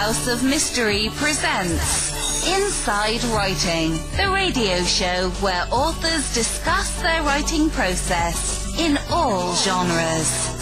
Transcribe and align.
House 0.00 0.28
of 0.28 0.42
Mystery 0.42 1.10
presents 1.16 2.48
Inside 2.48 3.22
Writing, 3.24 3.90
the 4.16 4.30
radio 4.32 4.82
show 4.84 5.28
where 5.42 5.66
authors 5.70 6.32
discuss 6.32 7.02
their 7.02 7.22
writing 7.22 7.68
process 7.68 8.74
in 8.78 8.98
all 9.10 9.54
genres. 9.56 10.56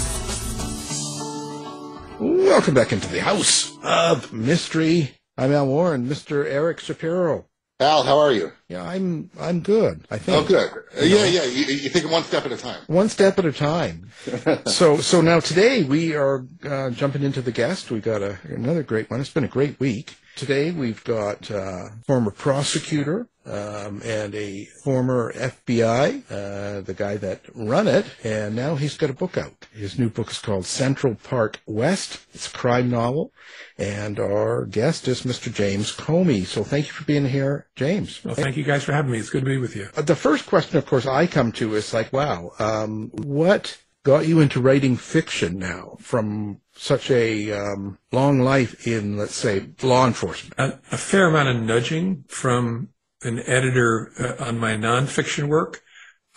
Welcome 2.19 2.75
back 2.75 2.93
into 2.93 3.07
the 3.07 3.21
House 3.21 3.79
of 3.85 4.33
Mystery. 4.33 5.13
I'm 5.37 5.53
Al 5.53 5.69
Warren, 5.69 6.09
Mr. 6.09 6.45
Eric 6.45 6.81
Shapiro. 6.81 7.48
Al, 7.81 8.03
how 8.03 8.19
are 8.19 8.33
you? 8.33 8.51
Yeah, 8.67 8.83
I'm 8.83 9.31
I'm 9.39 9.61
good. 9.61 10.05
I 10.11 10.19
think. 10.19 10.37
Oh, 10.37 10.45
good. 10.45 10.69
Uh, 11.01 11.05
yeah, 11.05 11.25
yeah. 11.27 11.45
You, 11.45 11.65
you 11.65 11.89
think 11.89 12.11
one 12.11 12.25
step 12.25 12.45
at 12.45 12.51
a 12.51 12.57
time. 12.57 12.81
One 12.89 13.09
step 13.09 13.39
at 13.39 13.45
a 13.45 13.53
time. 13.53 14.11
so 14.67 14.97
so 14.97 15.21
now 15.21 15.39
today 15.39 15.85
we 15.85 16.17
are 16.17 16.45
uh, 16.65 16.91
jumping 16.91 17.23
into 17.23 17.41
the 17.41 17.53
guest. 17.53 17.93
We 17.93 18.01
got 18.01 18.21
a, 18.21 18.37
another 18.43 18.83
great 18.83 19.09
one. 19.09 19.21
It's 19.21 19.31
been 19.31 19.45
a 19.45 19.49
great 19.49 19.79
week. 19.79 20.17
Today 20.39 20.71
we've 20.71 21.03
got 21.03 21.51
uh, 21.51 21.89
former 22.07 22.31
prosecutor 22.31 23.27
um, 23.45 24.01
and 24.05 24.33
a 24.37 24.67
former 24.85 25.33
FBI, 25.33 26.23
uh, 26.31 26.81
the 26.83 26.95
guy 26.97 27.17
that 27.17 27.41
run 27.57 27.89
it, 27.89 28.07
and 28.23 28.55
now 28.55 28.77
he's 28.77 28.97
got 28.97 29.11
a 29.11 29.15
book 29.15 29.37
out. 29.37 29.67
His 29.73 29.99
new 29.99 30.09
book 30.09 30.31
is 30.31 30.39
called 30.39 30.65
Central 30.65 31.17
Park 31.17 31.59
West. 31.67 32.21
It's 32.35 32.47
a 32.47 32.53
crime 32.53 32.89
novel, 32.89 33.33
and 33.79 34.21
our 34.21 34.65
guest 34.67 35.09
is 35.09 35.23
Mr. 35.23 35.53
James 35.53 35.91
Comey. 35.91 36.47
So 36.47 36.63
thank 36.63 36.87
you 36.87 36.93
for 36.93 37.03
being 37.03 37.27
here, 37.27 37.67
James. 37.75 38.25
Well, 38.25 38.37
thank 38.37 38.57
you 38.57 38.63
guys 38.63 38.85
for 38.85 38.93
having 38.93 39.11
me. 39.11 39.19
It's 39.19 39.31
good 39.31 39.41
to 39.45 39.51
be 39.51 39.59
with 39.59 39.75
you. 39.75 39.89
Uh, 39.97 40.03
The 40.03 40.15
first 40.15 40.47
question, 40.47 40.79
of 40.79 40.87
course, 40.87 41.05
I 41.05 41.27
come 41.27 41.51
to 41.53 41.75
is 41.75 41.93
like, 41.93 42.13
wow, 42.13 42.53
um, 42.61 43.11
what 43.13 43.77
got 44.09 44.27
you 44.27 44.41
into 44.41 44.59
writing 44.59 44.97
fiction 44.97 45.59
now 45.59 45.95
from 46.01 46.59
such 46.75 47.11
a 47.11 47.53
um, 47.53 47.99
long 48.11 48.41
life 48.41 48.87
in, 48.87 49.19
let's 49.19 49.35
say, 49.35 49.69
law 49.83 50.07
enforcement? 50.07 50.55
A, 50.57 50.81
a 50.91 50.97
fair 50.97 51.29
amount 51.29 51.51
of 51.51 51.63
nudging 51.63 52.25
from 52.27 52.89
an 53.21 53.39
editor 53.41 54.11
uh, 54.19 54.43
on 54.43 54.59
my 54.59 54.73
nonfiction 54.73 55.49
work. 55.49 55.83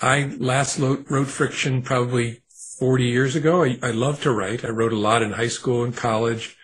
I 0.02 0.36
last 0.38 0.80
lo- 0.80 1.06
wrote 1.10 1.30
fiction 1.30 1.82
probably 1.82 2.42
40 2.78 3.06
years 3.06 3.38
ago. 3.38 3.64
I, 3.64 3.80
I 3.82 3.92
love 3.92 4.22
to 4.24 4.34
write. 4.34 4.66
I 4.66 4.70
wrote 4.70 4.92
a 4.92 4.98
lot 4.98 5.24
in 5.24 5.32
high 5.32 5.48
school 5.48 5.86
and 5.86 5.96
college, 5.96 6.58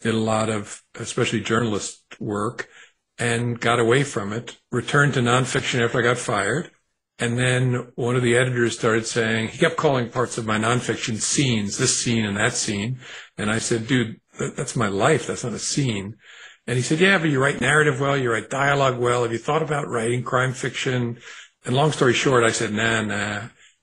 did 0.00 0.14
a 0.14 0.18
lot 0.18 0.48
of, 0.48 0.82
especially 0.94 1.42
journalist 1.42 2.02
work, 2.18 2.70
and 3.18 3.60
got 3.60 3.80
away 3.80 4.02
from 4.02 4.32
it. 4.32 4.56
Returned 4.72 5.12
to 5.12 5.20
nonfiction 5.20 5.84
after 5.84 5.98
I 5.98 6.02
got 6.02 6.16
fired. 6.16 6.70
And 7.18 7.38
then 7.38 7.92
one 7.94 8.16
of 8.16 8.22
the 8.22 8.36
editors 8.36 8.76
started 8.76 9.06
saying, 9.06 9.48
he 9.48 9.58
kept 9.58 9.76
calling 9.76 10.10
parts 10.10 10.36
of 10.36 10.46
my 10.46 10.58
nonfiction 10.58 11.20
scenes, 11.20 11.78
this 11.78 12.02
scene 12.02 12.24
and 12.24 12.36
that 12.36 12.54
scene. 12.54 12.98
And 13.38 13.50
I 13.50 13.58
said, 13.58 13.86
dude, 13.86 14.20
that, 14.38 14.56
that's 14.56 14.74
my 14.74 14.88
life. 14.88 15.26
That's 15.26 15.44
not 15.44 15.52
a 15.52 15.60
scene. 15.60 16.16
And 16.66 16.76
he 16.76 16.82
said, 16.82 16.98
yeah, 16.98 17.18
but 17.18 17.28
you 17.28 17.40
write 17.40 17.60
narrative 17.60 18.00
well, 18.00 18.16
you 18.16 18.32
write 18.32 18.50
dialogue 18.50 18.98
well. 18.98 19.22
Have 19.22 19.32
you 19.32 19.38
thought 19.38 19.62
about 19.62 19.88
writing 19.88 20.24
crime 20.24 20.54
fiction? 20.54 21.18
And 21.64 21.76
long 21.76 21.92
story 21.92 22.14
short, 22.14 22.42
I 22.42 22.50
said, 22.50 22.72
nah, 22.72 23.02
nah. 23.02 23.42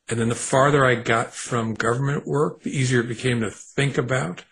And 0.10 0.20
then 0.20 0.30
the 0.30 0.36
farther 0.36 0.84
I 0.84 0.96
got 0.96 1.34
from 1.34 1.74
government 1.74 2.28
work, 2.28 2.64
the 2.64 2.78
easier 2.78 3.00
it 3.00 3.08
became 3.08 3.40
to 3.42 3.52
think 3.52 3.98
about. 3.98 4.44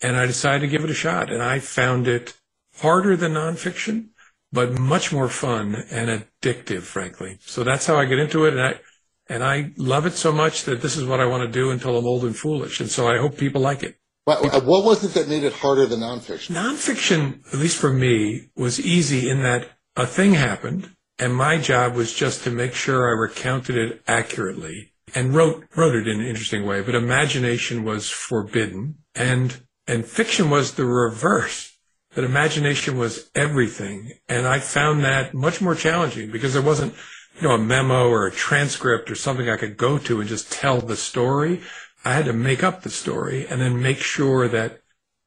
And 0.00 0.16
I 0.16 0.26
decided 0.26 0.60
to 0.60 0.68
give 0.68 0.84
it 0.84 0.90
a 0.90 0.94
shot. 0.94 1.30
And 1.30 1.42
I 1.42 1.58
found 1.58 2.08
it 2.08 2.34
harder 2.78 3.14
than 3.14 3.34
nonfiction, 3.34 4.08
but 4.52 4.78
much 4.78 5.12
more 5.12 5.28
fun 5.28 5.74
and 5.90 6.24
addictive, 6.42 6.82
frankly. 6.82 7.38
So 7.40 7.64
that's 7.64 7.86
how 7.86 7.96
I 7.96 8.04
get 8.04 8.18
into 8.18 8.44
it. 8.44 8.54
And 8.54 8.62
I, 8.62 8.80
and 9.28 9.42
I 9.42 9.72
love 9.76 10.06
it 10.06 10.12
so 10.12 10.32
much 10.32 10.64
that 10.64 10.82
this 10.82 10.96
is 10.96 11.04
what 11.04 11.20
I 11.20 11.26
want 11.26 11.42
to 11.42 11.50
do 11.50 11.70
until 11.70 11.96
I'm 11.96 12.06
old 12.06 12.24
and 12.24 12.36
foolish. 12.36 12.80
And 12.80 12.90
so 12.90 13.08
I 13.08 13.18
hope 13.18 13.36
people 13.38 13.60
like 13.60 13.82
it. 13.82 13.96
What, 14.24 14.54
uh, 14.54 14.60
what 14.60 14.84
was 14.84 15.02
it 15.02 15.14
that 15.14 15.28
made 15.28 15.42
it 15.42 15.52
harder 15.52 15.86
than 15.86 16.00
nonfiction? 16.00 16.54
Nonfiction, 16.54 17.40
at 17.52 17.58
least 17.58 17.78
for 17.78 17.92
me, 17.92 18.50
was 18.54 18.78
easy 18.78 19.28
in 19.28 19.42
that 19.42 19.68
a 19.96 20.06
thing 20.06 20.34
happened 20.34 20.90
and 21.18 21.34
my 21.34 21.58
job 21.58 21.94
was 21.94 22.12
just 22.12 22.44
to 22.44 22.50
make 22.50 22.74
sure 22.74 23.06
I 23.06 23.20
recounted 23.20 23.76
it 23.76 24.02
accurately 24.06 24.92
and 25.14 25.34
wrote, 25.34 25.64
wrote 25.76 25.94
it 25.94 26.08
in 26.08 26.20
an 26.20 26.26
interesting 26.26 26.66
way, 26.66 26.80
but 26.80 26.94
imagination 26.94 27.84
was 27.84 28.10
forbidden 28.10 28.96
and, 29.14 29.60
and 29.86 30.06
fiction 30.06 30.50
was 30.50 30.74
the 30.74 30.86
reverse, 30.86 31.71
that 32.14 32.24
imagination 32.24 32.98
was 32.98 33.30
everything. 33.34 34.12
And 34.28 34.46
I 34.46 34.58
found 34.58 35.04
that 35.04 35.34
much 35.34 35.60
more 35.60 35.74
challenging 35.74 36.30
because 36.30 36.52
there 36.52 36.62
wasn't, 36.62 36.94
you 37.36 37.48
know, 37.48 37.54
a 37.54 37.58
memo 37.58 38.08
or 38.08 38.26
a 38.26 38.32
transcript 38.32 39.10
or 39.10 39.14
something 39.14 39.48
I 39.48 39.56
could 39.56 39.76
go 39.76 39.98
to 39.98 40.20
and 40.20 40.28
just 40.28 40.52
tell 40.52 40.80
the 40.80 40.96
story. 40.96 41.62
I 42.04 42.14
had 42.14 42.26
to 42.26 42.32
make 42.32 42.62
up 42.62 42.82
the 42.82 42.90
story 42.90 43.46
and 43.46 43.60
then 43.60 43.80
make 43.80 43.98
sure 43.98 44.48
that 44.48 44.80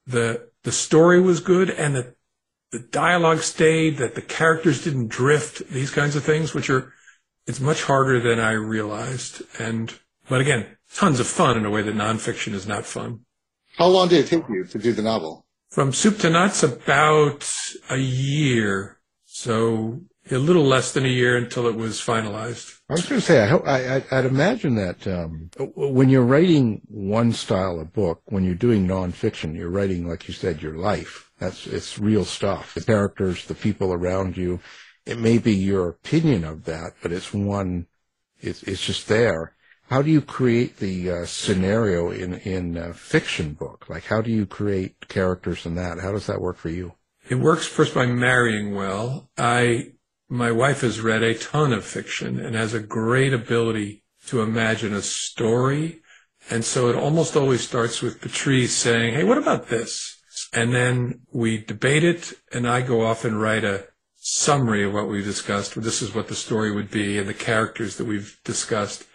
the 0.06 0.50
the 0.63 0.72
story 0.72 1.22
was 1.22 1.40
good 1.40 1.69
and 1.69 1.96
that 1.96 2.16
the 2.72 2.79
dialogue 2.79 3.40
stayed, 3.40 3.97
that 3.97 4.16
the 4.16 4.22
characters 4.22 4.84
didn't 4.84 5.07
drift, 5.07 5.67
these 5.69 5.91
kinds 5.91 6.16
of 6.16 6.23
things, 6.23 6.53
which 6.53 6.69
are 6.69 6.94
it's 7.47 7.59
much 7.59 7.84
harder 7.84 8.19
than 8.19 8.40
I 8.40 8.52
realized. 8.52 9.44
And 9.59 9.94
but 10.28 10.41
again, 10.41 10.78
tons 10.94 11.19
of 11.19 11.28
fun 11.28 11.57
in 11.57 11.66
a 11.66 11.69
way 11.69 11.81
that 11.81 11.96
nonfiction 11.96 12.53
is 12.53 12.67
not 12.67 12.85
fun. 12.85 13.22
How 13.78 13.88
long 13.88 14.07
did 14.07 14.25
it 14.25 14.28
take 14.28 14.47
you 14.50 14.66
to 14.66 14.78
do 14.78 14.94
the 14.94 15.02
novel? 15.02 15.44
From 15.75 15.91
soup 15.91 16.19
to 16.19 16.29
nuts, 16.29 16.63
about 16.63 17.53
a 17.89 17.97
year. 17.97 18.97
So 19.25 19.99
a 20.31 20.37
little 20.37 20.63
less 20.63 20.93
than 20.93 21.03
a 21.03 21.09
year 21.09 21.35
until 21.35 21.67
it 21.67 21.75
was 21.75 21.99
finalized. 21.99 22.79
I 22.89 22.93
was 22.93 23.05
going 23.05 23.19
to 23.19 23.27
say, 23.27 23.43
I, 23.43 23.47
hope, 23.47 23.67
I, 23.67 24.01
I'd 24.09 24.23
imagine 24.23 24.75
that 24.75 25.05
um, 25.05 25.49
when 25.75 26.07
you're 26.07 26.23
writing 26.23 26.81
one 26.87 27.33
style 27.33 27.81
of 27.81 27.91
book, 27.91 28.21
when 28.27 28.45
you're 28.45 28.55
doing 28.55 28.87
nonfiction, 28.87 29.53
you're 29.53 29.69
writing, 29.69 30.07
like 30.07 30.29
you 30.29 30.33
said, 30.33 30.61
your 30.61 30.77
life. 30.77 31.29
That's 31.39 31.67
it's 31.67 31.99
real 31.99 32.23
stuff. 32.23 32.73
The 32.75 32.81
characters, 32.81 33.45
the 33.45 33.53
people 33.53 33.91
around 33.91 34.37
you. 34.37 34.61
It 35.05 35.19
may 35.19 35.39
be 35.39 35.53
your 35.53 35.89
opinion 35.89 36.45
of 36.45 36.63
that, 36.63 36.93
but 37.03 37.11
it's 37.11 37.33
one. 37.33 37.87
It's 38.39 38.63
it's 38.63 38.85
just 38.85 39.09
there. 39.09 39.54
How 39.90 40.01
do 40.01 40.09
you 40.09 40.22
create 40.22 40.78
the 40.78 41.12
uh, 41.12 41.25
scenario 41.25 42.09
in 42.09 42.35
in 42.35 42.75
a 42.78 42.94
fiction 42.94 43.53
book? 43.53 43.85
Like, 43.88 44.06
how 44.06 44.22
do 44.22 44.31
you 44.31 44.46
create 44.46 45.07
characters 45.07 45.66
in 45.66 45.75
that? 45.75 46.00
How 46.00 46.12
does 46.12 46.25
that 46.28 46.41
work 46.41 46.57
for 46.57 46.69
you? 46.69 46.94
It 47.29 47.35
works 47.35 47.68
first 47.68 47.94
by 47.94 48.06
marrying 48.06 48.73
well. 48.73 49.29
I 49.38 49.94
my 50.28 50.51
wife 50.51 50.81
has 50.81 51.01
read 51.01 51.22
a 51.22 51.38
ton 51.38 51.72
of 51.72 51.85
fiction 51.85 52.40
and 52.40 52.56
has 52.56 52.73
a 52.73 52.79
great 52.79 53.34
ability 53.34 54.03
to 54.28 54.41
imagine 54.41 54.94
a 54.94 55.01
story. 55.01 56.02
And 56.50 56.66
so 56.66 56.90
it 56.90 56.96
almost 56.96 57.35
always 57.35 57.67
starts 57.67 58.02
with 58.02 58.22
Patrice 58.22 58.75
saying, 58.75 59.13
Hey, 59.13 59.23
what 59.23 59.38
about 59.38 59.69
this? 59.69 60.17
And 60.52 60.73
then 60.73 61.22
we 61.31 61.57
debate 61.57 62.03
it 62.03 62.34
and 62.52 62.67
I 62.67 62.81
go 62.81 63.06
off 63.06 63.23
and 63.23 63.40
write 63.40 63.63
a 63.63 63.88
summary 64.16 64.84
of 64.84 64.94
what 64.94 65.07
we've 65.07 65.23
discussed. 65.23 65.79
This 65.81 66.02
is 66.02 66.16
what 66.16 66.28
the 66.28 66.35
story 66.35 66.72
would 66.72 66.90
be 66.90 67.19
and 67.19 67.29
the 67.29 67.34
characters 67.34 67.97
that 67.97 68.06
we've 68.06 68.40
discussed. 68.44 69.06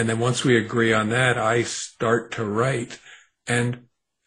And 0.00 0.08
then 0.08 0.18
once 0.18 0.44
we 0.44 0.56
agree 0.56 0.94
on 0.94 1.10
that, 1.10 1.36
I 1.36 1.62
start 1.62 2.32
to 2.32 2.44
write 2.46 2.98
and, 3.46 3.80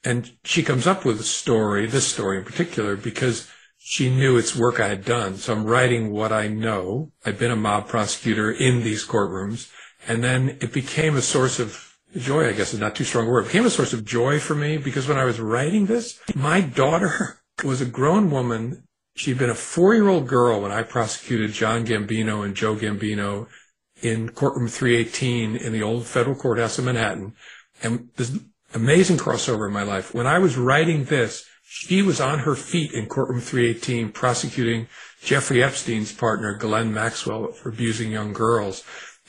and 0.03 0.31
she 0.44 0.61
comes 0.61 0.85
up 0.85 1.03
with 1.03 1.19
a 1.19 1.23
story, 1.23 1.88
this 1.88 2.06
story 2.06 2.38
in 2.38 2.44
particular, 2.44 2.95
because 2.95 3.50
she 3.79 4.12
knew 4.12 4.38
it's 4.38 4.56
work 4.56 4.79
I 4.79 4.89
had 4.89 5.03
done. 5.03 5.38
So 5.38 5.51
I'm 5.51 5.66
writing 5.66 6.12
what 6.12 6.31
I 6.31 6.47
know. 6.47 7.12
I've 7.25 7.39
been 7.39 7.50
a 7.50 7.56
mob 7.56 7.88
prosecutor 7.88 8.51
in 8.51 8.83
these 8.83 9.03
courtrooms. 9.03 9.72
And 10.07 10.23
then 10.23 10.59
it 10.62 10.73
became 10.73 11.16
a 11.16 11.23
source 11.23 11.59
of 11.59 11.97
joy, 12.16 12.50
I 12.50 12.53
guess 12.53 12.75
is 12.75 12.79
not 12.79 12.95
too 12.95 13.03
strong 13.03 13.25
a 13.25 13.31
word. 13.31 13.45
It 13.45 13.47
became 13.47 13.66
a 13.66 13.72
source 13.72 13.94
of 13.94 14.06
joy 14.06 14.39
for 14.39 14.53
me 14.53 14.78
because 14.78 15.07
when 15.07 15.17
I 15.17 15.25
was 15.25 15.39
writing 15.39 15.88
this, 15.88 16.19
my 16.35 16.62
daughter 16.62 17.39
was 17.63 17.81
a 17.81 17.85
grown 17.85 18.29
woman. 18.29 18.83
She'd 19.16 19.39
been 19.39 19.50
a 19.50 19.56
four 19.56 19.95
year 19.95 20.07
old 20.07 20.28
girl 20.28 20.62
when 20.62 20.72
I 20.72 20.83
prosecuted 20.83 21.51
John 21.51 21.83
Gambino 21.83 22.45
and 22.45 22.53
Joe 22.53 22.75
Gambino 22.75 23.47
in 24.03 24.30
courtroom 24.30 24.68
318 24.68 25.56
in 25.56 25.74
the 25.74 25.81
old 25.81 26.06
federal 26.06 26.36
courthouse 26.36 26.78
in 26.78 26.86
Manhattan. 26.86 27.34
And 27.81 28.09
this 28.18 28.38
amazing 28.74 29.18
crossover 29.18 29.68
in 29.68 29.74
my 29.74 29.84
life. 29.84 30.14
When 30.14 30.28
I 30.28 30.40
was 30.40 30.58
writing 30.58 31.06
this, 31.06 31.46
she 31.64 32.02
was 32.02 32.19
on 32.19 32.39
her 32.39 32.56
feet 32.56 32.92
in 32.92 33.07
courtroom 33.07 33.39
318 33.39 34.12
prosecuting 34.12 34.88
Jeffrey 35.22 35.63
Epstein's 35.63 36.12
partner, 36.12 36.54
Ghislaine 36.54 36.94
Maxwell, 36.94 37.51
for 37.54 37.69
abusing 37.69 38.12
young 38.12 38.33
girls. 38.33 38.83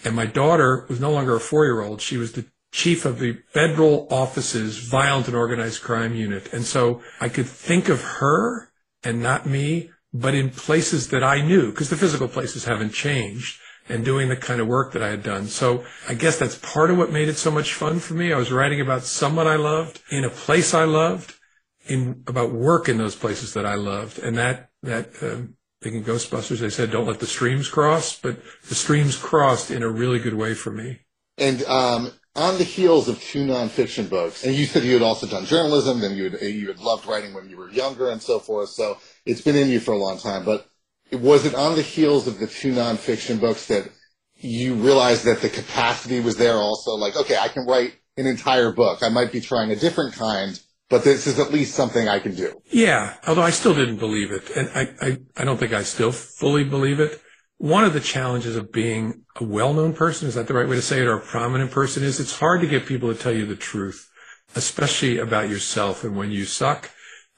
And 0.04 0.16
my 0.16 0.26
daughter 0.26 0.86
was 0.88 1.00
no 1.00 1.10
longer 1.10 1.36
a 1.36 1.40
four 1.40 1.64
year 1.64 1.80
old. 1.80 2.00
She 2.00 2.16
was 2.16 2.32
the 2.32 2.46
chief 2.72 3.04
of 3.04 3.20
the 3.20 3.38
federal 3.52 4.08
office's 4.10 4.78
violent 4.78 5.28
and 5.28 5.36
organized 5.36 5.82
crime 5.82 6.14
unit. 6.14 6.52
And 6.52 6.64
so 6.64 7.00
I 7.20 7.28
could 7.28 7.46
think 7.46 7.88
of 7.88 8.02
her 8.02 8.72
and 9.04 9.22
not 9.22 9.46
me, 9.46 9.90
but 10.12 10.34
in 10.34 10.50
places 10.50 11.08
that 11.08 11.22
I 11.22 11.40
knew, 11.40 11.70
because 11.70 11.90
the 11.90 11.96
physical 11.96 12.28
places 12.28 12.64
haven't 12.64 12.92
changed 12.92 13.60
and 13.88 14.04
doing 14.04 14.28
the 14.28 14.36
kind 14.36 14.60
of 14.60 14.66
work 14.66 14.92
that 14.92 15.02
I 15.02 15.08
had 15.08 15.22
done. 15.22 15.46
So 15.46 15.84
I 16.08 16.14
guess 16.14 16.38
that's 16.38 16.56
part 16.58 16.90
of 16.90 16.98
what 16.98 17.12
made 17.12 17.28
it 17.28 17.36
so 17.36 17.50
much 17.50 17.74
fun 17.74 17.98
for 17.98 18.14
me. 18.14 18.32
I 18.32 18.38
was 18.38 18.50
writing 18.50 18.80
about 18.80 19.04
someone 19.04 19.46
I 19.46 19.56
loved 19.56 20.00
in 20.10 20.24
a 20.24 20.30
place 20.30 20.72
I 20.74 20.84
loved 20.84 21.34
in 21.86 22.22
about 22.26 22.52
work 22.52 22.88
in 22.88 22.96
those 22.96 23.14
places 23.14 23.52
that 23.54 23.66
I 23.66 23.74
loved. 23.74 24.18
And 24.18 24.38
that, 24.38 24.70
that, 24.82 25.10
um, 25.22 25.56
I 25.84 25.88
in 25.88 26.02
Ghostbusters, 26.02 26.60
they 26.60 26.70
said, 26.70 26.90
don't 26.90 27.06
let 27.06 27.20
the 27.20 27.26
streams 27.26 27.68
cross, 27.68 28.18
but 28.18 28.38
the 28.68 28.74
streams 28.74 29.16
crossed 29.16 29.70
in 29.70 29.82
a 29.82 29.88
really 29.88 30.18
good 30.18 30.34
way 30.34 30.54
for 30.54 30.70
me. 30.70 31.00
And 31.36 31.62
um, 31.64 32.10
on 32.36 32.58
the 32.58 32.64
heels 32.64 33.08
of 33.08 33.20
two 33.20 33.44
nonfiction 33.44 34.08
books, 34.08 34.44
and 34.44 34.54
you 34.54 34.64
said 34.64 34.84
you 34.84 34.94
had 34.94 35.02
also 35.02 35.26
done 35.26 35.44
journalism, 35.44 36.02
and 36.02 36.16
you 36.16 36.30
had, 36.30 36.40
you 36.40 36.68
had 36.68 36.78
loved 36.78 37.06
writing 37.06 37.34
when 37.34 37.50
you 37.50 37.56
were 37.56 37.70
younger 37.70 38.10
and 38.10 38.22
so 38.22 38.38
forth. 38.38 38.70
So 38.70 38.98
it's 39.26 39.40
been 39.40 39.56
in 39.56 39.68
you 39.68 39.80
for 39.80 39.92
a 39.92 39.98
long 39.98 40.18
time. 40.18 40.44
But 40.44 40.66
was 41.14 41.46
it 41.46 41.54
on 41.54 41.76
the 41.76 41.82
heels 41.82 42.26
of 42.26 42.38
the 42.38 42.46
two 42.46 42.72
nonfiction 42.72 43.40
books 43.40 43.66
that 43.66 43.90
you 44.36 44.74
realized 44.74 45.24
that 45.24 45.40
the 45.40 45.48
capacity 45.48 46.20
was 46.20 46.36
there 46.36 46.56
also? 46.56 46.92
Like, 46.92 47.16
okay, 47.16 47.36
I 47.36 47.48
can 47.48 47.66
write 47.66 47.94
an 48.16 48.26
entire 48.26 48.72
book. 48.72 49.02
I 49.02 49.08
might 49.08 49.32
be 49.32 49.40
trying 49.40 49.70
a 49.70 49.76
different 49.76 50.14
kind, 50.14 50.58
but 50.88 51.04
this 51.04 51.26
is 51.26 51.38
at 51.38 51.52
least 51.52 51.74
something 51.74 52.08
I 52.08 52.18
can 52.18 52.34
do. 52.34 52.60
Yeah, 52.70 53.14
although 53.26 53.42
I 53.42 53.50
still 53.50 53.74
didn't 53.74 53.96
believe 53.96 54.30
it. 54.30 54.50
And 54.50 54.68
I, 54.74 54.88
I, 55.00 55.18
I 55.36 55.44
don't 55.44 55.58
think 55.58 55.72
I 55.72 55.82
still 55.82 56.12
fully 56.12 56.64
believe 56.64 57.00
it. 57.00 57.20
One 57.58 57.84
of 57.84 57.92
the 57.92 58.00
challenges 58.00 58.56
of 58.56 58.72
being 58.72 59.22
a 59.36 59.44
well-known 59.44 59.94
person, 59.94 60.28
is 60.28 60.34
that 60.34 60.48
the 60.48 60.54
right 60.54 60.68
way 60.68 60.76
to 60.76 60.82
say 60.82 61.00
it, 61.00 61.06
or 61.06 61.16
a 61.16 61.20
prominent 61.20 61.70
person, 61.70 62.02
is 62.02 62.20
it's 62.20 62.38
hard 62.38 62.60
to 62.60 62.66
get 62.66 62.86
people 62.86 63.12
to 63.12 63.18
tell 63.18 63.32
you 63.32 63.46
the 63.46 63.56
truth, 63.56 64.10
especially 64.54 65.18
about 65.18 65.48
yourself 65.48 66.04
and 66.04 66.16
when 66.16 66.30
you 66.30 66.44
suck. 66.44 66.90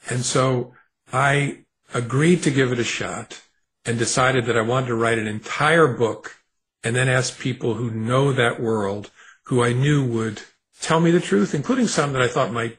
And 0.09 0.25
so 0.25 0.73
I 1.13 1.65
agreed 1.95 2.43
to 2.43 2.51
give 2.51 2.73
it 2.73 2.79
a 2.79 2.85
shot 2.85 3.41
and 3.87 3.99
decided 3.99 4.47
that 4.47 4.57
I 4.57 4.63
wanted 4.63 4.89
to 4.89 4.95
write 4.95 5.19
an 5.19 5.27
entire 5.27 5.87
book 5.87 6.37
and 6.83 6.95
then 6.95 7.09
ask 7.09 7.39
people 7.39 7.75
who 7.75 7.91
know 7.91 8.33
that 8.33 8.61
world, 8.61 9.11
who 9.45 9.63
I 9.63 9.73
knew 9.73 10.05
would 10.05 10.43
tell 10.81 11.01
me 11.01 11.11
the 11.11 11.21
truth, 11.21 11.55
including 11.55 11.89
some 11.89 12.13
that 12.13 12.23
I 12.23 12.29
thought 12.29 12.53
might 12.53 12.79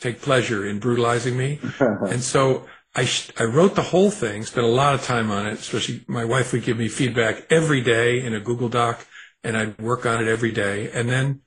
take 0.00 0.20
pleasure 0.20 0.66
in 0.66 0.78
brutalizing 0.78 1.36
me. 1.36 1.60
and 1.80 2.22
so 2.22 2.66
I, 2.94 3.04
sh- 3.04 3.30
I 3.38 3.44
wrote 3.44 3.74
the 3.74 3.82
whole 3.82 4.10
thing, 4.10 4.44
spent 4.44 4.66
a 4.66 4.70
lot 4.70 4.94
of 4.94 5.02
time 5.02 5.30
on 5.30 5.46
it, 5.46 5.54
especially 5.54 6.04
my 6.06 6.24
wife 6.24 6.52
would 6.52 6.64
give 6.64 6.78
me 6.78 6.88
feedback 6.88 7.46
every 7.50 7.82
day 7.82 8.24
in 8.24 8.34
a 8.34 8.40
Google 8.40 8.68
Doc, 8.68 9.06
and 9.44 9.56
I'd 9.56 9.78
work 9.78 10.06
on 10.06 10.22
it 10.22 10.28
every 10.28 10.50
day. 10.50 10.90
And 10.92 11.08
then 11.08 11.42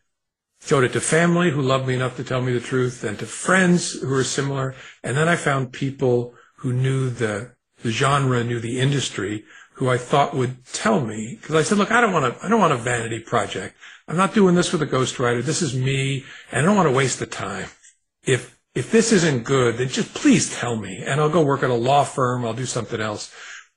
showed 0.61 0.83
it 0.83 0.93
to 0.93 1.01
family 1.01 1.51
who 1.51 1.61
loved 1.61 1.87
me 1.87 1.95
enough 1.95 2.17
to 2.17 2.23
tell 2.23 2.41
me 2.41 2.53
the 2.53 2.59
truth, 2.59 3.03
and 3.03 3.17
to 3.19 3.25
friends 3.25 3.93
who 3.93 4.09
were 4.09 4.23
similar. 4.23 4.75
And 5.03 5.17
then 5.17 5.27
I 5.27 5.35
found 5.35 5.73
people 5.73 6.35
who 6.57 6.73
knew 6.73 7.09
the, 7.09 7.55
the 7.83 7.91
genre, 7.91 8.43
knew 8.43 8.59
the 8.59 8.79
industry, 8.79 9.45
who 9.73 9.89
I 9.89 9.97
thought 9.97 10.35
would 10.35 10.65
tell 10.65 10.99
me. 11.01 11.37
Because 11.39 11.55
I 11.55 11.63
said, 11.63 11.77
look, 11.77 11.91
I 11.91 12.01
don't 12.01 12.13
want 12.13 12.37
to, 12.37 12.45
I 12.45 12.49
don't 12.49 12.59
want 12.59 12.73
a 12.73 12.77
vanity 12.77 13.19
project. 13.19 13.75
I'm 14.07 14.17
not 14.17 14.33
doing 14.33 14.55
this 14.55 14.71
with 14.71 14.81
a 14.81 14.87
ghostwriter. 14.87 15.43
This 15.43 15.61
is 15.61 15.75
me, 15.75 16.25
and 16.51 16.61
I 16.61 16.65
don't 16.65 16.75
want 16.75 16.89
to 16.89 16.95
waste 16.95 17.19
the 17.19 17.25
time. 17.25 17.67
If 18.23 18.59
if 18.75 18.91
this 18.91 19.11
isn't 19.11 19.43
good, 19.43 19.77
then 19.77 19.89
just 19.89 20.13
please 20.13 20.55
tell 20.55 20.75
me 20.75 21.03
and 21.05 21.19
I'll 21.19 21.29
go 21.29 21.43
work 21.43 21.63
at 21.63 21.69
a 21.69 21.75
law 21.75 22.03
firm. 22.03 22.45
I'll 22.45 22.53
do 22.53 22.65
something 22.65 23.01
else. 23.01 23.33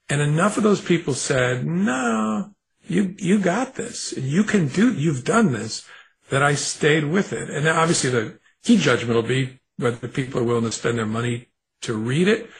And 0.08 0.20
enough 0.20 0.56
of 0.56 0.62
those 0.62 0.80
people 0.80 1.14
said, 1.14 1.66
no, 1.66 2.50
you, 2.86 3.14
you 3.18 3.38
got 3.38 3.74
this. 3.74 4.12
You 4.16 4.44
can 4.44 4.68
do, 4.68 4.92
you've 4.92 5.24
done 5.24 5.52
this 5.52 5.86
that 6.30 6.42
I 6.42 6.54
stayed 6.54 7.04
with 7.04 7.32
it. 7.32 7.48
And 7.48 7.66
obviously 7.66 8.10
the 8.10 8.38
key 8.62 8.76
judgment 8.76 9.14
will 9.14 9.22
be 9.22 9.60
whether 9.76 10.08
people 10.08 10.40
are 10.40 10.44
willing 10.44 10.64
to 10.64 10.72
spend 10.72 10.98
their 10.98 11.06
money 11.06 11.48
to 11.82 11.94
read 11.94 12.28
it. 12.28 12.50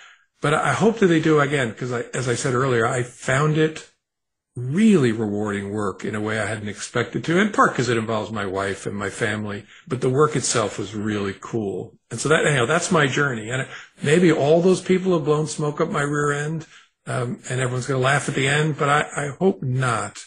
But 0.43 0.53
I 0.53 0.73
hope 0.73 0.99
that 0.99 1.07
they 1.07 1.21
do 1.21 1.41
again, 1.41 1.71
because 1.71 1.93
as 1.93 2.29
I 2.29 2.35
said 2.35 2.53
earlier, 2.53 2.85
I 2.85 3.05
found 3.05 3.57
it 3.57 3.89
really 4.55 5.13
rewarding 5.13 5.73
work 5.73 6.05
in 6.05 6.15
a 6.15 6.21
way 6.21 6.39
I 6.39 6.47
hadn't 6.47 6.69
expected 6.69 7.25
to, 7.25 7.39
in 7.39 7.53
part 7.53 7.71
because 7.71 7.89
it 7.89 7.97
involves 7.97 8.31
my 8.31 8.45
wife 8.45 8.85
and 8.85 8.95
my 8.95 9.09
family, 9.09 9.65
but 9.89 10.03
the 10.03 10.11
work 10.11 10.37
itself 10.37 10.79
was 10.79 10.95
really 10.95 11.35
cool. 11.41 11.97
And 12.11 12.21
so 12.21 12.29
that, 12.29 12.45
you 12.45 12.57
know, 12.57 12.67
that's 12.67 12.91
my 12.91 13.07
journey. 13.07 13.49
And 13.51 13.67
maybe 14.03 14.31
all 14.31 14.61
those 14.61 14.83
people 14.83 15.15
have 15.15 15.25
blown 15.25 15.47
smoke 15.47 15.81
up 15.81 15.89
my 15.89 16.03
rear 16.03 16.33
end, 16.33 16.67
um, 17.07 17.41
and 17.49 17.61
everyone's 17.61 17.87
going 17.87 18.01
to 18.01 18.05
laugh 18.05 18.29
at 18.29 18.35
the 18.35 18.49
end, 18.49 18.77
but 18.77 18.89
I, 18.89 19.07
I 19.17 19.29
hope 19.39 19.63
not. 19.63 20.23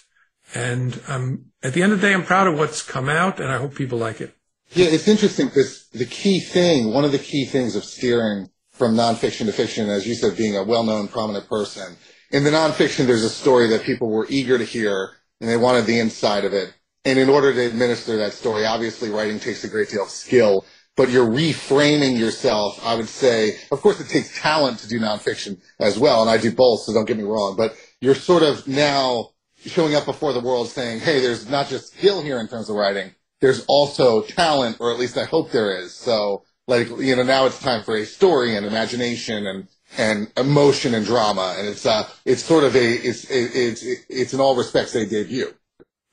And 0.55 0.99
um, 1.07 1.45
at 1.61 1.73
the 1.73 1.83
end 1.83 1.91
of 1.91 2.01
the 2.01 2.07
day, 2.07 2.13
I'm 2.13 2.23
proud 2.23 2.47
of 2.47 2.57
what's 2.57 2.81
come 2.81 3.09
out, 3.09 3.39
and 3.39 3.51
I 3.51 3.57
hope 3.57 3.75
people 3.75 3.99
like 3.99 4.21
it. 4.21 4.33
Yeah, 4.71 4.87
it's 4.87 5.07
interesting 5.07 5.47
because 5.47 5.87
the 5.89 6.05
key 6.05 6.39
thing, 6.39 6.93
one 6.93 7.05
of 7.05 7.11
the 7.11 7.19
key 7.19 7.45
things 7.45 7.75
of 7.75 7.83
steering 7.83 8.49
from 8.75 8.95
nonfiction 8.95 9.45
to 9.45 9.51
fiction, 9.51 9.89
as 9.89 10.07
you 10.07 10.15
said, 10.15 10.37
being 10.37 10.55
a 10.57 10.63
well-known, 10.63 11.07
prominent 11.07 11.47
person, 11.47 11.95
in 12.31 12.43
the 12.43 12.49
nonfiction, 12.49 13.07
there's 13.07 13.23
a 13.23 13.29
story 13.29 13.67
that 13.69 13.83
people 13.83 14.09
were 14.09 14.27
eager 14.29 14.57
to 14.57 14.65
hear 14.65 15.11
and 15.39 15.49
they 15.49 15.57
wanted 15.57 15.85
the 15.85 15.99
inside 15.99 16.45
of 16.45 16.53
it. 16.53 16.73
And 17.05 17.19
in 17.19 17.29
order 17.29 17.53
to 17.53 17.65
administer 17.65 18.17
that 18.17 18.33
story, 18.33 18.65
obviously 18.65 19.09
writing 19.09 19.39
takes 19.39 19.63
a 19.63 19.69
great 19.69 19.89
deal 19.89 20.03
of 20.03 20.09
skill, 20.09 20.65
but 20.97 21.09
you're 21.09 21.27
reframing 21.27 22.17
yourself. 22.17 22.83
I 22.85 22.95
would 22.95 23.07
say, 23.07 23.57
of 23.71 23.81
course, 23.81 23.99
it 23.99 24.09
takes 24.09 24.39
talent 24.39 24.79
to 24.79 24.87
do 24.87 24.99
nonfiction 24.99 25.61
as 25.79 25.99
well. 25.99 26.21
And 26.21 26.29
I 26.29 26.37
do 26.37 26.51
both, 26.51 26.81
so 26.81 26.93
don't 26.93 27.05
get 27.05 27.17
me 27.17 27.23
wrong, 27.23 27.55
but 27.55 27.75
you're 28.01 28.15
sort 28.15 28.43
of 28.43 28.67
now 28.67 29.29
showing 29.57 29.95
up 29.95 30.05
before 30.05 30.33
the 30.33 30.39
world 30.39 30.67
saying, 30.67 30.99
Hey, 30.99 31.21
there's 31.21 31.49
not 31.49 31.67
just 31.67 31.93
skill 31.93 32.21
here 32.21 32.39
in 32.39 32.47
terms 32.47 32.69
of 32.69 32.75
writing. 32.75 33.13
There's 33.41 33.63
also 33.67 34.21
talent, 34.23 34.77
or 34.79 34.91
at 34.91 34.99
least 34.99 35.17
I 35.17 35.25
hope 35.25 35.51
there 35.51 35.77
is. 35.77 35.93
So 35.93 36.43
like, 36.67 36.89
you 36.99 37.15
know, 37.15 37.23
now 37.23 37.45
it's 37.45 37.59
time 37.59 37.83
for 37.83 37.95
a 37.95 38.05
story 38.05 38.55
and 38.55 38.65
imagination 38.65 39.47
and 39.47 39.67
and 39.97 40.31
emotion 40.35 40.93
and 40.93 41.05
drama, 41.05 41.55
and 41.57 41.67
it's 41.67 41.85
uh, 41.85 42.07
it's 42.25 42.43
sort 42.43 42.63
of 42.63 42.75
a 42.75 42.93
it's 42.93 43.29
it's 43.29 43.83
it's 44.09 44.33
in 44.33 44.39
all 44.39 44.55
respects 44.55 44.95
a 44.95 45.05
debut. 45.05 45.53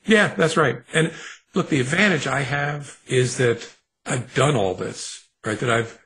Yeah, 0.05 0.35
that's 0.35 0.57
right. 0.57 0.83
And 0.93 1.13
look, 1.55 1.69
the 1.69 1.81
advantage 1.81 2.27
I 2.27 2.41
have 2.43 2.99
is 3.07 3.39
that 3.39 3.69
I've 4.07 4.35
done 4.35 4.57
all 4.57 4.75
this, 4.75 5.27
right? 5.45 5.59
That 5.59 5.71
I've 5.71 5.99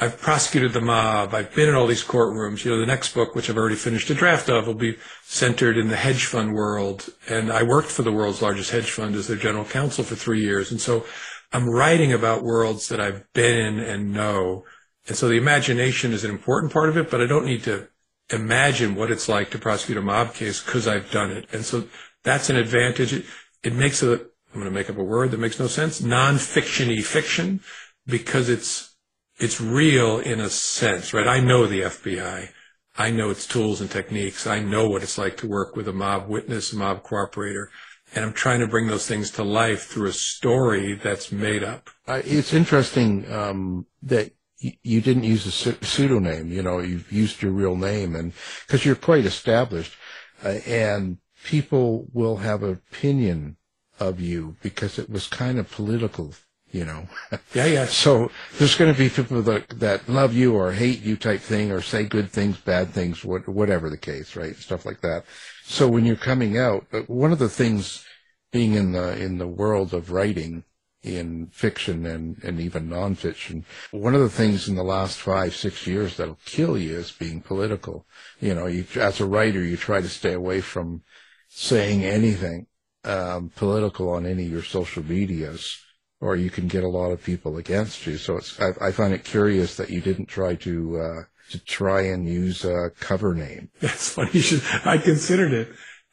I've 0.00 0.20
prosecuted 0.20 0.72
the 0.72 0.80
mob. 0.80 1.34
I've 1.34 1.52
been 1.54 1.68
in 1.68 1.74
all 1.74 1.88
these 1.88 2.04
courtrooms. 2.04 2.64
You 2.64 2.70
know, 2.70 2.78
the 2.78 2.86
next 2.86 3.14
book, 3.14 3.34
which 3.34 3.50
I've 3.50 3.56
already 3.56 3.74
finished 3.74 4.08
a 4.10 4.14
draft 4.14 4.48
of, 4.48 4.66
will 4.66 4.74
be 4.74 4.96
centered 5.24 5.76
in 5.76 5.88
the 5.88 5.96
hedge 5.96 6.24
fund 6.24 6.54
world. 6.54 7.08
And 7.28 7.50
I 7.50 7.64
worked 7.64 7.90
for 7.90 8.02
the 8.02 8.12
world's 8.12 8.40
largest 8.40 8.70
hedge 8.70 8.90
fund 8.90 9.16
as 9.16 9.26
their 9.26 9.36
general 9.36 9.64
counsel 9.64 10.04
for 10.04 10.14
three 10.14 10.40
years. 10.40 10.70
And 10.70 10.80
so 10.80 11.04
I'm 11.52 11.68
writing 11.68 12.12
about 12.12 12.42
worlds 12.42 12.88
that 12.88 13.00
I've 13.00 13.24
been 13.32 13.58
in 13.58 13.78
and 13.78 14.12
know. 14.12 14.64
And 15.06 15.16
so 15.16 15.28
the 15.28 15.36
imagination 15.36 16.12
is 16.12 16.24
an 16.24 16.30
important 16.30 16.72
part 16.72 16.88
of 16.88 16.96
it, 16.96 17.10
but 17.10 17.20
I 17.20 17.26
don't 17.26 17.46
need 17.46 17.64
to 17.64 17.88
imagine 18.30 18.94
what 18.94 19.10
it's 19.10 19.28
like 19.28 19.50
to 19.50 19.58
prosecute 19.58 19.96
a 19.96 20.02
mob 20.02 20.34
case 20.34 20.62
because 20.62 20.86
I've 20.86 21.10
done 21.10 21.30
it. 21.30 21.46
And 21.52 21.64
so 21.64 21.84
that's 22.22 22.50
an 22.50 22.56
advantage. 22.56 23.14
It, 23.14 23.24
it 23.62 23.74
makes 23.74 24.02
a, 24.02 24.12
I'm 24.12 24.60
going 24.60 24.64
to 24.66 24.70
make 24.70 24.90
up 24.90 24.98
a 24.98 25.04
word 25.04 25.30
that 25.30 25.40
makes 25.40 25.58
no 25.58 25.66
sense, 25.66 26.02
non-fictiony 26.02 27.02
fiction 27.02 27.60
because 28.06 28.48
it's, 28.50 28.94
it's 29.38 29.60
real 29.60 30.18
in 30.18 30.40
a 30.40 30.50
sense, 30.50 31.14
right? 31.14 31.26
I 31.26 31.40
know 31.40 31.66
the 31.66 31.82
FBI. 31.82 32.50
I 32.98 33.10
know 33.10 33.30
its 33.30 33.46
tools 33.46 33.80
and 33.80 33.90
techniques. 33.90 34.46
I 34.46 34.58
know 34.58 34.88
what 34.88 35.02
it's 35.02 35.16
like 35.16 35.36
to 35.38 35.48
work 35.48 35.76
with 35.76 35.86
a 35.88 35.92
mob 35.92 36.28
witness, 36.28 36.72
a 36.72 36.76
mob 36.76 37.04
cooperator. 37.04 37.66
And 38.14 38.24
I'm 38.24 38.32
trying 38.32 38.60
to 38.60 38.66
bring 38.66 38.86
those 38.86 39.06
things 39.06 39.30
to 39.32 39.44
life 39.44 39.86
through 39.86 40.08
a 40.08 40.12
story 40.12 40.94
that's 40.94 41.30
made 41.30 41.62
up. 41.62 41.90
Uh, 42.06 42.22
it's 42.24 42.54
interesting 42.54 43.30
um, 43.30 43.86
that 44.02 44.32
you 44.60 45.00
didn't 45.00 45.24
use 45.24 45.46
a 45.46 45.84
pseudonym, 45.84 46.50
you 46.50 46.62
know, 46.62 46.80
you've 46.80 47.12
used 47.12 47.42
your 47.42 47.52
real 47.52 47.76
name 47.76 48.16
and 48.16 48.32
because 48.66 48.84
you're 48.84 48.96
quite 48.96 49.24
established 49.24 49.94
uh, 50.44 50.58
and 50.66 51.18
people 51.44 52.08
will 52.12 52.36
have 52.36 52.62
an 52.62 52.72
opinion 52.72 53.56
of 54.00 54.20
you 54.20 54.56
because 54.62 54.98
it 54.98 55.08
was 55.08 55.28
kind 55.28 55.58
of 55.58 55.70
political, 55.70 56.34
you 56.72 56.84
know. 56.84 57.08
Yeah, 57.54 57.66
yeah. 57.66 57.86
so 57.86 58.30
there's 58.58 58.74
going 58.74 58.92
to 58.92 58.98
be 58.98 59.08
people 59.08 59.42
that, 59.42 59.68
that 59.80 60.08
love 60.08 60.34
you 60.34 60.54
or 60.54 60.72
hate 60.72 61.02
you 61.02 61.16
type 61.16 61.40
thing 61.40 61.70
or 61.70 61.80
say 61.80 62.04
good 62.04 62.30
things, 62.30 62.56
bad 62.58 62.90
things, 62.90 63.24
whatever 63.24 63.88
the 63.90 63.96
case, 63.96 64.34
right? 64.34 64.56
Stuff 64.56 64.84
like 64.84 65.00
that. 65.02 65.24
So 65.70 65.86
when 65.86 66.06
you're 66.06 66.16
coming 66.16 66.56
out, 66.56 66.86
uh, 66.94 67.00
one 67.02 67.30
of 67.30 67.38
the 67.38 67.50
things 67.50 68.02
being 68.50 68.72
in 68.72 68.92
the, 68.92 69.22
in 69.22 69.36
the 69.36 69.46
world 69.46 69.92
of 69.92 70.10
writing 70.10 70.64
in 71.02 71.48
fiction 71.52 72.06
and, 72.06 72.42
and 72.42 72.58
even 72.58 72.88
nonfiction. 72.88 73.64
One 73.90 74.14
of 74.14 74.22
the 74.22 74.30
things 74.30 74.66
in 74.66 74.76
the 74.76 74.82
last 74.82 75.18
five, 75.18 75.54
six 75.54 75.86
years 75.86 76.16
that'll 76.16 76.38
kill 76.46 76.78
you 76.78 76.96
is 76.96 77.12
being 77.12 77.42
political. 77.42 78.06
You 78.40 78.54
know, 78.54 78.66
you, 78.66 78.86
as 78.96 79.20
a 79.20 79.26
writer, 79.26 79.62
you 79.62 79.76
try 79.76 80.00
to 80.00 80.08
stay 80.08 80.32
away 80.32 80.62
from 80.62 81.02
saying 81.48 82.02
anything 82.02 82.66
um, 83.04 83.52
political 83.54 84.08
on 84.08 84.24
any 84.24 84.46
of 84.46 84.52
your 84.52 84.62
social 84.62 85.04
medias, 85.04 85.78
or 86.18 86.34
you 86.34 86.48
can 86.48 86.66
get 86.66 86.82
a 86.82 86.88
lot 86.88 87.12
of 87.12 87.22
people 87.22 87.58
against 87.58 88.06
you. 88.06 88.16
So 88.16 88.38
it's, 88.38 88.58
I, 88.58 88.88
I 88.88 88.90
find 88.90 89.12
it 89.12 89.22
curious 89.22 89.76
that 89.76 89.90
you 89.90 90.00
didn't 90.00 90.26
try 90.26 90.54
to 90.56 90.98
uh, 90.98 91.22
to 91.50 91.58
try 91.58 92.02
and 92.02 92.28
use 92.28 92.64
a 92.64 92.90
cover 93.00 93.34
name. 93.34 93.70
That's 93.80 94.10
funny. 94.10 94.40
Should, 94.40 94.62
I 94.84 94.98
considered 94.98 95.52
it, 95.52 95.68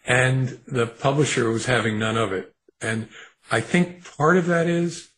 and 0.06 0.60
the 0.68 0.88
publisher 0.88 1.50
was 1.50 1.66
having 1.66 2.00
none 2.00 2.18
of 2.18 2.32
it. 2.32 2.54
And 2.82 3.10
I 3.52 3.62
think 3.62 4.06
part 4.18 4.38
of 4.38 4.48
that 4.48 4.68
is 4.68 5.10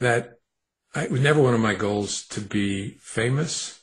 that 0.00 0.34
I, 0.94 1.04
it 1.04 1.10
was 1.10 1.20
never 1.20 1.42
one 1.42 1.54
of 1.54 1.60
my 1.60 1.74
goals 1.74 2.26
to 2.28 2.40
be 2.40 2.96
famous. 3.00 3.80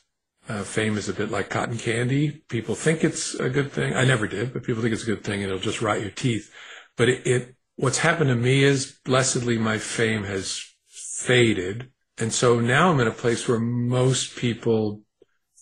Uh, 0.48 0.62
fame 0.62 0.96
is 0.98 1.08
a 1.08 1.14
bit 1.14 1.30
like 1.30 1.50
cotton 1.50 1.78
candy. 1.78 2.42
People 2.48 2.74
think 2.74 3.04
it's 3.04 3.34
a 3.34 3.48
good 3.48 3.70
thing. 3.70 3.94
I 3.94 4.04
never 4.04 4.26
did, 4.26 4.52
but 4.52 4.64
people 4.64 4.82
think 4.82 4.92
it's 4.92 5.04
a 5.04 5.14
good 5.14 5.24
thing 5.24 5.42
and 5.42 5.44
it'll 5.44 5.58
just 5.58 5.82
rot 5.82 6.00
your 6.00 6.10
teeth. 6.10 6.50
But 6.96 7.08
it, 7.08 7.26
it 7.26 7.54
what's 7.76 7.98
happened 7.98 8.28
to 8.28 8.34
me 8.34 8.64
is 8.64 8.98
blessedly 9.04 9.56
my 9.58 9.78
fame 9.78 10.24
has 10.24 10.64
faded. 10.88 11.90
And 12.18 12.32
so 12.32 12.60
now 12.60 12.90
I'm 12.90 13.00
in 13.00 13.06
a 13.06 13.12
place 13.12 13.46
where 13.46 13.60
most 13.60 14.36
people 14.36 15.02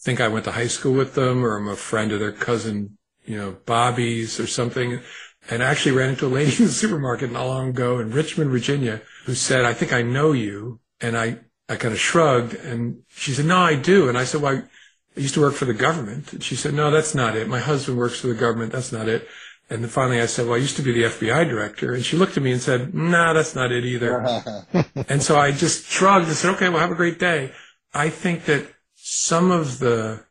think 0.01 0.21
I 0.21 0.29
went 0.29 0.45
to 0.47 0.53
high 0.53 0.67
school 0.67 0.95
with 0.95 1.15
them 1.15 1.45
or 1.45 1.57
I'm 1.57 1.69
a 1.69 1.77
friend 1.77 2.13
of 2.13 2.21
their 2.21 2.33
cousin, 2.33 2.97
you 3.25 3.37
know, 3.37 3.57
Bobby's 3.67 4.41
or 4.41 4.47
something. 4.47 5.01
And 5.51 5.63
I 5.63 5.67
actually 5.67 5.93
ran 5.93 6.11
into 6.11 6.27
a 6.27 6.29
lady 6.29 6.53
in 6.59 6.65
the 6.65 6.73
supermarket 6.73 7.33
not 7.33 7.47
long 7.47 7.69
ago 7.71 7.99
in 7.99 8.11
Richmond, 8.11 8.51
Virginia, 8.51 9.03
who 9.25 9.35
said, 9.35 9.65
I 9.65 9.75
think 9.75 9.93
I 9.93 10.03
know 10.03 10.33
you. 10.33 10.81
And 11.01 11.17
I, 11.17 11.39
I 11.69 11.77
kind 11.77 11.95
of 11.95 12.01
shrugged 12.01 12.55
and 12.55 13.03
she 13.09 13.33
said, 13.33 13.47
no, 13.47 13.59
I 13.59 13.75
do. 13.75 14.09
And 14.09 14.19
I 14.19 14.25
said, 14.25 14.43
well, 14.43 14.57
I, 14.57 14.63
used 15.21 15.35
to 15.35 15.41
work 15.41 15.55
for 15.55 15.67
the 15.67 15.75
government. 15.75 16.33
And 16.33 16.43
she 16.43 16.57
said, 16.57 16.73
no, 16.73 16.91
that's 16.91 17.15
not 17.15 17.37
it. 17.37 17.47
My 17.49 17.59
husband 17.59 17.99
works 17.99 18.21
for 18.21 18.29
the 18.29 18.35
government. 18.35 18.73
That's 18.73 18.93
not 18.93 19.09
it. 19.09 19.29
And 19.69 19.83
then 19.83 19.91
finally 19.91 20.21
I 20.21 20.27
said, 20.27 20.47
well, 20.47 20.55
I 20.55 20.59
used 20.59 20.77
to 20.77 20.83
be 20.83 20.93
the 20.93 21.05
FBI 21.05 21.49
director. 21.49 21.93
And 21.95 22.05
she 22.05 22.17
looked 22.17 22.37
at 22.37 22.43
me 22.43 22.53
and 22.53 22.61
said, 22.61 22.95
nah, 22.95 23.33
that's 23.33 23.55
not 23.55 23.71
it 23.71 23.85
either. 23.85 24.65
and 25.09 25.23
so 25.23 25.39
I 25.39 25.53
just 25.53 25.87
shrugged 25.87 26.27
and 26.27 26.35
said, 26.35 26.55
okay, 26.55 26.69
well, 26.69 26.79
have 26.79 26.91
a 26.91 26.97
great 26.97 27.19
day. 27.19 27.53
I 27.93 28.09
think 28.09 28.47
that 28.47 28.67
some 29.13 29.51
of 29.51 29.81
the 29.81 30.25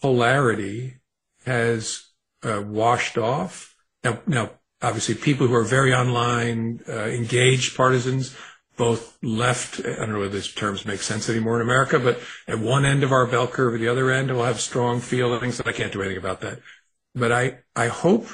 polarity 0.00 1.00
has 1.44 2.10
uh, 2.44 2.62
washed 2.64 3.18
off. 3.18 3.74
Now, 4.04 4.20
now, 4.24 4.50
obviously, 4.80 5.16
people 5.16 5.48
who 5.48 5.54
are 5.54 5.64
very 5.64 5.92
online, 5.92 6.78
uh, 6.88 7.06
engaged 7.06 7.76
partisans, 7.76 8.32
both 8.76 9.18
left, 9.20 9.80
I 9.80 9.96
don't 9.96 10.12
know 10.12 10.20
whether 10.20 10.28
these 10.28 10.52
terms 10.52 10.86
make 10.86 11.02
sense 11.02 11.28
anymore 11.28 11.56
in 11.56 11.62
America, 11.62 11.98
but 11.98 12.20
at 12.46 12.60
one 12.60 12.84
end 12.84 13.02
of 13.02 13.10
our 13.10 13.26
bell 13.26 13.48
curve, 13.48 13.74
at 13.74 13.80
the 13.80 13.88
other 13.88 14.12
end, 14.12 14.30
we'll 14.30 14.44
have 14.44 14.60
strong 14.60 15.00
feelings, 15.00 15.58
and 15.58 15.68
I 15.68 15.72
can't 15.72 15.92
do 15.92 16.00
anything 16.00 16.18
about 16.18 16.40
that. 16.42 16.60
But 17.16 17.32
I, 17.32 17.58
I 17.74 17.88
hope, 17.88 18.28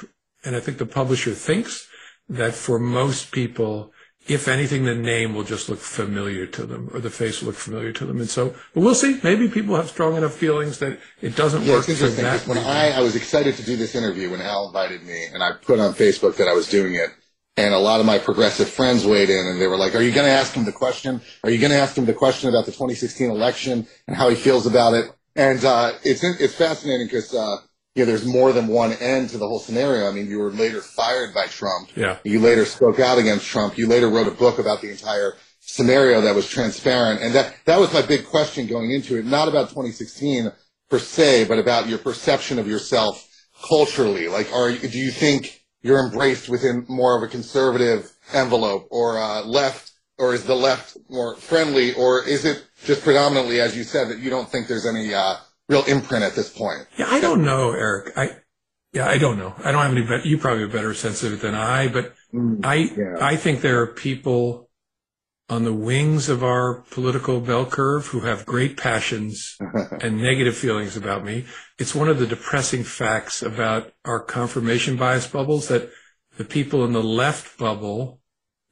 and 0.45 0.55
I 0.55 0.59
think 0.59 0.77
the 0.77 0.85
publisher 0.85 1.31
thinks, 1.31 1.87
that 2.29 2.53
for 2.53 2.77
most 2.77 3.31
people, 3.31 3.93
if 4.27 4.47
anything, 4.47 4.85
the 4.85 4.95
name 4.95 5.33
will 5.33 5.43
just 5.43 5.67
look 5.67 5.79
familiar 5.79 6.45
to 6.45 6.65
them 6.65 6.89
or 6.93 6.99
the 6.99 7.09
face 7.09 7.41
will 7.41 7.47
look 7.47 7.55
familiar 7.55 7.91
to 7.93 8.05
them. 8.05 8.19
And 8.19 8.29
so, 8.29 8.53
but 8.73 8.81
we'll 8.81 8.95
see. 8.95 9.19
Maybe 9.23 9.47
people 9.47 9.75
have 9.75 9.89
strong 9.89 10.15
enough 10.15 10.33
feelings 10.33 10.77
that 10.79 10.99
it 11.21 11.35
doesn't 11.35 11.63
Yeah, 11.63 11.73
work 11.73 11.89
it's 11.89 11.89
interesting. 11.89 12.23
that. 12.23 12.47
When. 12.47 12.57
I, 12.59 12.91
I 12.91 13.01
was 13.01 13.15
excited 13.15 13.55
to 13.57 13.63
do 13.63 13.75
this 13.75 13.95
interview 13.95 14.29
when 14.29 14.41
Al 14.41 14.67
invited 14.67 15.03
me, 15.03 15.25
and 15.33 15.41
I 15.43 15.53
put 15.53 15.79
on 15.79 15.93
Facebook 15.93 16.35
that 16.37 16.47
I 16.47 16.53
was 16.53 16.67
doing 16.67 16.93
it, 16.95 17.09
and 17.57 17.73
a 17.73 17.79
lot 17.79 17.99
of 17.99 18.05
my 18.05 18.19
progressive 18.19 18.69
friends 18.69 19.05
weighed 19.05 19.29
in, 19.29 19.45
and 19.47 19.59
they 19.59 19.67
were 19.67 19.77
like, 19.77 19.95
"Are 19.95 20.01
you 20.01 20.11
going 20.11 20.27
to 20.27 20.31
ask 20.31 20.53
him 20.53 20.65
the 20.65 20.71
question? 20.71 21.19
Are 21.43 21.49
you 21.49 21.57
going 21.59 21.71
to 21.71 21.77
ask 21.79 21.97
him 21.97 22.05
the 22.05 22.13
question 22.13 22.47
about 22.49 22.65
the 22.65 22.71
2016 22.71 23.29
election 23.29 23.87
and 24.07 24.15
how 24.15 24.29
he 24.29 24.35
feels 24.35 24.65
about 24.67 24.93
it?" 24.93 25.11
And 25.35 25.63
uh, 25.65 25.93
it's 26.03 26.23
it's 26.23 26.53
fascinating 26.55 27.07
because 27.07 27.33
uh, 27.33 27.57
you 27.95 28.03
know 28.03 28.05
there's 28.05 28.25
more 28.25 28.53
than 28.53 28.67
one 28.67 28.93
end 28.93 29.29
to 29.29 29.37
the 29.37 29.47
whole 29.47 29.59
scenario. 29.59 30.07
I 30.07 30.11
mean, 30.11 30.27
you 30.27 30.39
were 30.39 30.51
later 30.51 30.81
fired 30.81 31.33
by 31.33 31.47
Trump. 31.47 31.89
Yeah. 31.95 32.17
You 32.23 32.39
later 32.39 32.65
spoke 32.65 32.99
out 32.99 33.17
against 33.17 33.45
Trump. 33.45 33.77
You 33.77 33.87
later 33.87 34.09
wrote 34.09 34.27
a 34.27 34.31
book 34.31 34.59
about 34.59 34.81
the 34.81 34.89
entire 34.89 35.33
scenario 35.61 36.21
that 36.21 36.35
was 36.35 36.47
transparent. 36.49 37.21
And 37.21 37.33
that, 37.33 37.55
that 37.65 37.79
was 37.79 37.93
my 37.93 38.01
big 38.01 38.25
question 38.25 38.67
going 38.67 38.91
into 38.91 39.17
it, 39.17 39.25
not 39.25 39.47
about 39.47 39.69
2016 39.69 40.51
per 40.89 40.99
se, 40.99 41.45
but 41.45 41.59
about 41.59 41.87
your 41.87 41.97
perception 41.97 42.59
of 42.59 42.67
yourself 42.67 43.27
culturally. 43.67 44.27
Like, 44.27 44.51
are 44.53 44.71
do 44.71 44.97
you 44.97 45.11
think 45.11 45.61
you're 45.81 46.03
embraced 46.03 46.49
within 46.49 46.85
more 46.89 47.15
of 47.17 47.23
a 47.23 47.27
conservative 47.27 48.11
envelope 48.33 48.87
or 48.91 49.17
uh, 49.17 49.43
left, 49.43 49.91
or 50.17 50.33
is 50.33 50.43
the 50.43 50.55
left 50.55 50.97
more 51.09 51.35
friendly, 51.37 51.93
or 51.93 52.23
is 52.27 52.43
it 52.45 52.65
just 52.83 53.03
predominantly, 53.03 53.61
as 53.61 53.75
you 53.75 53.83
said, 53.83 54.09
that 54.09 54.19
you 54.19 54.29
don't 54.29 54.49
think 54.49 54.67
there's 54.67 54.85
any 54.85 55.13
uh, 55.13 55.35
real 55.71 55.83
imprint 55.85 56.23
at 56.23 56.35
this 56.35 56.49
point? 56.49 56.85
Yeah, 56.97 57.07
I 57.09 57.21
don't 57.21 57.43
know, 57.43 57.71
Eric. 57.71 58.17
I, 58.17 58.35
yeah, 58.93 59.07
I 59.07 59.17
don't 59.17 59.39
know. 59.39 59.55
I 59.63 59.71
don't 59.71 59.81
have 59.81 59.91
any 59.91 60.01
better, 60.01 60.27
you 60.27 60.37
probably 60.37 60.61
have 60.61 60.69
a 60.69 60.73
better 60.73 60.93
sense 60.93 61.23
of 61.23 61.33
it 61.33 61.41
than 61.41 61.55
I, 61.55 61.87
but 61.87 62.13
mm, 62.33 62.63
I, 62.63 62.75
yeah. 62.75 63.15
I 63.21 63.37
think 63.37 63.61
there 63.61 63.81
are 63.81 63.87
people 63.87 64.69
on 65.49 65.63
the 65.63 65.73
wings 65.73 66.29
of 66.29 66.43
our 66.43 66.81
political 66.91 67.39
bell 67.39 67.65
curve 67.65 68.07
who 68.07 68.21
have 68.21 68.45
great 68.45 68.77
passions 68.77 69.57
and 70.01 70.21
negative 70.21 70.55
feelings 70.55 70.97
about 70.97 71.25
me. 71.25 71.45
It's 71.77 71.95
one 71.95 72.09
of 72.09 72.19
the 72.19 72.27
depressing 72.27 72.83
facts 72.83 73.41
about 73.41 73.93
our 74.05 74.19
confirmation 74.19 74.97
bias 74.97 75.27
bubbles 75.27 75.69
that 75.69 75.89
the 76.37 76.45
people 76.45 76.83
in 76.85 76.93
the 76.93 77.03
left 77.03 77.57
bubble 77.57 78.19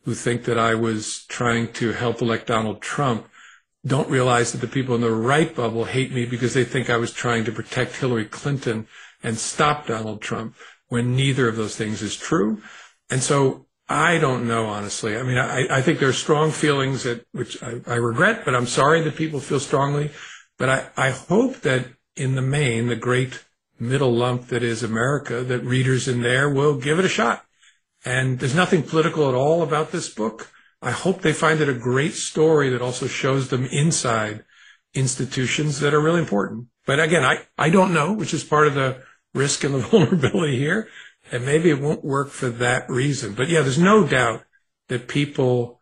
who 0.03 0.13
think 0.13 0.46
that 0.46 0.58
I 0.58 0.75
was 0.75 1.25
trying 1.27 1.72
to 1.74 1.91
help 1.91 2.22
elect 2.22 2.48
Donald 2.48 2.82
Trump 2.82 3.29
don't 3.86 4.10
realize 4.10 4.52
that 4.52 4.62
the 4.62 4.68
people 4.68 4.96
in 4.96 5.02
the 5.02 5.12
right 5.12 5.56
bubble 5.56 5.86
hate 5.86 6.12
me 6.12 6.26
because 6.26 6.54
they 6.54 6.66
think 6.66 6.90
I 6.90 6.98
was 6.98 7.14
trying 7.14 7.46
to 7.46 7.52
protect 7.52 7.96
Hillary 7.96 8.26
Clinton 8.26 8.88
and 9.24 9.38
stop 9.38 9.88
Donald 9.88 10.22
Trump 10.22 10.56
when 10.88 11.16
neither 11.16 11.48
of 11.48 11.56
those 11.56 11.76
things 11.76 12.02
is 12.02 12.16
true. 12.16 12.62
And 13.10 13.22
so 13.22 13.68
I 13.88 14.20
don't 14.20 14.48
know, 14.48 14.66
honestly. 14.66 15.18
I 15.18 15.24
mean, 15.24 15.38
I, 15.38 15.78
I 15.78 15.82
think 15.82 16.00
there 16.00 16.10
are 16.10 16.14
strong 16.14 16.52
feelings 16.52 17.04
that, 17.04 17.26
which 17.32 17.62
I, 17.64 17.82
I 17.88 17.96
regret, 17.96 18.44
but 18.46 18.56
I'm 18.56 18.68
sorry 18.68 19.02
that 19.02 19.16
people 19.16 19.40
feel 19.40 19.60
strongly. 19.60 20.12
But 20.58 20.70
I, 20.70 20.90
I 20.96 21.10
hope 21.10 21.62
that 21.62 21.88
in 22.16 22.36
the 22.36 22.42
main, 22.42 22.88
the 22.88 22.96
great 22.96 23.44
middle 23.80 24.14
lump 24.14 24.48
that 24.48 24.62
is 24.62 24.84
America, 24.84 25.42
that 25.42 25.64
readers 25.64 26.08
in 26.08 26.22
there 26.22 26.50
will 26.50 26.76
give 26.76 27.00
it 27.00 27.06
a 27.06 27.10
shot. 27.10 27.46
And 28.06 28.40
there's 28.40 28.56
nothing 28.56 28.84
political 28.84 29.28
at 29.28 29.36
all 29.36 29.64
about 29.64 29.92
this 29.92 30.14
book. 30.14 30.52
I 30.82 30.92
hope 30.92 31.22
they 31.22 31.34
find 31.34 31.60
it 31.60 31.70
a 31.70 31.74
great 31.74 32.14
story 32.14 32.70
that 32.70 32.82
also 32.82 33.08
shows 33.08 33.50
them 33.50 33.66
inside 33.66 34.46
institutions 34.94 35.80
that 35.80 35.94
are 35.94 36.00
really 36.00 36.20
important. 36.20 36.68
But 36.86 37.00
again, 37.00 37.24
I, 37.24 37.46
I 37.58 37.70
don't 37.70 37.94
know, 37.94 38.14
which 38.14 38.34
is 38.34 38.44
part 38.44 38.68
of 38.68 38.76
the 38.76 39.04
risk 39.34 39.64
and 39.64 39.76
the 39.76 39.80
vulnerability 39.92 40.58
here. 40.58 40.88
And 41.32 41.46
maybe 41.46 41.70
it 41.70 41.80
won't 41.80 42.04
work 42.04 42.30
for 42.30 42.50
that 42.50 42.90
reason. 42.90 43.34
But 43.34 43.50
yeah, 43.50 43.62
there's 43.62 43.78
no 43.78 44.08
doubt 44.08 44.44
that 44.88 45.08
people, 45.08 45.80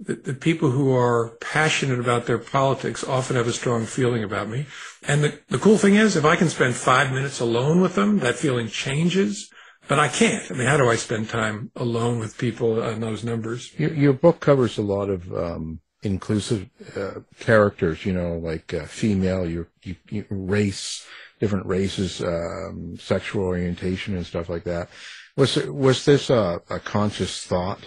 that 0.00 0.24
the 0.24 0.34
people 0.34 0.70
who 0.70 0.92
are 0.92 1.36
passionate 1.40 2.00
about 2.00 2.26
their 2.26 2.38
politics 2.38 3.04
often 3.04 3.36
have 3.36 3.46
a 3.46 3.52
strong 3.52 3.86
feeling 3.86 4.24
about 4.24 4.48
me. 4.48 4.66
And 5.06 5.22
the, 5.22 5.38
the 5.48 5.58
cool 5.58 5.78
thing 5.78 5.94
is, 5.94 6.16
if 6.16 6.24
I 6.24 6.34
can 6.34 6.48
spend 6.48 6.74
five 6.74 7.12
minutes 7.12 7.38
alone 7.38 7.80
with 7.80 7.94
them, 7.94 8.18
that 8.20 8.34
feeling 8.34 8.66
changes. 8.66 9.51
But 9.88 9.98
I 9.98 10.08
can't. 10.08 10.50
I 10.50 10.54
mean, 10.54 10.66
how 10.66 10.76
do 10.76 10.88
I 10.88 10.96
spend 10.96 11.28
time 11.28 11.70
alone 11.76 12.18
with 12.18 12.38
people 12.38 12.82
on 12.82 13.00
those 13.00 13.24
numbers? 13.24 13.72
Your, 13.78 13.92
your 13.92 14.12
book 14.12 14.40
covers 14.40 14.78
a 14.78 14.82
lot 14.82 15.10
of 15.10 15.32
um, 15.34 15.80
inclusive 16.02 16.68
uh, 16.96 17.20
characters, 17.40 18.04
you 18.04 18.12
know, 18.12 18.38
like 18.38 18.72
uh, 18.74 18.84
female, 18.84 19.48
your, 19.48 19.68
you, 19.82 19.96
you, 20.08 20.24
race, 20.30 21.06
different 21.40 21.66
races, 21.66 22.22
um, 22.22 22.96
sexual 22.98 23.44
orientation, 23.44 24.16
and 24.16 24.26
stuff 24.26 24.48
like 24.48 24.64
that. 24.64 24.88
Was 25.36 25.56
was 25.56 26.04
this 26.04 26.28
a, 26.30 26.60
a 26.68 26.78
conscious 26.78 27.42
thought 27.44 27.80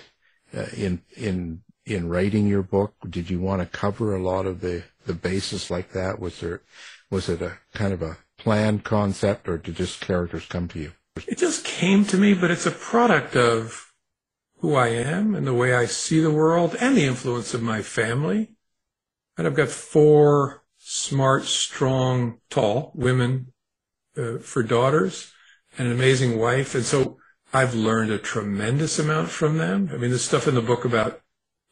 uh, 0.56 0.66
in 0.75 1.02
in 1.16 1.62
in 1.86 2.10
writing 2.10 2.48
your 2.48 2.64
book? 2.64 2.96
Did 3.08 3.30
you 3.30 3.40
want 3.40 3.62
to 3.62 3.78
cover 3.78 4.16
a 4.16 4.22
lot 4.22 4.46
of 4.46 4.62
the 4.62 4.84
the 5.06 5.14
basis 5.14 5.70
like 5.70 5.92
that? 5.92 6.20
Was 6.20 6.40
there 6.40 6.62
was 7.12 7.30
it 7.30 7.42
a 7.42 7.60
kind 7.74 7.94
of 7.94 8.02
a 8.02 8.18
planned 8.38 8.84
concept, 8.84 9.48
or 9.48 9.58
did 9.58 9.75
just 9.75 10.02
characters 10.02 10.46
come 10.48 10.68
to 10.70 10.80
you? 10.80 10.92
It 11.27 11.38
just 11.38 11.65
came 11.65 12.05
to 12.05 12.17
me, 12.17 12.34
but 12.34 12.51
it's 12.51 12.65
a 12.65 12.72
product 12.72 13.36
of 13.36 13.91
who 14.60 14.75
I 14.75 14.88
am 14.88 15.36
and 15.36 15.45
the 15.45 15.53
way 15.53 15.74
I 15.74 15.86
see 15.86 16.19
the 16.19 16.31
world 16.31 16.75
and 16.79 16.98
the 16.98 17.05
influence 17.05 17.53
of 17.53 17.62
my 17.62 17.81
family. 17.81 18.51
And 19.38 19.45
I've 19.45 19.55
got 19.55 19.69
four 19.69 20.63
smart, 20.77 21.45
strong, 21.45 22.39
tall 22.50 22.91
women 22.95 23.53
uh, 24.17 24.38
for 24.38 24.63
daughters 24.63 25.31
and 25.77 25.88
an 25.88 25.93
amazing 25.93 26.38
wife. 26.38 26.75
And 26.75 26.86
so 26.86 27.17
I've 27.53 27.74
learned 27.74 28.12
a 28.12 28.17
tremendous 28.17 29.00
amount 29.00 29.29
from 29.29 29.57
them. 29.57 29.89
I 29.91 29.98
mean, 29.98 30.10
there's 30.10 30.24
stuff 30.24 30.48
in 30.48 30.55
the 30.55 30.62
book 30.62 30.86
about 30.86 31.22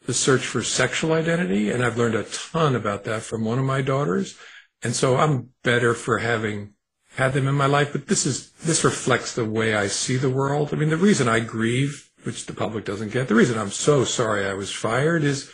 the 0.05 0.13
search 0.13 0.45
for 0.45 0.61
sexual 0.61 1.13
identity, 1.13 1.69
and 1.69 1.83
I've 1.83 1.97
learned 1.97 2.15
a 2.15 2.23
ton 2.23 2.75
about 2.75 3.05
that 3.05 3.21
from 3.21 3.45
one 3.45 3.59
of 3.59 3.65
my 3.65 3.81
daughters. 3.81 4.37
And 4.81 4.95
so 4.95 5.17
I'm 5.17 5.49
better 5.63 5.93
for 5.93 6.17
having 6.19 6.73
had 7.15 7.33
them 7.33 7.47
in 7.47 7.55
my 7.55 7.67
life, 7.67 7.91
but 7.91 8.07
this 8.07 8.25
is, 8.25 8.51
this 8.63 8.83
reflects 8.83 9.35
the 9.35 9.45
way 9.45 9.75
I 9.75 9.87
see 9.87 10.17
the 10.17 10.29
world. 10.29 10.69
I 10.71 10.77
mean, 10.77 10.89
the 10.89 10.97
reason 10.97 11.27
I 11.27 11.39
grieve, 11.39 12.09
which 12.23 12.45
the 12.45 12.53
public 12.53 12.85
doesn't 12.85 13.11
get, 13.11 13.27
the 13.27 13.35
reason 13.35 13.57
I'm 13.57 13.71
so 13.71 14.03
sorry 14.03 14.45
I 14.45 14.53
was 14.53 14.71
fired 14.71 15.23
is 15.23 15.51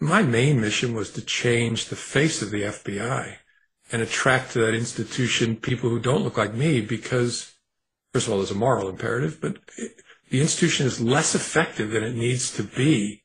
my 0.00 0.22
main 0.22 0.60
mission 0.60 0.94
was 0.94 1.10
to 1.12 1.22
change 1.22 1.86
the 1.86 1.96
face 1.96 2.40
of 2.42 2.50
the 2.50 2.62
FBI 2.62 3.36
and 3.92 4.02
attract 4.02 4.52
to 4.52 4.60
that 4.60 4.74
institution 4.74 5.56
people 5.56 5.90
who 5.90 6.00
don't 6.00 6.22
look 6.22 6.38
like 6.38 6.54
me 6.54 6.80
because, 6.80 7.52
first 8.12 8.26
of 8.26 8.32
all, 8.32 8.38
there's 8.38 8.50
a 8.50 8.54
moral 8.54 8.88
imperative, 8.88 9.40
but 9.40 9.58
it, 9.76 10.00
the 10.30 10.40
institution 10.40 10.86
is 10.86 11.00
less 11.00 11.34
effective 11.34 11.90
than 11.90 12.02
it 12.02 12.14
needs 12.14 12.50
to 12.56 12.62
be. 12.62 13.22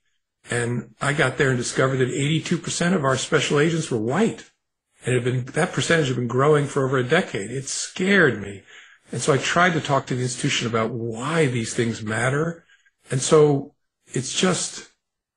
And 0.51 0.95
I 1.01 1.13
got 1.13 1.38
there 1.38 1.50
and 1.50 1.57
discovered 1.57 1.98
that 1.98 2.09
82% 2.09 2.93
of 2.93 3.05
our 3.05 3.17
special 3.17 3.59
agents 3.59 3.89
were 3.89 3.98
white. 3.98 4.50
And 5.05 5.15
it 5.15 5.23
had 5.23 5.33
been, 5.33 5.53
that 5.53 5.71
percentage 5.71 6.07
had 6.07 6.17
been 6.17 6.27
growing 6.27 6.65
for 6.65 6.85
over 6.85 6.97
a 6.97 7.03
decade. 7.03 7.51
It 7.51 7.67
scared 7.67 8.41
me. 8.41 8.63
And 9.11 9.21
so 9.21 9.33
I 9.33 9.37
tried 9.37 9.73
to 9.73 9.81
talk 9.81 10.05
to 10.07 10.15
the 10.15 10.21
institution 10.21 10.67
about 10.67 10.91
why 10.91 11.47
these 11.47 11.73
things 11.73 12.03
matter. 12.03 12.65
And 13.09 13.21
so 13.21 13.73
it's 14.13 14.33
just, 14.33 14.89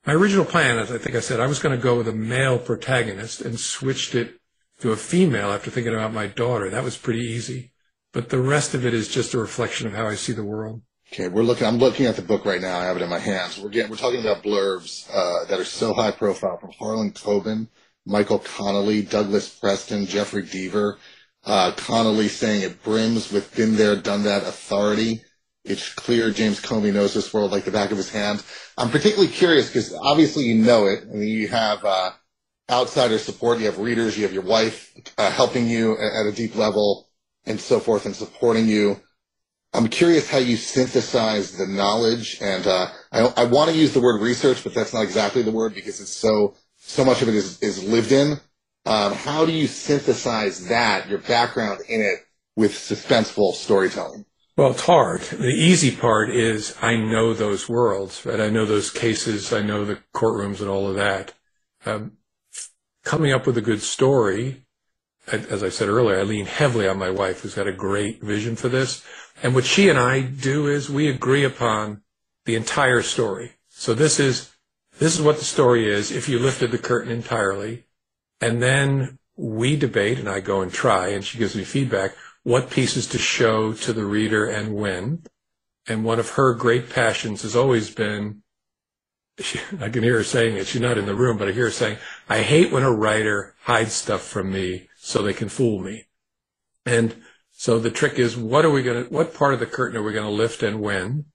my 0.06 0.12
original 0.14 0.44
plan, 0.44 0.78
as 0.78 0.90
I 0.90 0.98
think 0.98 1.16
I 1.16 1.20
said, 1.20 1.40
I 1.40 1.46
was 1.46 1.58
going 1.58 1.76
to 1.76 1.82
go 1.82 1.96
with 1.96 2.08
a 2.08 2.12
male 2.12 2.58
protagonist 2.58 3.40
and 3.40 3.58
switched 3.58 4.14
it 4.14 4.40
to 4.80 4.92
a 4.92 4.96
female 4.96 5.50
after 5.52 5.70
thinking 5.70 5.94
about 5.94 6.12
my 6.12 6.26
daughter. 6.26 6.68
That 6.68 6.84
was 6.84 6.96
pretty 6.96 7.20
easy. 7.20 7.72
But 8.12 8.28
the 8.28 8.40
rest 8.40 8.74
of 8.74 8.84
it 8.84 8.92
is 8.92 9.08
just 9.08 9.32
a 9.32 9.38
reflection 9.38 9.86
of 9.86 9.94
how 9.94 10.06
I 10.06 10.16
see 10.16 10.32
the 10.32 10.44
world. 10.44 10.82
Okay, 11.12 11.28
we're 11.28 11.42
looking. 11.42 11.66
I'm 11.66 11.78
looking 11.78 12.06
at 12.06 12.16
the 12.16 12.22
book 12.22 12.44
right 12.44 12.60
now. 12.60 12.78
I 12.78 12.84
have 12.84 12.96
it 12.96 13.02
in 13.02 13.10
my 13.10 13.18
hands. 13.18 13.58
We're 13.58 13.68
getting. 13.68 13.90
We're 13.90 13.98
talking 13.98 14.20
about 14.20 14.42
blurbs 14.42 15.08
uh, 15.12 15.46
that 15.48 15.60
are 15.60 15.64
so 15.64 15.92
high 15.92 16.10
profile 16.10 16.58
from 16.58 16.72
Harlan 16.78 17.12
Coben, 17.12 17.68
Michael 18.04 18.40
Connelly, 18.40 19.02
Douglas 19.02 19.48
Preston, 19.48 20.06
Jeffrey 20.06 20.42
Deaver. 20.42 20.96
Uh, 21.44 21.72
Connelly 21.72 22.28
saying 22.28 22.62
it 22.62 22.82
brims 22.82 23.32
with 23.32 23.54
been 23.56 23.76
there, 23.76 23.96
done 23.96 24.24
that 24.24 24.42
authority. 24.42 25.22
It's 25.64 25.92
clear 25.94 26.30
James 26.30 26.60
Comey 26.60 26.92
knows 26.92 27.14
this 27.14 27.32
world 27.32 27.52
like 27.52 27.64
the 27.64 27.70
back 27.70 27.90
of 27.90 27.96
his 27.96 28.10
hand. 28.10 28.42
I'm 28.76 28.90
particularly 28.90 29.32
curious 29.32 29.68
because 29.68 29.94
obviously 30.02 30.44
you 30.44 30.56
know 30.56 30.86
it. 30.86 31.00
I 31.02 31.14
mean, 31.14 31.28
you 31.28 31.48
have 31.48 31.84
uh, 31.84 32.10
outsider 32.70 33.18
support, 33.18 33.58
you 33.58 33.66
have 33.66 33.78
readers, 33.78 34.16
you 34.16 34.24
have 34.24 34.32
your 34.32 34.42
wife 34.42 34.92
uh, 35.18 35.30
helping 35.30 35.68
you 35.68 35.96
at 35.96 36.26
a 36.26 36.32
deep 36.32 36.56
level, 36.56 37.08
and 37.44 37.60
so 37.60 37.78
forth, 37.80 38.06
and 38.06 38.14
supporting 38.14 38.66
you. 38.66 39.00
I'm 39.72 39.88
curious 39.88 40.28
how 40.28 40.38
you 40.38 40.56
synthesize 40.56 41.56
the 41.56 41.66
knowledge, 41.66 42.38
and 42.40 42.66
uh, 42.66 42.88
I, 43.10 43.20
I 43.36 43.44
want 43.44 43.70
to 43.70 43.76
use 43.76 43.94
the 43.94 44.00
word 44.00 44.20
research, 44.20 44.62
but 44.64 44.74
that's 44.74 44.92
not 44.92 45.02
exactly 45.02 45.42
the 45.42 45.50
word 45.50 45.74
because 45.74 46.00
it's 46.00 46.12
so 46.12 46.54
so 46.84 47.04
much 47.04 47.22
of 47.22 47.28
it 47.28 47.34
is, 47.34 47.60
is 47.62 47.82
lived 47.82 48.12
in. 48.12 48.38
Um, 48.84 49.12
how 49.12 49.46
do 49.46 49.52
you 49.52 49.66
synthesize 49.66 50.66
that, 50.68 51.08
your 51.08 51.20
background 51.20 51.80
in 51.88 52.00
it, 52.00 52.26
with 52.56 52.72
suspenseful 52.72 53.54
storytelling? 53.54 54.26
Well, 54.56 54.72
it's 54.72 54.84
hard. 54.84 55.22
The 55.22 55.46
easy 55.46 55.94
part 55.94 56.30
is 56.30 56.76
I 56.82 56.96
know 56.96 57.32
those 57.32 57.68
worlds, 57.68 58.26
right? 58.26 58.40
I 58.40 58.50
know 58.50 58.66
those 58.66 58.90
cases. 58.90 59.52
I 59.52 59.62
know 59.62 59.84
the 59.84 60.00
courtrooms 60.14 60.60
and 60.60 60.68
all 60.68 60.88
of 60.88 60.96
that. 60.96 61.32
Um, 61.86 62.18
coming 63.02 63.32
up 63.32 63.46
with 63.46 63.56
a 63.56 63.62
good 63.62 63.80
story, 63.80 64.66
as 65.28 65.62
I 65.62 65.68
said 65.68 65.88
earlier, 65.88 66.18
I 66.18 66.22
lean 66.22 66.46
heavily 66.46 66.86
on 66.86 66.98
my 66.98 67.10
wife, 67.10 67.40
who's 67.40 67.54
got 67.54 67.66
a 67.66 67.72
great 67.72 68.20
vision 68.22 68.56
for 68.56 68.68
this. 68.68 69.02
And 69.42 69.54
what 69.54 69.64
she 69.64 69.88
and 69.88 69.98
I 69.98 70.20
do 70.20 70.66
is 70.66 70.90
we 70.90 71.08
agree 71.08 71.44
upon 71.44 72.02
the 72.44 72.56
entire 72.56 73.02
story. 73.02 73.52
So 73.70 73.94
this 73.94 74.20
is 74.20 74.51
this 74.98 75.14
is 75.16 75.22
what 75.22 75.38
the 75.38 75.44
story 75.44 75.88
is. 75.88 76.10
If 76.10 76.28
you 76.28 76.38
lifted 76.38 76.70
the 76.70 76.78
curtain 76.78 77.10
entirely, 77.10 77.84
and 78.40 78.62
then 78.62 79.18
we 79.36 79.76
debate, 79.76 80.18
and 80.18 80.28
I 80.28 80.40
go 80.40 80.60
and 80.60 80.72
try, 80.72 81.08
and 81.08 81.24
she 81.24 81.38
gives 81.38 81.56
me 81.56 81.64
feedback 81.64 82.14
what 82.42 82.70
pieces 82.70 83.06
to 83.08 83.18
show 83.18 83.72
to 83.72 83.92
the 83.92 84.04
reader 84.04 84.46
and 84.46 84.74
when. 84.74 85.22
And 85.88 86.04
one 86.04 86.18
of 86.18 86.30
her 86.30 86.54
great 86.54 86.90
passions 86.90 87.42
has 87.42 87.56
always 87.56 87.90
been, 87.90 88.42
she, 89.38 89.60
I 89.80 89.88
can 89.88 90.02
hear 90.02 90.18
her 90.18 90.24
saying 90.24 90.56
it, 90.56 90.66
she's 90.66 90.80
not 90.80 90.98
in 90.98 91.06
the 91.06 91.14
room, 91.14 91.38
but 91.38 91.48
I 91.48 91.52
hear 91.52 91.64
her 91.64 91.70
saying, 91.70 91.98
I 92.28 92.42
hate 92.42 92.72
when 92.72 92.82
a 92.82 92.92
writer 92.92 93.54
hides 93.62 93.92
stuff 93.92 94.22
from 94.22 94.52
me 94.52 94.88
so 94.96 95.22
they 95.22 95.32
can 95.32 95.48
fool 95.48 95.80
me. 95.80 96.06
And 96.84 97.14
so 97.52 97.78
the 97.78 97.90
trick 97.90 98.18
is, 98.18 98.36
what 98.36 98.64
are 98.64 98.70
we 98.70 98.82
going 98.82 99.04
to, 99.04 99.10
what 99.12 99.34
part 99.34 99.54
of 99.54 99.60
the 99.60 99.66
curtain 99.66 99.96
are 99.96 100.02
we 100.02 100.12
going 100.12 100.26
to 100.26 100.30
lift 100.30 100.62
and 100.62 100.80
when? 100.80 101.26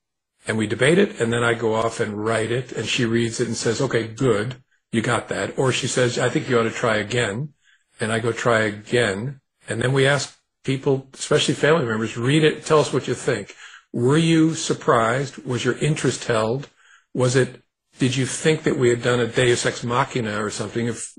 And 0.48 0.58
we 0.58 0.66
debate 0.66 0.98
it, 0.98 1.20
and 1.20 1.32
then 1.32 1.44
I 1.44 1.54
go 1.54 1.75
off 1.75 2.00
and 2.00 2.24
write 2.24 2.51
it, 2.51 2.72
and 2.72 2.88
she 2.88 3.06
reads 3.06 3.42
it 3.42 3.48
and 3.48 3.58
says, 3.58 3.82
okay, 3.82 4.08
good, 4.08 4.56
you 4.92 5.01
got 5.01 5.27
that. 5.27 5.60
Or 5.60 5.74
she 5.74 5.88
says, 5.88 6.18
I 6.18 6.30
think 6.30 6.50
you 6.50 6.58
ought 6.58 6.63
to 6.63 6.72
try 6.72 6.98
again. 6.98 7.54
And 8.00 8.12
I 8.12 8.20
go 8.20 8.32
try 8.32 8.62
again. 8.62 9.42
And 9.68 9.82
then 9.82 9.92
we 9.92 10.08
ask 10.08 10.38
people, 10.63 11.10
especially 11.13 11.56
family 11.56 11.86
members, 11.86 12.16
read 12.16 12.44
it, 12.44 12.66
tell 12.66 12.80
us 12.80 12.94
what 12.94 13.08
you 13.08 13.13
think. 13.13 13.56
Were 13.92 14.18
you 14.18 14.54
surprised? 14.54 15.44
Was 15.46 15.66
your 15.66 15.77
interest 15.80 16.25
held? 16.25 16.70
Was 17.13 17.36
it, 17.36 17.62
did 18.00 18.16
you 18.16 18.25
think 18.25 18.63
that 18.63 18.77
we 18.77 18.89
had 18.89 19.01
done 19.01 19.20
a 19.20 19.27
deus 19.27 19.66
ex 19.66 19.84
machina 19.84 20.44
or 20.44 20.51
something, 20.51 20.88
if, 20.88 21.18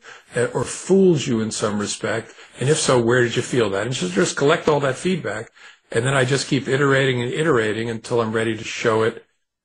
or 0.54 0.64
fooled 0.64 1.26
you 1.26 1.40
in 1.40 1.50
some 1.50 1.78
respect? 1.78 2.32
And 2.60 2.68
if 2.68 2.78
so, 2.78 3.02
where 3.02 3.22
did 3.22 3.36
you 3.36 3.42
feel 3.42 3.70
that? 3.70 3.86
And 3.86 3.94
just, 3.94 4.14
just 4.14 4.36
collect 4.36 4.68
all 4.68 4.80
that 4.80 4.96
feedback. 4.96 5.50
And 5.90 6.04
then 6.04 6.14
I 6.14 6.24
just 6.24 6.48
keep 6.48 6.68
iterating 6.68 7.22
and 7.22 7.32
iterating 7.32 7.88
until 7.88 8.20
I'm 8.20 8.32
ready 8.32 8.56
to 8.56 8.64
show 8.64 9.02
it 9.02 9.24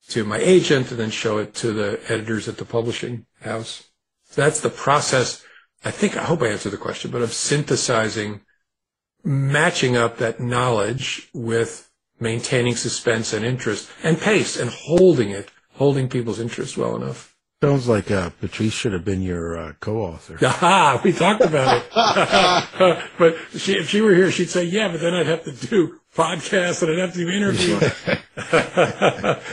to 0.10 0.24
my 0.24 0.38
agent 0.38 0.92
and 0.92 1.00
then 1.00 1.12
show 1.12 1.38
it 1.38 1.54
to 1.56 1.72
the 1.72 2.00
editors 2.08 2.48
at 2.48 2.58
the 2.58 2.66
publishing 2.66 3.26
house. 3.42 3.90
So 4.30 4.42
that's 4.42 4.62
the 4.62 4.70
process. 4.70 5.44
I 5.84 5.92
think, 5.92 6.18
I 6.18 6.24
hope 6.24 6.42
I 6.42 6.48
answered 6.48 6.72
the 6.72 6.78
question, 6.78 7.12
but 7.12 7.22
of 7.22 7.34
synthesizing 7.34 8.42
matching 9.24 9.96
up 9.96 10.18
that 10.18 10.40
knowledge 10.40 11.30
with 11.34 11.90
maintaining 12.20 12.76
suspense 12.76 13.34
and 13.34 13.46
interest 13.46 13.90
and 14.02 14.20
pace 14.20 14.60
and 14.60 14.70
holding 14.70 15.30
it, 15.30 15.50
holding 15.74 16.10
people's 16.10 16.40
interest 16.40 16.78
well 16.78 16.96
enough. 16.96 17.33
Sounds 17.64 17.88
like 17.88 18.12
uh, 18.12 18.30
Patrice 18.42 18.74
should 18.74 18.92
have 18.92 19.06
been 19.06 19.22
your 19.22 19.58
uh, 19.58 19.72
co-author. 19.80 20.38
Aha, 20.46 21.00
we 21.02 21.14
talked 21.14 21.40
about 21.40 21.78
it. 21.78 23.10
but 23.18 23.38
she, 23.58 23.78
if 23.78 23.88
she 23.88 24.02
were 24.02 24.14
here, 24.14 24.32
she'd 24.32 24.50
say, 24.50 24.66
yeah, 24.66 24.90
but 24.90 25.00
then 25.00 25.14
I'd 25.14 25.28
have 25.28 25.46
to 25.46 25.54
do 25.54 26.02
podcasts 26.14 26.82
and 26.82 26.92
I'd 26.92 26.98
have 26.98 27.14
to 27.14 27.20
do 27.20 27.30
interviews. 27.30 27.82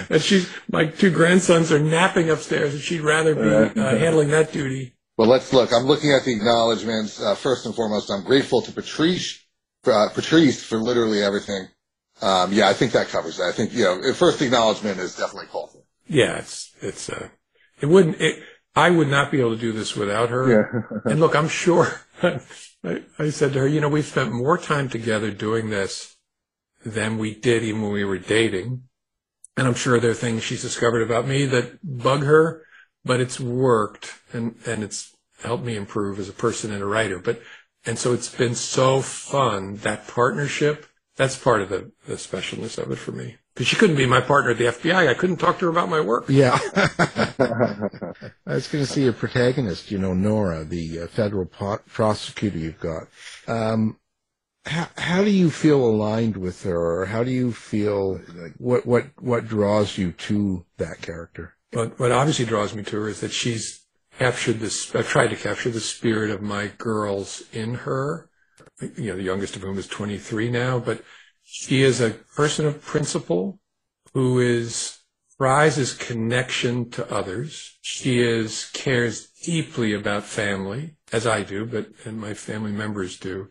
and 0.10 0.20
she's, 0.20 0.50
my 0.72 0.86
two 0.86 1.12
grandsons 1.12 1.70
are 1.70 1.78
napping 1.78 2.30
upstairs 2.30 2.74
and 2.74 2.82
she'd 2.82 3.02
rather 3.02 3.36
be 3.36 3.80
uh, 3.80 3.96
handling 3.96 4.30
that 4.30 4.50
duty. 4.50 4.96
Well, 5.16 5.28
let's 5.28 5.52
look. 5.52 5.70
I'm 5.72 5.84
looking 5.84 6.10
at 6.12 6.24
the 6.24 6.34
acknowledgments. 6.34 7.22
Uh, 7.22 7.36
first 7.36 7.64
and 7.64 7.76
foremost, 7.76 8.10
I'm 8.10 8.24
grateful 8.24 8.60
to 8.62 8.72
Patrice 8.72 9.38
uh, 9.86 10.08
Patrice 10.12 10.64
for 10.64 10.78
literally 10.78 11.22
everything. 11.22 11.68
Um, 12.22 12.52
yeah, 12.52 12.68
I 12.68 12.72
think 12.72 12.90
that 12.90 13.06
covers 13.06 13.36
that. 13.36 13.44
I 13.44 13.52
think, 13.52 13.72
you 13.72 13.84
know, 13.84 14.12
first 14.14 14.42
acknowledgement 14.42 14.98
is 14.98 15.14
definitely 15.14 15.46
called 15.46 15.70
for. 15.70 15.82
Yeah, 16.08 16.38
it's, 16.38 16.74
it's, 16.80 17.08
uh, 17.08 17.28
it 17.80 17.86
wouldn't, 17.86 18.20
it, 18.20 18.42
I 18.74 18.90
would 18.90 19.08
not 19.08 19.30
be 19.30 19.40
able 19.40 19.54
to 19.54 19.60
do 19.60 19.72
this 19.72 19.96
without 19.96 20.30
her. 20.30 20.50
Yeah. 20.50 21.00
and 21.10 21.20
look, 21.20 21.34
I'm 21.34 21.48
sure, 21.48 22.00
I, 22.22 23.02
I 23.18 23.30
said 23.30 23.52
to 23.52 23.60
her, 23.60 23.68
you 23.68 23.80
know, 23.80 23.88
we've 23.88 24.04
spent 24.04 24.32
more 24.32 24.58
time 24.58 24.88
together 24.88 25.30
doing 25.30 25.70
this 25.70 26.16
than 26.84 27.18
we 27.18 27.34
did 27.34 27.62
even 27.62 27.82
when 27.82 27.92
we 27.92 28.04
were 28.04 28.18
dating. 28.18 28.84
And 29.56 29.66
I'm 29.66 29.74
sure 29.74 30.00
there 30.00 30.12
are 30.12 30.14
things 30.14 30.42
she's 30.42 30.62
discovered 30.62 31.02
about 31.02 31.26
me 31.26 31.44
that 31.46 31.78
bug 31.82 32.22
her, 32.22 32.64
but 33.04 33.20
it's 33.20 33.40
worked 33.40 34.14
and, 34.32 34.54
and 34.66 34.82
it's 34.82 35.14
helped 35.42 35.64
me 35.64 35.76
improve 35.76 36.18
as 36.18 36.28
a 36.28 36.34
person 36.34 36.72
and 36.72 36.82
a 36.82 36.86
writer. 36.86 37.18
But 37.18 37.42
and 37.84 37.98
so 37.98 38.12
it's 38.12 38.34
been 38.34 38.54
so 38.54 39.00
fun, 39.00 39.76
that 39.76 40.06
partnership. 40.06 40.86
That's 41.16 41.36
part 41.36 41.62
of 41.62 41.68
the, 41.70 41.92
the 42.06 42.14
specialness 42.14 42.78
of 42.78 42.90
it 42.90 42.96
for 42.96 43.12
me. 43.12 43.36
Because 43.60 43.68
she 43.68 43.76
couldn't 43.76 43.96
be 43.96 44.06
my 44.06 44.22
partner 44.22 44.52
at 44.52 44.56
the 44.56 44.64
FBI. 44.64 45.06
I 45.06 45.12
couldn't 45.12 45.36
talk 45.36 45.58
to 45.58 45.66
her 45.66 45.70
about 45.70 45.90
my 45.90 46.00
work. 46.00 46.24
Yeah. 46.30 46.58
I 46.74 48.54
was 48.54 48.66
going 48.68 48.82
to 48.82 48.86
see 48.86 49.06
a 49.06 49.12
protagonist, 49.12 49.90
you 49.90 49.98
know, 49.98 50.14
Nora, 50.14 50.64
the 50.64 51.00
uh, 51.00 51.06
federal 51.08 51.44
po- 51.44 51.80
prosecutor 51.86 52.56
you've 52.56 52.80
got. 52.80 53.08
Um, 53.46 53.98
how, 54.64 54.88
how 54.96 55.22
do 55.24 55.30
you 55.30 55.50
feel 55.50 55.84
aligned 55.84 56.38
with 56.38 56.62
her? 56.62 57.02
Or 57.02 57.04
how 57.04 57.22
do 57.22 57.30
you 57.30 57.52
feel, 57.52 58.22
like, 58.34 58.54
what, 58.56 58.86
what, 58.86 59.08
what 59.18 59.46
draws 59.46 59.98
you 59.98 60.12
to 60.12 60.64
that 60.78 61.02
character? 61.02 61.54
But 61.70 62.00
what 62.00 62.12
obviously 62.12 62.46
draws 62.46 62.74
me 62.74 62.82
to 62.84 62.96
her 62.96 63.08
is 63.10 63.20
that 63.20 63.30
she's 63.30 63.84
captured 64.18 64.60
this, 64.60 64.94
I've 64.94 65.06
tried 65.06 65.28
to 65.28 65.36
capture 65.36 65.68
the 65.68 65.80
spirit 65.80 66.30
of 66.30 66.40
my 66.40 66.68
girls 66.78 67.42
in 67.52 67.74
her. 67.74 68.30
You 68.96 69.10
know, 69.10 69.16
the 69.16 69.22
youngest 69.22 69.54
of 69.54 69.60
whom 69.60 69.76
is 69.76 69.86
23 69.86 70.50
now, 70.50 70.78
but 70.78 71.02
she 71.52 71.82
is 71.82 72.00
a 72.00 72.10
person 72.10 72.64
of 72.64 72.80
principle 72.80 73.58
who 74.14 74.38
is 74.38 74.98
prizes 75.36 75.94
connection 75.94 76.88
to 76.90 77.12
others. 77.12 77.76
She 77.82 78.20
is 78.20 78.70
cares 78.72 79.26
deeply 79.42 79.92
about 79.92 80.22
family, 80.22 80.94
as 81.12 81.26
I 81.26 81.42
do, 81.42 81.66
but 81.66 81.88
and 82.04 82.20
my 82.20 82.34
family 82.34 82.70
members 82.70 83.18
do. 83.18 83.48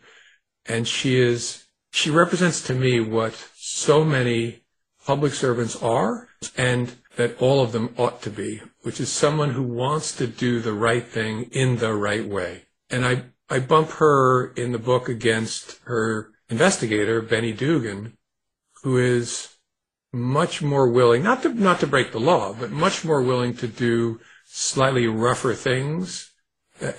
And 0.66 0.88
she 0.88 1.20
is 1.20 1.66
she 1.92 2.10
represents 2.10 2.62
to 2.68 2.74
me 2.74 3.02
what 3.02 3.34
so 3.58 4.06
many 4.06 4.62
public 5.06 5.34
servants 5.34 5.76
are 5.76 6.30
and 6.56 6.96
that 7.18 7.42
all 7.42 7.62
of 7.62 7.74
them 7.74 7.94
ought 7.98 8.22
to 8.22 8.30
be, 8.30 8.62
which 8.84 9.02
is 9.02 9.12
someone 9.12 9.52
who 9.52 9.64
wants 9.64 10.16
to 10.16 10.26
do 10.26 10.62
the 10.62 10.74
right 10.74 11.06
thing 11.06 11.50
in 11.52 11.80
the 11.80 11.94
right 11.94 12.26
way. 12.26 12.68
And 12.90 13.06
I, 13.06 13.24
I 13.50 13.60
bump 13.60 13.90
her 13.92 14.54
in 14.54 14.72
the 14.72 14.80
book 14.80 15.10
against 15.10 15.80
her 15.84 16.32
investigator, 16.50 17.22
Benny 17.22 17.54
Dugan, 17.54 18.18
who 18.84 18.98
is 18.98 19.56
much 20.12 20.62
more 20.62 20.90
willing, 20.90 21.24
not 21.24 21.44
to, 21.44 21.50
not 21.50 21.80
to 21.82 21.88
break 21.88 22.12
the 22.12 22.20
law, 22.20 22.54
but 22.54 22.72
much 22.72 23.06
more 23.06 23.22
willing 23.22 23.56
to 23.58 23.68
do 23.68 24.20
slightly 24.46 25.08
rougher 25.08 25.54
things 25.54 26.32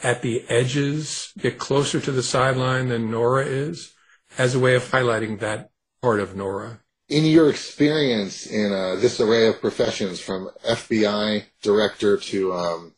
at 0.03 0.23
the 0.23 0.45
edges, 0.49 1.33
get 1.39 1.59
closer 1.59 2.01
to 2.01 2.13
the 2.13 2.23
sideline 2.23 2.89
than 2.89 3.11
Nora 3.11 3.47
is, 3.47 3.93
as 4.39 4.55
a 4.55 4.61
way 4.61 4.75
of 4.75 4.85
highlighting 4.91 5.41
that 5.41 5.71
part 6.03 6.21
of 6.21 6.37
Nora. 6.37 6.81
In 7.09 7.25
your 7.25 7.51
experience 7.51 8.47
in 8.47 8.73
uh, 8.73 8.97
this 8.97 9.21
array 9.21 9.49
of 9.49 9.61
professions, 9.61 10.21
from 10.21 10.51
FBI 10.65 11.45
director 11.63 12.17
to 12.17 12.53
um, 12.55 12.95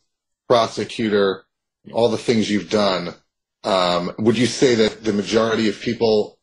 prosecutor, 0.47 1.45
all 1.91 2.09
the 2.09 2.17
things 2.17 2.51
you've 2.51 2.69
done, 2.69 3.15
um, 3.63 4.13
would 4.19 4.37
you 4.37 4.45
say 4.45 4.75
that 4.75 5.03
the 5.03 5.13
majority 5.13 5.69
of 5.69 5.79
people 5.79 6.37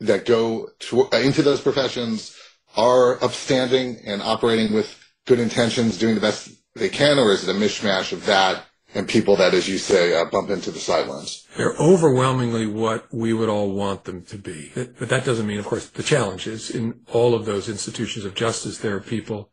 that 0.00 0.26
go 0.26 0.68
to, 0.78 1.02
uh, 1.12 1.16
into 1.18 1.42
those 1.42 1.60
professions 1.60 2.36
are 2.76 3.22
upstanding 3.22 3.98
and 4.04 4.22
operating 4.22 4.74
with 4.74 4.98
good 5.26 5.40
intentions, 5.40 5.98
doing 5.98 6.14
the 6.14 6.20
best 6.20 6.50
they 6.74 6.88
can, 6.88 7.18
or 7.18 7.32
is 7.32 7.48
it 7.48 7.54
a 7.54 7.58
mishmash 7.58 8.12
of 8.12 8.26
that 8.26 8.64
and 8.94 9.08
people 9.08 9.36
that, 9.36 9.52
as 9.52 9.68
you 9.68 9.78
say, 9.78 10.18
uh, 10.18 10.24
bump 10.24 10.48
into 10.48 10.70
the 10.70 10.78
sidelines. 10.78 11.46
They're 11.56 11.74
overwhelmingly 11.74 12.66
what 12.66 13.12
we 13.12 13.32
would 13.32 13.48
all 13.48 13.70
want 13.72 14.04
them 14.04 14.22
to 14.24 14.38
be. 14.38 14.72
But 14.74 15.08
that 15.08 15.24
doesn't 15.24 15.46
mean, 15.46 15.58
of 15.58 15.66
course, 15.66 15.88
the 15.88 16.02
challenge 16.02 16.46
is 16.46 16.70
in 16.70 17.00
all 17.12 17.34
of 17.34 17.44
those 17.44 17.68
institutions 17.68 18.24
of 18.24 18.34
justice, 18.34 18.78
there 18.78 18.96
are 18.96 19.00
people 19.00 19.50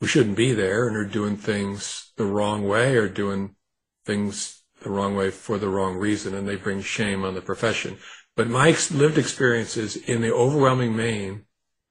who 0.00 0.06
shouldn't 0.06 0.36
be 0.36 0.52
there 0.52 0.88
and 0.88 0.96
are 0.96 1.04
doing 1.04 1.36
things 1.36 2.12
the 2.16 2.24
wrong 2.24 2.66
way 2.66 2.96
or 2.96 3.08
doing 3.08 3.54
things 4.04 4.62
the 4.82 4.90
wrong 4.90 5.14
way 5.14 5.30
for 5.30 5.58
the 5.58 5.68
wrong 5.68 5.96
reason, 5.96 6.34
and 6.34 6.48
they 6.48 6.56
bring 6.56 6.80
shame 6.80 7.24
on 7.24 7.34
the 7.34 7.42
profession. 7.42 7.98
But 8.36 8.48
my 8.48 8.76
lived 8.90 9.18
experience 9.18 9.76
is 9.76 9.96
in 9.96 10.22
the 10.22 10.32
overwhelming 10.32 10.96
main, 10.96 11.44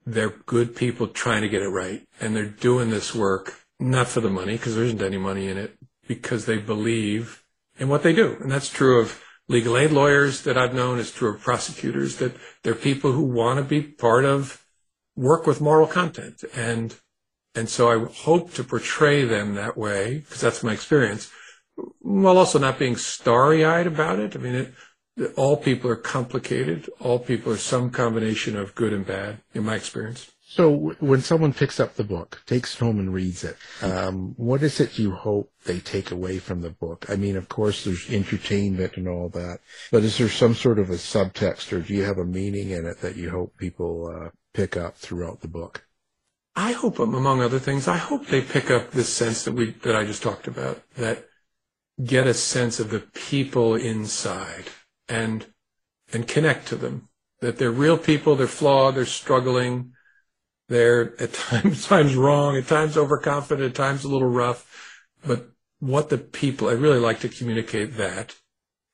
they're 0.06 0.30
good 0.30 0.76
people 0.76 1.08
trying 1.08 1.42
to 1.42 1.50
get 1.50 1.62
it 1.62 1.70
right. 1.70 2.08
And 2.20 2.36
they're 2.36 2.46
doing 2.46 2.90
this 2.90 3.14
work 3.14 3.56
not 3.80 4.08
for 4.08 4.20
the 4.20 4.30
money, 4.30 4.54
because 4.54 4.76
there 4.76 4.84
isn't 4.84 5.02
any 5.02 5.18
money 5.18 5.48
in 5.48 5.58
it, 5.58 5.78
because 6.08 6.46
they 6.46 6.58
believe 6.58 7.44
in 7.78 7.88
what 7.88 8.04
they 8.04 8.14
do. 8.14 8.36
And 8.42 8.52
that's 8.52 8.70
true 8.70 9.00
of 9.00 9.24
legal 9.48 9.78
aid 9.78 9.92
lawyers 9.92 10.42
that 10.44 10.58
I've 10.58 10.74
known. 10.74 11.00
It's 11.00 11.12
true 11.12 11.34
of 11.34 11.42
prosecutors 11.42 12.18
that 12.18 12.36
they're 12.64 12.76
people 12.76 13.14
who 13.14 13.24
want 13.24 13.58
to 13.58 13.64
be 13.64 13.82
part 13.82 14.26
of 14.26 14.66
work 15.16 15.48
with 15.48 15.62
moral 15.62 15.88
content. 15.88 16.44
And, 16.56 16.96
and 17.56 17.70
so 17.70 17.90
I 17.90 18.12
hope 18.12 18.54
to 18.54 18.64
portray 18.64 19.24
them 19.24 19.56
that 19.56 19.78
way, 19.78 20.20
because 20.20 20.42
that's 20.42 20.64
my 20.64 20.74
experience, 20.74 21.32
while 22.00 22.38
also 22.38 22.60
not 22.60 22.80
being 22.80 22.98
starry 22.98 23.64
eyed 23.64 23.88
about 23.88 24.20
it. 24.20 24.36
I 24.36 24.40
mean, 24.40 24.56
it, 24.56 24.74
all 25.36 25.58
people 25.58 25.90
are 25.90 25.96
complicated. 25.96 26.90
All 27.00 27.20
people 27.20 27.52
are 27.54 27.58
some 27.58 27.90
combination 27.90 28.58
of 28.58 28.76
good 28.76 28.94
and 28.94 29.06
bad, 29.06 29.42
in 29.54 29.66
my 29.66 29.76
experience. 29.76 30.32
So 30.52 30.96
when 31.00 31.22
someone 31.22 31.54
picks 31.54 31.80
up 31.80 31.94
the 31.94 32.04
book, 32.04 32.42
takes 32.48 32.74
it 32.74 32.80
home 32.80 32.98
and 32.98 33.14
reads 33.14 33.44
it, 33.44 33.56
um, 33.84 34.34
what 34.36 34.64
is 34.64 34.80
it 34.80 34.98
you 34.98 35.12
hope 35.12 35.52
they 35.66 35.80
take 35.80 36.10
away 36.10 36.40
from 36.40 36.62
the 36.62 36.72
book? 36.72 37.06
I 37.08 37.18
mean, 37.18 37.38
of 37.38 37.50
course, 37.50 37.84
there's 37.84 38.10
entertainment 38.10 38.98
and 38.98 39.08
all 39.08 39.30
that, 39.30 39.60
but 39.92 40.04
is 40.04 40.18
there 40.18 40.28
some 40.28 40.56
sort 40.56 40.80
of 40.80 40.90
a 40.90 40.94
subtext, 40.94 41.72
or 41.72 41.82
do 41.82 41.94
you 41.94 42.04
have 42.04 42.18
a 42.18 42.26
meaning 42.26 42.72
in 42.72 42.88
it 42.88 43.00
that 43.02 43.16
you 43.16 43.30
hope 43.30 43.58
people 43.58 44.08
uh, 44.08 44.30
pick 44.56 44.76
up 44.76 44.98
throughout 44.98 45.42
the 45.42 45.48
book? 45.48 45.86
I 46.56 46.72
hope, 46.72 46.98
among 46.98 47.42
other 47.42 47.60
things, 47.60 47.88
I 47.88 47.98
hope 47.98 48.26
they 48.26 48.42
pick 48.42 48.72
up 48.72 48.90
this 48.90 49.14
sense 49.14 49.44
that 49.44 49.54
we 49.54 49.74
that 49.84 49.96
I 49.96 50.04
just 50.04 50.24
talked 50.24 50.48
about, 50.48 50.82
that 50.96 51.28
get 52.04 52.26
a 52.26 52.34
sense 52.34 52.80
of 52.80 52.90
the 52.90 53.02
people 53.02 53.76
inside 53.76 54.66
and 55.10 55.46
and 56.14 56.28
connect 56.28 56.68
to 56.68 56.76
them, 56.76 57.10
that 57.42 57.58
they're 57.58 57.72
real 57.72 57.98
people, 57.98 58.36
they're 58.36 58.48
flawed, 58.48 58.96
they're 58.96 59.06
struggling 59.06 59.94
they're 60.70 61.20
at 61.22 61.34
times, 61.50 61.86
times 61.86 62.16
wrong, 62.16 62.56
at 62.56 62.68
times 62.68 62.96
overconfident, 62.96 63.70
at 63.70 63.76
times 63.76 64.06
a 64.06 64.08
little 64.08 64.30
rough. 64.30 65.04
But 65.26 65.50
what 65.80 66.10
the 66.10 66.18
people, 66.18 66.70
I 66.70 66.74
really 66.74 67.00
like 67.00 67.20
to 67.22 67.30
communicate 67.30 67.98
that. 67.98 68.36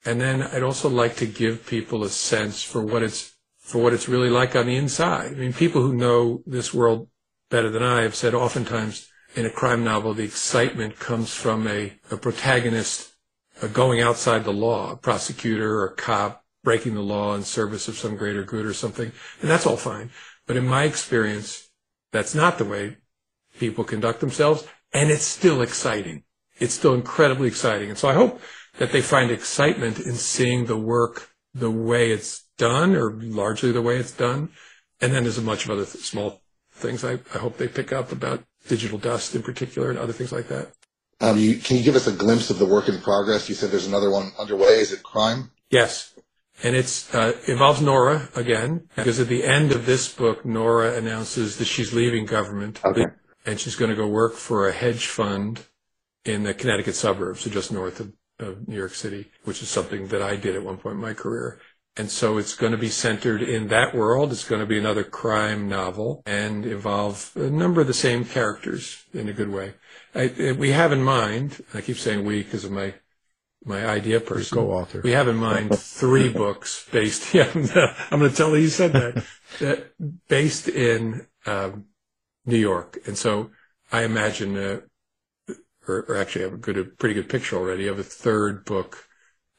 And 0.06 0.20
then 0.20 0.42
I'd 0.42 0.64
also 0.64 0.90
like 0.90 1.16
to 1.18 1.26
give 1.26 1.68
people 1.68 2.04
a 2.04 2.10
sense 2.10 2.64
for 2.64 2.82
what 2.82 3.04
it's, 3.04 3.34
for 3.60 3.82
what 3.82 3.94
it's 3.94 4.08
really 4.08 4.30
like 4.30 4.56
on 4.56 4.68
the 4.68 4.76
inside. 4.76 5.34
I 5.34 5.36
mean, 5.36 5.54
people 5.54 5.82
who 5.82 5.96
know 5.96 6.44
this 6.46 6.74
world 6.74 7.10
better 7.50 7.70
than 7.70 7.84
I 7.84 8.04
have 8.04 8.16
said 8.16 8.34
oftentimes 8.34 9.08
in 9.36 9.46
a 9.46 9.52
crime 9.52 9.84
novel, 9.84 10.14
the 10.14 10.24
excitement 10.24 11.00
comes 11.00 11.34
from 11.34 11.68
a, 11.68 11.94
a 12.12 12.18
protagonist 12.18 13.12
Uh, 13.62 13.68
going 13.68 14.02
outside 14.02 14.44
the 14.44 14.54
law, 14.54 14.92
a 14.92 14.98
prosecutor 14.98 15.80
or 15.80 15.86
a 15.86 15.96
cop 15.96 16.44
breaking 16.64 16.96
the 16.96 17.02
law 17.02 17.36
in 17.36 17.44
service 17.44 17.88
of 17.88 17.98
some 17.98 18.18
greater 18.18 18.44
good 18.44 18.66
or 18.66 18.74
something. 18.74 19.12
And 19.42 19.50
that's 19.50 19.66
all 19.66 19.78
fine. 19.78 20.10
But 20.46 20.58
in 20.58 20.68
my 20.68 20.84
experience, 20.84 21.70
that's 22.12 22.36
not 22.36 22.58
the 22.58 22.66
way 22.66 22.98
people 23.60 23.84
conduct 23.84 24.20
themselves. 24.20 24.68
And 24.92 25.10
it's 25.10 25.24
still 25.24 25.62
exciting. 25.62 26.24
It's 26.58 26.74
still 26.74 26.94
incredibly 26.94 27.48
exciting. 27.48 27.90
And 27.90 27.98
so 27.98 28.10
I 28.10 28.14
hope 28.14 28.42
that 28.78 28.92
they 28.92 29.02
find 29.02 29.32
excitement 29.32 30.00
in 30.00 30.16
seeing 30.16 30.66
the 30.66 30.78
work 30.78 31.30
the 31.54 31.72
way 31.72 32.12
it's 32.12 32.44
done 32.58 32.96
or 32.96 33.12
largely 33.12 33.72
the 33.72 33.82
way 33.82 33.98
it's 33.98 34.12
done. 34.12 34.50
And 35.00 35.14
then 35.14 35.24
there's 35.24 35.38
a 35.38 35.42
bunch 35.42 35.66
of 35.66 35.72
other 35.72 35.86
th- 35.86 36.04
small 36.04 36.42
things 36.72 37.06
I, 37.06 37.14
I 37.34 37.38
hope 37.38 37.58
they 37.58 37.68
pick 37.68 37.94
up 37.94 38.12
about 38.12 38.44
digital 38.68 38.98
dust 38.98 39.36
in 39.36 39.44
particular 39.44 39.90
and 39.90 40.00
other 40.00 40.14
things 40.14 40.32
like 40.32 40.48
that. 40.50 40.72
Um, 41.22 41.38
you, 41.38 41.58
can 41.58 41.78
you 41.78 41.84
give 41.84 41.96
us 41.96 42.08
a 42.08 42.12
glimpse 42.12 42.50
of 42.50 42.60
the 42.60 42.66
work 42.66 42.90
in 42.90 43.00
progress? 43.00 43.48
You 43.48 43.56
said 43.56 43.72
there's 43.72 43.88
another 43.88 44.12
one 44.12 44.32
underway. 44.38 44.80
Is 44.80 44.92
it 44.92 45.04
crime? 45.04 45.52
Yes 45.70 46.16
and 46.64 46.76
it 46.76 47.06
uh, 47.14 47.34
involves 47.48 47.82
Nora 47.82 48.30
again 48.36 48.88
because 48.96 49.20
at 49.20 49.28
the 49.28 49.44
end 49.44 49.72
of 49.72 49.86
this 49.86 50.12
book, 50.12 50.46
Nora 50.46 50.96
announces 50.96 51.58
that 51.58 51.66
she's 51.66 51.94
leaving 51.94 52.26
government 52.26 52.80
okay. 52.86 53.06
and 53.46 53.60
she's 53.60 53.76
going 53.76 53.90
to 53.90 53.96
go 53.96 54.08
work 54.08 54.36
for 54.36 54.68
a 54.68 54.74
hedge 54.74 55.08
fund 55.08 55.66
in 56.24 56.44
the 56.44 56.54
Connecticut 56.54 56.96
suburbs, 56.96 57.42
so 57.42 57.50
just 57.50 57.72
north 57.72 58.00
of, 58.00 58.14
of 58.40 58.68
New 58.68 58.78
York 58.78 58.96
City, 58.96 59.30
which 59.44 59.62
is 59.62 59.70
something 59.70 60.08
that 60.08 60.22
I 60.22 60.38
did 60.38 60.56
at 60.56 60.64
one 60.64 60.78
point 60.78 60.96
in 60.96 61.02
my 61.02 61.14
career. 61.14 61.60
And 61.98 62.12
so 62.12 62.38
it's 62.38 62.56
going 62.56 62.74
to 62.74 62.78
be 62.78 62.90
centered 62.90 63.42
in 63.42 63.70
that 63.70 63.96
world. 63.96 64.32
It's 64.32 64.44
going 64.44 64.60
to 64.60 64.68
be 64.68 64.78
another 64.78 65.04
crime 65.04 65.70
novel 65.70 66.24
and 66.26 66.66
involve 66.66 67.32
a 67.36 67.50
number 67.50 67.82
of 67.82 67.88
the 67.88 67.94
same 67.94 68.26
characters 68.26 69.06
in 69.14 69.30
a 69.30 69.34
good 69.34 69.50
way. 69.50 69.76
I, 70.14 70.56
we 70.58 70.72
have 70.72 70.92
in 70.92 71.04
mind, 71.04 71.64
I 71.74 71.82
keep 71.82 71.98
saying 71.98 72.26
we 72.26 72.44
because 72.44 72.66
of 72.66 72.72
my 72.72 72.96
my 73.66 73.86
idea 73.86 74.20
person. 74.20 74.58
Co-author. 74.58 75.02
We 75.02 75.12
have 75.12 75.28
in 75.28 75.38
mind 75.38 75.78
three 75.78 76.30
books 76.30 76.88
based. 76.92 77.26
Yeah, 77.34 77.50
I'm 78.12 78.20
going 78.20 78.32
to 78.32 78.38
tell 78.38 78.50
you 78.52 78.64
you 78.64 78.68
said 78.68 78.94
that. 78.94 79.26
that 79.60 80.28
based 80.28 80.68
in 80.68 81.26
um, 81.46 81.86
New 82.46 82.58
York, 82.58 83.00
and 83.08 83.18
so 83.18 83.50
I 83.92 84.04
imagine, 84.04 84.56
uh, 84.58 84.82
or, 85.88 86.06
or, 86.08 86.18
actually, 86.18 86.44
I 86.44 86.48
have 86.50 86.54
a 86.54 86.58
good, 86.58 86.78
a 86.78 86.84
pretty 86.84 87.16
good 87.16 87.30
picture 87.30 87.58
already 87.58 87.88
of 87.88 88.00
a 88.00 88.04
third 88.04 88.66
book 88.66 89.08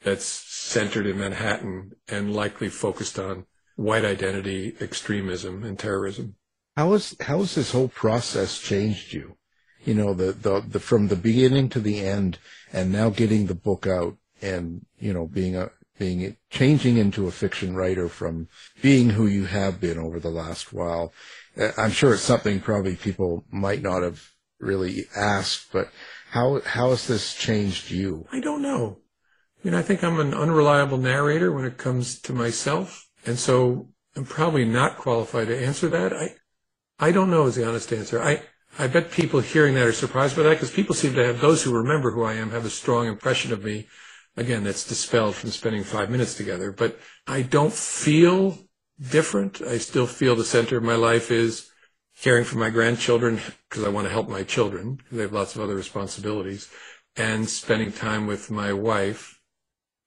that's 0.02 0.26
centered 0.66 1.06
in 1.06 1.18
Manhattan 1.18 1.92
and 2.08 2.34
likely 2.34 2.68
focused 2.68 3.18
on 3.18 3.46
white 3.76 4.04
identity, 4.04 4.74
extremism, 4.80 5.62
and 5.62 5.78
terrorism. 5.78 6.34
How 6.76 6.92
has 6.92 7.16
how 7.20 7.38
has 7.38 7.54
this 7.54 7.72
whole 7.72 7.88
process 7.88 8.58
changed 8.58 9.12
you? 9.12 9.36
You 9.84 9.94
know, 9.94 10.12
the, 10.12 10.32
the 10.32 10.60
the 10.60 10.80
from 10.80 11.08
the 11.08 11.16
beginning 11.16 11.68
to 11.70 11.80
the 11.80 12.00
end 12.00 12.38
and 12.72 12.92
now 12.92 13.10
getting 13.10 13.46
the 13.46 13.54
book 13.54 13.86
out 13.86 14.16
and 14.42 14.84
you 14.98 15.12
know 15.12 15.26
being 15.26 15.56
a 15.56 15.70
being 15.98 16.36
changing 16.50 16.98
into 16.98 17.26
a 17.26 17.30
fiction 17.30 17.74
writer 17.74 18.08
from 18.08 18.48
being 18.82 19.10
who 19.10 19.26
you 19.26 19.46
have 19.46 19.80
been 19.80 19.98
over 19.98 20.20
the 20.20 20.28
last 20.28 20.72
while. 20.72 21.12
Uh, 21.58 21.70
I'm 21.78 21.92
sure 21.92 22.12
it's 22.12 22.22
something 22.22 22.60
probably 22.60 22.96
people 22.96 23.44
might 23.50 23.80
not 23.80 24.02
have 24.02 24.30
really 24.60 25.06
asked, 25.16 25.72
but 25.72 25.88
how 26.32 26.60
how 26.60 26.90
has 26.90 27.06
this 27.06 27.34
changed 27.34 27.90
you? 27.90 28.26
I 28.32 28.40
don't 28.40 28.62
know. 28.62 28.98
I 29.66 29.68
mean, 29.68 29.78
I 29.80 29.82
think 29.82 30.04
I'm 30.04 30.20
an 30.20 30.32
unreliable 30.32 30.96
narrator 30.96 31.50
when 31.50 31.64
it 31.64 31.76
comes 31.76 32.20
to 32.20 32.32
myself, 32.32 33.08
and 33.24 33.36
so 33.36 33.88
I'm 34.14 34.24
probably 34.24 34.64
not 34.64 34.96
qualified 34.96 35.48
to 35.48 35.58
answer 35.58 35.88
that. 35.88 36.12
I 36.12 36.36
I 37.00 37.10
don't 37.10 37.32
know 37.32 37.46
is 37.46 37.56
the 37.56 37.66
honest 37.66 37.92
answer. 37.92 38.22
I 38.22 38.42
I 38.78 38.86
bet 38.86 39.10
people 39.10 39.40
hearing 39.40 39.74
that 39.74 39.84
are 39.84 39.92
surprised 39.92 40.36
by 40.36 40.44
that 40.44 40.50
because 40.50 40.70
people 40.70 40.94
seem 40.94 41.14
to 41.14 41.26
have, 41.26 41.40
those 41.40 41.64
who 41.64 41.76
remember 41.76 42.12
who 42.12 42.22
I 42.22 42.34
am 42.34 42.50
have 42.50 42.64
a 42.64 42.70
strong 42.70 43.08
impression 43.08 43.52
of 43.52 43.64
me. 43.64 43.88
Again, 44.36 44.62
that's 44.62 44.86
dispelled 44.86 45.34
from 45.34 45.50
spending 45.50 45.82
five 45.82 46.10
minutes 46.10 46.34
together, 46.34 46.70
but 46.70 47.00
I 47.26 47.42
don't 47.42 47.72
feel 47.72 48.58
different. 49.00 49.60
I 49.62 49.78
still 49.78 50.06
feel 50.06 50.36
the 50.36 50.44
center 50.44 50.76
of 50.76 50.84
my 50.84 50.94
life 50.94 51.32
is 51.32 51.72
caring 52.22 52.44
for 52.44 52.58
my 52.58 52.70
grandchildren 52.70 53.40
because 53.68 53.82
I 53.82 53.88
want 53.88 54.06
to 54.06 54.12
help 54.12 54.28
my 54.28 54.44
children 54.44 54.94
because 54.94 55.16
they 55.16 55.22
have 55.22 55.32
lots 55.32 55.56
of 55.56 55.60
other 55.60 55.74
responsibilities 55.74 56.70
and 57.16 57.48
spending 57.48 57.90
time 57.90 58.28
with 58.28 58.48
my 58.48 58.72
wife. 58.72 59.35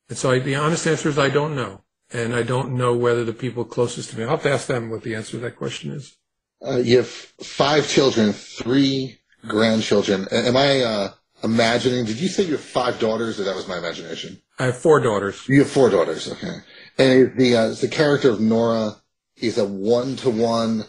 And 0.09 0.17
so 0.17 0.31
I, 0.31 0.39
the 0.39 0.55
honest 0.55 0.85
answer 0.87 1.07
is 1.07 1.17
I 1.17 1.29
don't 1.29 1.55
know. 1.55 1.83
And 2.11 2.33
I 2.33 2.41
don't 2.41 2.75
know 2.75 2.97
whether 2.97 3.23
the 3.23 3.33
people 3.33 3.63
closest 3.63 4.09
to 4.09 4.17
me, 4.17 4.23
I'll 4.23 4.31
have 4.31 4.43
to 4.43 4.51
ask 4.51 4.65
them 4.65 4.89
what 4.89 5.03
the 5.03 5.13
answer 5.13 5.31
to 5.31 5.37
that 5.39 5.57
question 5.57 5.91
is. 5.91 6.17
Uh, 6.65 6.77
you 6.77 6.97
have 6.97 7.07
five 7.07 7.87
children, 7.87 8.33
three 8.33 9.19
grandchildren. 9.47 10.27
Am 10.31 10.57
I 10.57 10.81
uh, 10.81 11.11
imagining? 11.43 12.05
Did 12.05 12.19
you 12.19 12.27
say 12.27 12.43
you 12.43 12.53
have 12.53 12.61
five 12.61 12.99
daughters, 12.99 13.39
or 13.39 13.43
that 13.43 13.55
was 13.55 13.67
my 13.67 13.77
imagination? 13.77 14.41
I 14.57 14.65
have 14.65 14.77
four 14.77 14.99
daughters. 14.99 15.47
You 15.47 15.59
have 15.59 15.69
four 15.69 15.89
daughters. 15.89 16.29
Okay. 16.29 16.55
And 16.97 17.37
the 17.37 17.55
uh, 17.55 17.69
the 17.69 17.87
character 17.87 18.29
of 18.29 18.41
Nora 18.41 18.95
is 19.37 19.57
a 19.57 19.65
one 19.65 20.17
to 20.17 20.29
one 20.31 20.85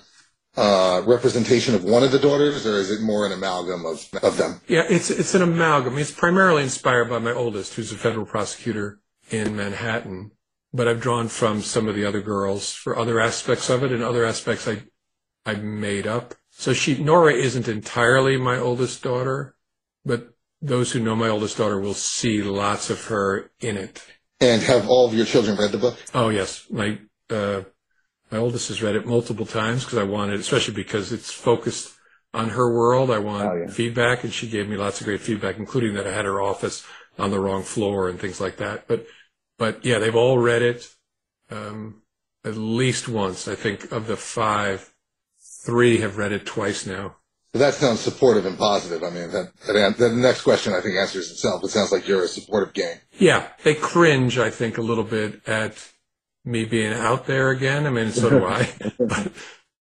representation 0.56 1.74
of 1.74 1.84
one 1.84 2.02
of 2.02 2.10
the 2.10 2.18
daughters, 2.18 2.66
or 2.66 2.78
is 2.78 2.90
it 2.90 3.00
more 3.00 3.26
an 3.26 3.32
amalgam 3.32 3.84
of 3.86 4.08
of 4.22 4.38
them? 4.38 4.60
Yeah, 4.66 4.86
it's 4.88 5.10
it's 5.10 5.34
an 5.34 5.42
amalgam. 5.42 5.98
It's 5.98 6.10
primarily 6.10 6.62
inspired 6.62 7.10
by 7.10 7.18
my 7.18 7.32
oldest, 7.32 7.74
who's 7.74 7.92
a 7.92 7.96
federal 7.96 8.26
prosecutor 8.26 8.99
in 9.30 9.56
Manhattan. 9.56 10.32
But 10.72 10.86
I've 10.86 11.00
drawn 11.00 11.28
from 11.28 11.62
some 11.62 11.88
of 11.88 11.96
the 11.96 12.04
other 12.04 12.20
girls 12.20 12.72
for 12.72 12.96
other 12.96 13.20
aspects 13.20 13.68
of 13.68 13.82
it, 13.82 13.92
and 13.92 14.02
other 14.02 14.24
aspects 14.24 14.68
I 14.68 14.82
I 15.44 15.54
made 15.54 16.06
up. 16.06 16.34
So 16.50 16.72
she, 16.72 17.02
Nora 17.02 17.32
isn't 17.32 17.68
entirely 17.68 18.36
my 18.36 18.58
oldest 18.58 19.02
daughter, 19.02 19.56
but 20.04 20.34
those 20.60 20.92
who 20.92 21.00
know 21.00 21.16
my 21.16 21.28
oldest 21.28 21.56
daughter 21.56 21.80
will 21.80 21.94
see 21.94 22.42
lots 22.42 22.90
of 22.90 23.04
her 23.06 23.50
in 23.60 23.76
it. 23.76 24.04
And 24.40 24.62
have 24.62 24.88
all 24.88 25.06
of 25.06 25.14
your 25.14 25.26
children 25.26 25.56
read 25.56 25.72
the 25.72 25.78
book? 25.78 25.96
Oh 26.14 26.28
yes, 26.28 26.66
my 26.70 26.98
uh, 27.28 27.62
my 28.30 28.38
oldest 28.38 28.68
has 28.68 28.82
read 28.82 28.96
it 28.96 29.06
multiple 29.06 29.46
times 29.46 29.84
because 29.84 29.98
I 29.98 30.04
wanted, 30.04 30.40
especially 30.40 30.74
because 30.74 31.12
it's 31.12 31.30
focused 31.30 31.94
on 32.32 32.50
her 32.50 32.72
world. 32.72 33.10
I 33.10 33.18
want 33.18 33.50
oh, 33.50 33.56
yeah. 33.56 33.70
feedback, 33.70 34.24
and 34.24 34.32
she 34.32 34.48
gave 34.48 34.68
me 34.68 34.76
lots 34.76 35.00
of 35.00 35.06
great 35.06 35.20
feedback, 35.20 35.58
including 35.58 35.94
that 35.94 36.06
I 36.06 36.12
had 36.12 36.24
her 36.24 36.40
office 36.40 36.86
on 37.18 37.30
the 37.30 37.40
wrong 37.40 37.62
floor 37.62 38.08
and 38.08 38.18
things 38.18 38.40
like 38.40 38.56
that. 38.58 38.86
But 38.86 39.06
but 39.60 39.84
yeah, 39.84 39.98
they've 39.98 40.16
all 40.16 40.38
read 40.38 40.62
it 40.62 40.88
um, 41.50 42.00
at 42.46 42.56
least 42.56 43.08
once. 43.08 43.46
I 43.46 43.54
think 43.54 43.92
of 43.92 44.06
the 44.06 44.16
five, 44.16 44.94
three 45.38 45.98
have 45.98 46.16
read 46.16 46.32
it 46.32 46.46
twice 46.46 46.86
now. 46.86 47.16
That 47.52 47.74
sounds 47.74 48.00
supportive 48.00 48.46
and 48.46 48.56
positive. 48.56 49.02
I 49.02 49.10
mean, 49.10 49.30
that, 49.32 49.52
that, 49.66 49.96
the 49.98 50.14
next 50.14 50.42
question 50.42 50.72
I 50.72 50.80
think 50.80 50.96
answers 50.96 51.30
itself. 51.30 51.62
It 51.62 51.68
sounds 51.68 51.92
like 51.92 52.08
you're 52.08 52.24
a 52.24 52.28
supportive 52.28 52.72
gang. 52.72 53.00
Yeah, 53.18 53.48
they 53.62 53.74
cringe, 53.74 54.38
I 54.38 54.48
think, 54.48 54.78
a 54.78 54.82
little 54.82 55.04
bit 55.04 55.46
at 55.46 55.92
me 56.42 56.64
being 56.64 56.94
out 56.94 57.26
there 57.26 57.50
again. 57.50 57.86
I 57.86 57.90
mean, 57.90 58.12
so 58.12 58.30
do 58.30 58.44
I. 58.46 58.72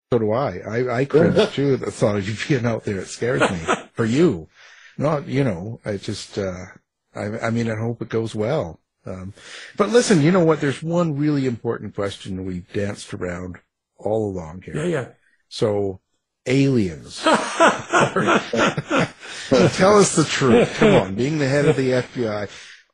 So 0.10 0.20
do 0.20 0.32
I. 0.32 0.60
I, 0.60 1.00
I 1.00 1.06
cringe 1.06 1.52
too 1.52 1.74
at 1.74 1.82
the 1.82 1.92
thought 1.92 2.16
of 2.16 2.30
you 2.30 2.36
being 2.48 2.66
out 2.66 2.86
there. 2.86 3.00
It 3.00 3.08
scares 3.08 3.42
me 3.42 3.60
for 3.92 4.06
you. 4.06 4.48
Not, 4.98 5.28
you 5.28 5.44
know, 5.44 5.82
I 5.84 5.98
just, 5.98 6.38
uh, 6.38 6.68
I, 7.14 7.26
I 7.40 7.50
mean, 7.50 7.70
I 7.70 7.76
hope 7.76 8.02
it 8.02 8.08
goes 8.08 8.34
well. 8.34 8.80
Um, 9.08 9.34
but 9.78 9.90
listen, 9.90 10.22
you 10.22 10.32
know 10.32 10.44
what? 10.44 10.62
There's 10.62 10.84
one 10.84 11.18
really 11.18 11.46
important 11.46 11.96
question 11.96 12.46
we 12.46 12.60
danced 12.74 13.14
around 13.14 13.58
all 13.98 14.30
along 14.30 14.64
here. 14.64 14.76
Yeah, 14.76 14.86
yeah. 14.86 15.08
So, 15.50 16.02
aliens. 16.46 17.22
Tell 17.24 17.38
us 19.98 20.16
the 20.16 20.26
truth. 20.28 20.74
Come 20.76 20.94
on, 20.94 21.16
being 21.16 21.38
the 21.38 21.48
head 21.48 21.66
of 21.66 21.76
the 21.76 21.92
FBI, 21.92 22.50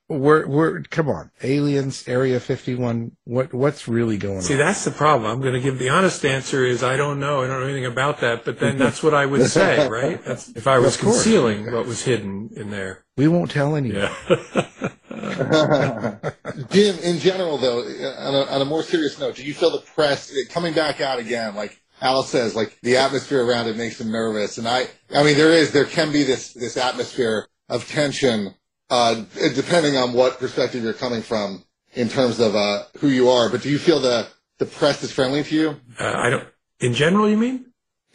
we're 0.10 0.46
we're 0.48 0.82
come 0.84 1.10
on, 1.10 1.32
aliens, 1.42 2.08
Area 2.08 2.40
51. 2.40 3.16
What 3.24 3.54
what's 3.54 3.88
really 3.88 4.18
going 4.18 4.42
See, 4.42 4.54
on? 4.54 4.58
See 4.60 4.64
that's 4.64 4.86
the 4.86 4.92
problem. 4.92 5.32
I'm 5.32 5.42
going 5.42 5.54
to 5.54 5.62
give 5.62 5.80
the 5.80 5.90
honest 5.90 6.26
answer 6.26 6.66
is 6.66 6.84
I 6.84 6.98
don't 6.98 7.20
know. 7.20 7.42
I 7.42 7.48
don't 7.48 7.62
know 7.62 7.66
anything 7.66 7.86
about 7.86 8.20
that. 8.22 8.46
But 8.46 8.60
then 8.60 8.78
that's 8.78 9.02
what 9.02 9.14
I 9.14 9.26
would 9.26 9.50
say, 9.50 9.88
right? 9.90 10.24
That's 10.24 10.50
if 10.50 10.68
I 10.68 10.80
was 10.80 10.98
concealing 10.98 11.72
what 11.72 11.86
was 11.86 12.04
hidden 12.04 12.50
in 12.56 12.70
there. 12.70 13.06
We 13.16 13.28
won't 13.28 13.52
tell 13.52 13.76
anyone. 13.76 14.10
Yeah. 14.30 14.74
Jim, 16.72 16.98
in 17.00 17.20
general, 17.20 17.58
though, 17.58 17.80
on 17.80 18.36
a, 18.36 18.52
on 18.52 18.62
a 18.62 18.66
more 18.66 18.84
serious 18.84 19.20
note, 19.20 19.36
do 19.36 19.46
you 19.46 19.54
feel 19.54 19.72
the 19.72 19.80
press 19.80 20.34
coming 20.50 20.74
back 20.74 21.02
out 21.02 21.20
again? 21.20 21.56
Like 21.56 21.80
Al 22.02 22.24
says, 22.24 22.56
like 22.56 22.78
the 22.82 22.98
atmosphere 22.98 23.46
around 23.46 23.68
it 23.68 23.78
makes 23.78 24.02
him 24.02 24.12
nervous, 24.12 24.58
and 24.58 24.68
I, 24.68 24.88
I 25.16 25.24
mean, 25.24 25.38
there 25.38 25.52
is, 25.52 25.72
there 25.72 25.86
can 25.86 26.12
be 26.12 26.24
this 26.24 26.54
this 26.54 26.76
atmosphere 26.78 27.48
of 27.70 27.88
tension, 27.88 28.54
uh, 28.90 29.24
depending 29.56 29.98
on 29.98 30.14
what 30.14 30.40
perspective 30.40 30.84
you're 30.84 30.94
coming 30.94 31.22
from 31.22 31.64
in 31.94 32.10
terms 32.10 32.40
of 32.40 32.56
uh, 32.56 32.84
who 33.00 33.08
you 33.10 33.30
are. 33.30 33.50
But 33.50 33.62
do 33.62 33.70
you 33.70 33.80
feel 33.80 34.00
the 34.00 34.28
the 34.60 34.66
press 34.66 35.04
is 35.04 35.12
friendly 35.12 35.44
to 35.44 35.56
you 35.56 35.70
Uh, 36.00 36.14
I 36.16 36.30
don't. 36.30 36.48
In 36.80 36.94
general, 36.94 37.30
you 37.30 37.38
mean? 37.38 37.66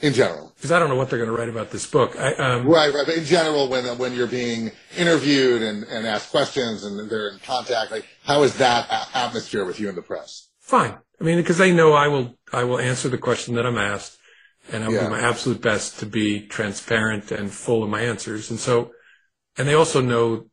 in 0.01 0.13
general? 0.13 0.53
Because 0.55 0.71
I 0.71 0.79
don't 0.79 0.89
know 0.89 0.95
what 0.95 1.11
they're 1.11 1.19
going 1.19 1.31
to 1.31 1.37
write 1.37 1.49
about 1.49 1.71
this 1.73 1.85
book. 1.87 2.15
I, 2.17 2.33
um, 2.35 2.67
Right, 2.69 2.95
right. 2.95 3.05
But 3.07 3.17
in 3.17 3.25
general, 3.25 3.69
when 3.69 3.85
when 3.99 4.15
you're 4.15 4.29
being 4.29 4.71
interviewed 4.97 5.63
and, 5.63 5.85
and 5.85 6.07
asked 6.07 6.31
questions 6.31 6.85
and 6.85 7.11
they're 7.11 7.29
in 7.31 7.39
contact, 7.41 7.91
like 7.91 8.05
how 8.25 8.43
is 8.45 8.57
that 8.59 8.87
atmosphere 9.15 9.65
with 9.65 9.81
you 9.81 9.89
in 9.89 9.95
the 9.97 10.03
press? 10.03 10.49
Fine. 10.61 10.97
I 11.21 11.25
mean, 11.25 11.39
because 11.39 11.59
they 11.59 11.73
know 11.73 11.95
I 11.95 12.07
will, 12.07 12.39
I 12.53 12.63
will 12.65 12.79
answer 12.79 13.09
the 13.09 13.19
question 13.19 13.55
that 13.57 13.67
I'm 13.67 13.79
asked, 13.79 14.19
and 14.71 14.85
I'll 14.85 14.93
Yeah. 14.93 15.05
do 15.05 15.11
my 15.11 15.21
absolute 15.21 15.61
best 15.61 15.99
to 16.01 16.07
be 16.07 16.47
transparent 16.47 17.33
and 17.33 17.51
full 17.51 17.83
of 17.83 17.89
my 17.91 18.03
answers. 18.03 18.51
And 18.51 18.61
so, 18.61 18.93
and 19.57 19.67
they 19.67 19.75
also 19.75 20.01
know, 20.01 20.47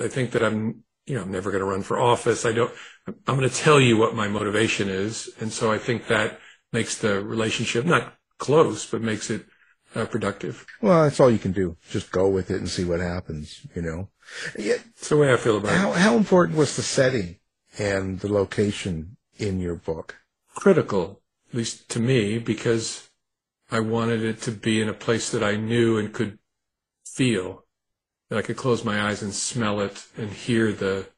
they 0.00 0.08
think 0.08 0.32
that 0.32 0.42
I'm, 0.42 0.82
you 1.06 1.14
know, 1.14 1.22
I'm 1.22 1.30
never 1.30 1.50
going 1.52 1.60
to 1.62 1.70
run 1.70 1.82
for 1.82 2.00
office. 2.00 2.44
I 2.44 2.52
don't. 2.52 2.72
I'm 3.06 3.36
going 3.36 3.48
to 3.48 3.54
tell 3.54 3.80
you 3.80 3.96
what 3.96 4.14
my 4.16 4.26
motivation 4.28 4.88
is, 4.88 5.30
and 5.40 5.52
so 5.52 5.70
I 5.70 5.78
think 5.78 6.08
that 6.08 6.40
makes 6.72 6.98
the 6.98 7.22
relationship 7.22 7.84
not 7.84 8.14
close, 8.38 8.86
but 8.90 9.02
makes 9.02 9.30
it 9.30 9.46
uh, 9.94 10.06
productive. 10.06 10.64
Well, 10.80 11.02
that's 11.04 11.20
all 11.20 11.30
you 11.30 11.38
can 11.38 11.52
do. 11.52 11.76
Just 11.90 12.10
go 12.10 12.28
with 12.28 12.50
it 12.50 12.56
and 12.60 12.68
see 12.68 12.84
what 12.84 13.00
happens. 13.00 13.66
You 13.76 13.82
know. 13.82 14.08
Yeah, 14.58 14.76
It's 14.96 15.08
the 15.08 15.16
way 15.16 15.32
I 15.32 15.36
feel 15.36 15.58
about 15.58 15.72
how 15.72 15.92
it. 15.92 15.98
how 15.98 16.16
important 16.16 16.56
was 16.58 16.76
the 16.76 16.82
setting 16.82 17.36
and 17.78 18.20
the 18.20 18.32
location 18.32 19.16
in 19.38 19.60
your 19.60 19.76
book? 19.76 20.16
Critical, 20.54 21.20
at 21.50 21.54
least 21.56 21.88
to 21.90 22.00
me, 22.00 22.38
because 22.38 23.08
I 23.70 23.80
wanted 23.80 24.22
it 24.24 24.40
to 24.42 24.52
be 24.52 24.80
in 24.82 24.88
a 24.88 24.94
place 25.06 25.30
that 25.30 25.42
I 25.42 25.56
knew 25.56 25.98
and 25.98 26.12
could 26.12 26.38
feel 27.04 27.64
that 28.30 28.38
I 28.38 28.42
could 28.42 28.56
close 28.56 28.84
my 28.84 29.08
eyes 29.08 29.22
and 29.22 29.34
smell 29.34 29.80
it 29.80 30.06
and 30.16 30.30
hear 30.30 30.72
the 30.72 31.08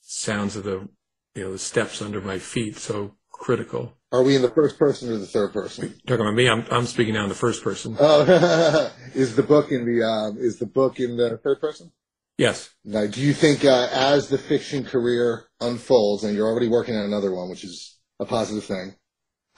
sounds 0.00 0.54
of 0.54 0.64
the, 0.64 0.88
you 1.34 1.44
know, 1.44 1.52
the 1.52 1.58
steps 1.58 2.00
under 2.00 2.20
my 2.20 2.38
feet. 2.38 2.76
So 2.76 3.16
critical. 3.30 3.94
Are 4.12 4.22
we 4.22 4.36
in 4.36 4.42
the 4.42 4.50
first 4.50 4.78
person 4.78 5.10
or 5.10 5.16
the 5.16 5.26
third 5.26 5.52
person? 5.52 5.94
Talking 6.06 6.26
about 6.26 6.34
me, 6.34 6.48
I'm, 6.48 6.64
I'm 6.70 6.86
speaking 6.86 7.14
now 7.14 7.24
in 7.24 7.28
the 7.30 7.34
first 7.34 7.64
person. 7.64 7.96
Oh, 7.98 8.92
is 9.14 9.34
the 9.34 9.42
book 9.42 9.72
in 9.72 9.84
the 9.84 10.06
um, 10.06 10.36
is 10.38 10.58
the 10.58 10.66
book 10.66 11.00
in 11.00 11.16
the 11.16 11.38
third 11.38 11.60
person? 11.60 11.90
Yes. 12.38 12.70
Now, 12.84 13.06
do 13.06 13.20
you 13.20 13.32
think 13.32 13.64
uh, 13.64 13.88
as 13.90 14.28
the 14.28 14.38
fiction 14.38 14.84
career 14.84 15.44
unfolds, 15.60 16.24
and 16.24 16.34
you're 16.34 16.46
already 16.46 16.68
working 16.68 16.94
on 16.94 17.04
another 17.04 17.34
one, 17.34 17.48
which 17.50 17.64
is 17.64 17.98
a 18.20 18.24
positive 18.24 18.64
thing, 18.64 18.94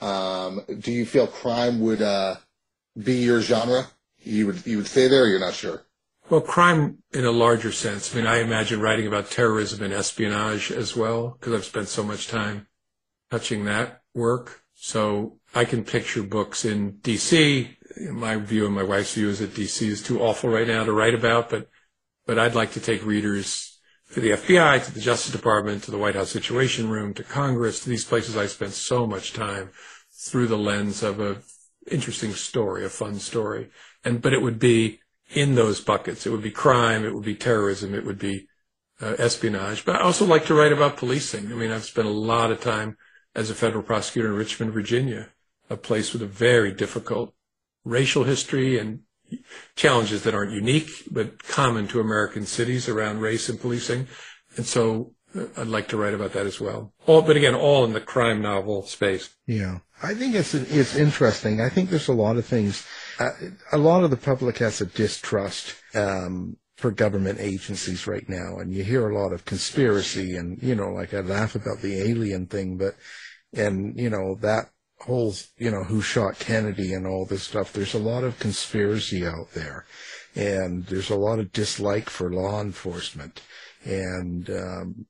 um, 0.01 0.61
do 0.79 0.91
you 0.91 1.05
feel 1.05 1.27
crime 1.27 1.79
would 1.81 2.01
uh, 2.01 2.35
be 2.97 3.15
your 3.15 3.41
genre? 3.41 3.87
You 4.19 4.47
would 4.47 4.65
you 4.65 4.77
would 4.77 4.87
stay 4.87 5.07
there, 5.07 5.23
or 5.23 5.27
you're 5.27 5.39
not 5.39 5.53
sure? 5.53 5.85
Well, 6.27 6.41
crime 6.41 7.03
in 7.13 7.23
a 7.23 7.31
larger 7.31 7.71
sense. 7.71 8.11
I 8.11 8.17
mean, 8.17 8.25
I 8.25 8.37
imagine 8.37 8.81
writing 8.81 9.05
about 9.05 9.29
terrorism 9.29 9.83
and 9.83 9.93
espionage 9.93 10.71
as 10.71 10.95
well, 10.95 11.37
because 11.39 11.53
I've 11.53 11.65
spent 11.65 11.87
so 11.87 12.03
much 12.03 12.27
time 12.27 12.67
touching 13.29 13.65
that 13.65 14.01
work. 14.15 14.63
So 14.73 15.37
I 15.53 15.65
can 15.65 15.83
picture 15.83 16.23
books 16.23 16.65
in 16.65 16.93
DC. 16.93 17.69
My 18.11 18.37
view 18.37 18.65
and 18.65 18.73
my 18.73 18.81
wife's 18.81 19.13
view 19.13 19.29
is 19.29 19.39
that 19.39 19.53
DC 19.53 19.87
is 19.87 20.01
too 20.01 20.19
awful 20.19 20.49
right 20.49 20.67
now 20.67 20.83
to 20.83 20.91
write 20.91 21.13
about, 21.13 21.51
but, 21.51 21.69
but 22.25 22.39
I'd 22.39 22.55
like 22.55 22.71
to 22.71 22.81
take 22.81 23.05
readers 23.05 23.79
to 24.13 24.19
the 24.19 24.31
FBI, 24.31 24.83
to 24.83 24.93
the 24.93 24.99
Justice 24.99 25.31
Department, 25.31 25.83
to 25.83 25.91
the 25.91 25.97
White 25.97 26.15
House 26.15 26.31
Situation 26.31 26.89
Room, 26.89 27.13
to 27.13 27.23
Congress, 27.23 27.81
to 27.81 27.89
these 27.89 28.03
places 28.03 28.35
I 28.35 28.47
spent 28.47 28.73
so 28.73 29.05
much 29.05 29.33
time 29.33 29.69
through 30.11 30.47
the 30.47 30.57
lens 30.57 31.03
of 31.03 31.19
a 31.19 31.37
interesting 31.89 32.33
story, 32.33 32.83
a 32.83 32.89
fun 32.89 33.19
story. 33.19 33.69
And, 34.03 34.21
but 34.21 34.33
it 34.33 34.41
would 34.41 34.59
be 34.59 35.01
in 35.33 35.55
those 35.55 35.81
buckets. 35.81 36.25
It 36.25 36.29
would 36.29 36.43
be 36.43 36.51
crime, 36.51 37.05
it 37.05 37.13
would 37.13 37.25
be 37.25 37.35
terrorism, 37.35 37.93
it 37.93 38.05
would 38.05 38.19
be 38.19 38.47
uh, 39.01 39.15
espionage. 39.17 39.85
But 39.85 39.95
I 39.95 40.01
also 40.01 40.25
like 40.25 40.45
to 40.45 40.53
write 40.53 40.71
about 40.71 40.97
policing. 40.97 41.51
I 41.51 41.55
mean, 41.55 41.71
I've 41.71 41.85
spent 41.85 42.07
a 42.07 42.11
lot 42.11 42.51
of 42.51 42.61
time 42.61 42.97
as 43.35 43.49
a 43.49 43.55
federal 43.55 43.83
prosecutor 43.83 44.29
in 44.29 44.35
Richmond, 44.35 44.71
Virginia, 44.71 45.29
a 45.69 45.75
place 45.77 46.13
with 46.13 46.21
a 46.21 46.27
very 46.27 46.71
difficult 46.71 47.33
racial 47.83 48.23
history 48.23 48.79
and 48.79 49.01
challenges 49.75 50.23
that 50.23 50.35
aren't 50.35 50.51
unique, 50.51 50.89
but 51.11 51.43
common 51.43 51.87
to 51.87 51.99
American 51.99 52.45
cities 52.45 52.87
around 52.87 53.19
race 53.19 53.49
and 53.49 53.59
policing. 53.59 54.07
And 54.55 54.65
so 54.65 55.13
uh, 55.35 55.45
I'd 55.57 55.67
like 55.67 55.87
to 55.89 55.97
write 55.97 56.13
about 56.13 56.33
that 56.33 56.45
as 56.45 56.61
well. 56.61 56.93
All, 57.05 57.21
but 57.21 57.35
again, 57.35 57.55
all 57.55 57.83
in 57.83 57.93
the 57.93 58.01
crime 58.01 58.41
novel 58.41 58.83
space. 58.83 59.29
Yeah, 59.47 59.79
I 60.01 60.13
think 60.13 60.35
it's 60.35 60.53
it's 60.53 60.95
interesting. 60.95 61.61
I 61.61 61.69
think 61.69 61.89
there's 61.89 62.07
a 62.07 62.13
lot 62.13 62.37
of 62.37 62.45
things. 62.45 62.85
Uh, 63.19 63.31
a 63.71 63.77
lot 63.77 64.03
of 64.03 64.09
the 64.09 64.17
public 64.17 64.57
has 64.57 64.81
a 64.81 64.85
distrust 64.85 65.75
um, 65.93 66.57
for 66.75 66.91
government 66.91 67.39
agencies 67.39 68.07
right 68.07 68.27
now, 68.27 68.57
and 68.57 68.73
you 68.73 68.83
hear 68.83 69.09
a 69.09 69.17
lot 69.17 69.31
of 69.31 69.45
conspiracy, 69.45 70.35
and 70.35 70.61
you 70.61 70.75
know, 70.75 70.89
like 70.89 71.13
I 71.13 71.21
laugh 71.21 71.55
about 71.55 71.81
the 71.81 72.01
alien 72.01 72.47
thing, 72.47 72.77
but 72.77 72.95
and 73.53 73.97
you 73.97 74.09
know 74.09 74.35
that 74.41 74.69
whole 74.99 75.33
you 75.57 75.71
know 75.71 75.83
who 75.83 76.01
shot 76.01 76.39
Kennedy 76.39 76.93
and 76.93 77.07
all 77.07 77.25
this 77.25 77.43
stuff. 77.43 77.71
There's 77.71 77.93
a 77.93 77.99
lot 77.99 78.23
of 78.23 78.39
conspiracy 78.39 79.25
out 79.25 79.51
there, 79.53 79.85
and 80.35 80.85
there's 80.87 81.09
a 81.09 81.15
lot 81.15 81.39
of 81.39 81.53
dislike 81.53 82.09
for 82.09 82.29
law 82.29 82.59
enforcement, 82.59 83.41
and 83.85 84.49
um, 84.49 85.05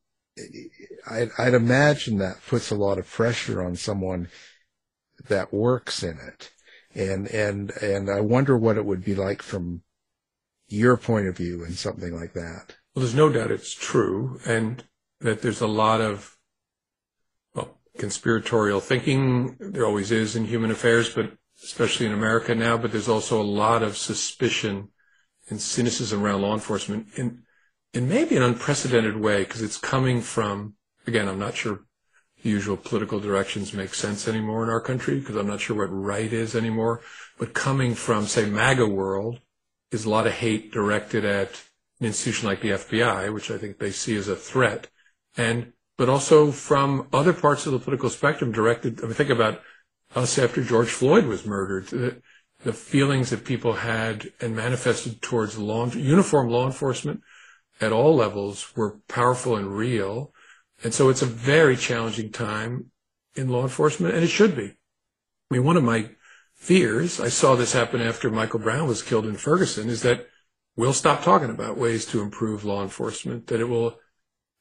I'd, 1.09 1.29
I'd 1.37 1.53
imagine 1.53 2.17
that 2.17 2.45
puts 2.45 2.69
a 2.69 2.75
lot 2.75 2.97
of 2.99 3.09
pressure 3.09 3.63
on 3.63 3.75
someone 3.75 4.29
that 5.27 5.53
works 5.53 6.03
in 6.03 6.17
it. 6.19 6.51
And, 6.95 7.27
and, 7.27 7.71
and 7.81 8.09
I 8.09 8.21
wonder 8.21 8.57
what 8.57 8.77
it 8.77 8.85
would 8.85 9.03
be 9.03 9.15
like 9.15 9.41
from 9.41 9.81
your 10.69 10.95
point 10.95 11.27
of 11.27 11.35
view 11.35 11.65
in 11.65 11.73
something 11.73 12.17
like 12.17 12.31
that. 12.33 12.75
Well, 12.95 13.01
there's 13.03 13.13
no 13.13 13.29
doubt 13.29 13.51
it's 13.51 13.73
true, 13.73 14.39
and 14.47 14.81
that 15.19 15.41
there's 15.41 15.59
a 15.59 15.67
lot 15.67 15.99
of, 15.99 16.37
well, 17.53 17.77
conspiratorial 17.97 18.79
thinking. 18.79 19.57
There 19.59 19.85
always 19.85 20.09
is 20.11 20.37
in 20.37 20.45
human 20.45 20.71
affairs, 20.71 21.13
but 21.13 21.33
especially 21.61 22.05
in 22.05 22.13
America 22.13 22.55
now. 22.55 22.77
But 22.77 22.93
there's 22.93 23.09
also 23.09 23.41
a 23.41 23.43
lot 23.43 23.83
of 23.83 23.97
suspicion 23.97 24.89
and 25.49 25.59
cynicism 25.59 26.23
around 26.23 26.41
law 26.41 26.53
enforcement 26.53 27.07
in, 27.17 27.43
in 27.93 28.07
maybe 28.07 28.37
an 28.37 28.43
unprecedented 28.43 29.17
way, 29.17 29.43
because 29.43 29.61
it's 29.61 29.77
coming 29.77 30.21
from, 30.21 30.75
again, 31.05 31.27
I'm 31.27 31.39
not 31.39 31.55
sure 31.55 31.81
usual 32.49 32.77
political 32.77 33.19
directions 33.19 33.73
make 33.73 33.93
sense 33.93 34.27
anymore 34.27 34.63
in 34.63 34.69
our 34.69 34.81
country, 34.81 35.19
because 35.19 35.35
I'm 35.35 35.47
not 35.47 35.61
sure 35.61 35.77
what 35.77 35.85
right 35.91 36.31
is 36.31 36.55
anymore. 36.55 37.01
But 37.37 37.53
coming 37.53 37.95
from, 37.95 38.25
say, 38.27 38.45
MAGA 38.45 38.87
world, 38.87 39.39
is 39.91 40.05
a 40.05 40.09
lot 40.09 40.27
of 40.27 40.33
hate 40.33 40.71
directed 40.71 41.25
at 41.25 41.61
an 41.99 42.07
institution 42.07 42.47
like 42.47 42.61
the 42.61 42.71
FBI, 42.71 43.33
which 43.33 43.49
I 43.49 43.57
think 43.57 43.79
they 43.79 43.91
see 43.91 44.15
as 44.15 44.27
a 44.27 44.35
threat, 44.35 44.89
and 45.37 45.73
but 45.97 46.09
also 46.09 46.51
from 46.51 47.07
other 47.13 47.31
parts 47.31 47.65
of 47.65 47.71
the 47.71 47.79
political 47.79 48.09
spectrum 48.09 48.51
directed. 48.51 48.99
I 48.99 49.05
mean, 49.05 49.13
think 49.13 49.29
about 49.29 49.61
us 50.13 50.37
after 50.37 50.61
George 50.61 50.89
Floyd 50.89 51.25
was 51.25 51.45
murdered. 51.45 51.87
The, 51.87 52.21
the 52.63 52.73
feelings 52.73 53.29
that 53.29 53.45
people 53.45 53.73
had 53.73 54.31
and 54.41 54.55
manifested 54.55 55.21
towards 55.21 55.57
law, 55.57 55.85
uniform 55.87 56.49
law 56.49 56.65
enforcement 56.65 57.21
at 57.79 57.91
all 57.91 58.15
levels 58.15 58.75
were 58.75 58.99
powerful 59.07 59.55
and 59.55 59.77
real. 59.77 60.33
And 60.85 60.93
so 60.93 61.09
it's 61.09 61.23
a 61.23 61.25
very 61.25 61.75
challenging 61.75 62.31
time 62.31 62.91
in 63.33 63.49
law 63.49 63.63
enforcement, 63.63 64.13
and 64.13 64.23
it 64.23 64.27
should 64.27 64.55
be. 64.55 64.65
I 64.65 65.53
mean, 65.53 65.63
one 65.63 65.77
of 65.77 65.83
my 65.83 66.11
fears, 66.53 67.19
I 67.19 67.27
saw 67.27 67.55
this 67.55 67.73
happen 67.73 68.03
after 68.03 68.29
Michael 68.29 68.59
Brown 68.59 68.87
was 68.87 69.01
killed 69.01 69.25
in 69.25 69.33
Ferguson, 69.33 69.89
is 69.89 70.03
that 70.03 70.27
we'll 70.75 70.93
stop 70.93 71.23
talking 71.23 71.49
about 71.49 71.79
ways 71.79 72.05
to 72.05 72.21
improve 72.21 72.63
law 72.63 72.83
enforcement, 72.83 73.47
that 73.47 73.59
it 73.59 73.67
will, 73.67 73.99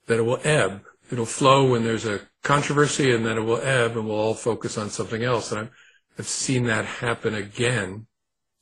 that 0.07 0.19
it 0.19 0.23
will 0.23 0.41
ebb. 0.45 0.85
It'll 1.13 1.27
flow 1.27 1.71
when 1.71 1.85
there's 1.85 2.07
a 2.07 2.23
controversy 2.43 3.15
and 3.15 3.27
then 3.27 3.37
it 3.37 3.43
will 3.43 3.61
ebb 3.61 3.95
and 3.95 4.07
we'll 4.07 4.17
all 4.17 4.33
focus 4.33 4.79
on 4.79 4.89
something 4.89 5.23
else. 5.23 5.53
And 5.53 5.61
I'm, 5.61 5.71
have 6.17 6.27
seen 6.27 6.65
that 6.65 6.87
happen 6.87 7.35
again 7.35 8.07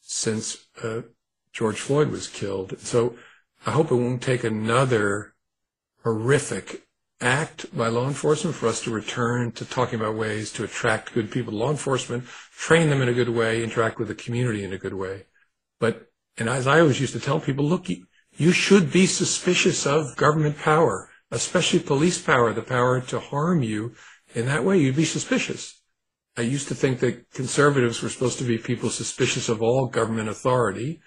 since 0.00 0.66
uh, 0.82 1.02
George 1.52 1.78
Floyd 1.78 2.10
was 2.10 2.26
killed. 2.26 2.80
So 2.80 3.14
I 3.64 3.70
hope 3.70 3.92
it 3.92 3.94
won't 3.94 4.20
take 4.20 4.42
another 4.42 5.34
horrific 6.02 6.88
act 7.22 7.74
by 7.76 7.88
law 7.88 8.08
enforcement 8.08 8.56
for 8.56 8.66
us 8.66 8.80
to 8.82 8.90
return 8.90 9.52
to 9.52 9.64
talking 9.64 9.98
about 9.98 10.16
ways 10.16 10.52
to 10.52 10.64
attract 10.64 11.14
good 11.14 11.30
people 11.30 11.52
to 11.52 11.58
law 11.58 11.70
enforcement, 11.70 12.24
train 12.56 12.90
them 12.90 13.00
in 13.00 13.08
a 13.08 13.14
good 13.14 13.28
way, 13.28 13.62
interact 13.62 13.98
with 13.98 14.08
the 14.08 14.14
community 14.14 14.64
in 14.64 14.72
a 14.72 14.78
good 14.78 14.94
way. 14.94 15.26
But, 15.78 16.10
and 16.36 16.48
as 16.48 16.66
I 16.66 16.80
always 16.80 17.00
used 17.00 17.12
to 17.12 17.20
tell 17.20 17.40
people, 17.40 17.64
look, 17.64 17.86
you, 17.88 18.52
should 18.52 18.92
be 18.92 19.06
suspicious 19.06 19.86
of 19.86 20.16
government 20.16 20.58
power, 20.58 21.10
especially 21.30 21.78
police 21.78 22.20
power, 22.20 22.52
the 22.52 22.62
power 22.62 23.00
to 23.00 23.20
harm 23.20 23.62
you 23.62 23.94
in 24.34 24.46
that 24.46 24.64
way. 24.64 24.78
You'd 24.78 24.96
be 24.96 25.04
suspicious. 25.04 25.80
I 26.36 26.42
used 26.42 26.68
to 26.68 26.74
think 26.74 27.00
that 27.00 27.30
conservatives 27.32 28.02
were 28.02 28.08
supposed 28.08 28.38
to 28.38 28.44
be 28.44 28.58
people 28.58 28.90
suspicious 28.90 29.48
of 29.48 29.62
all 29.62 29.86
government 29.86 30.28
authority, 30.28 31.00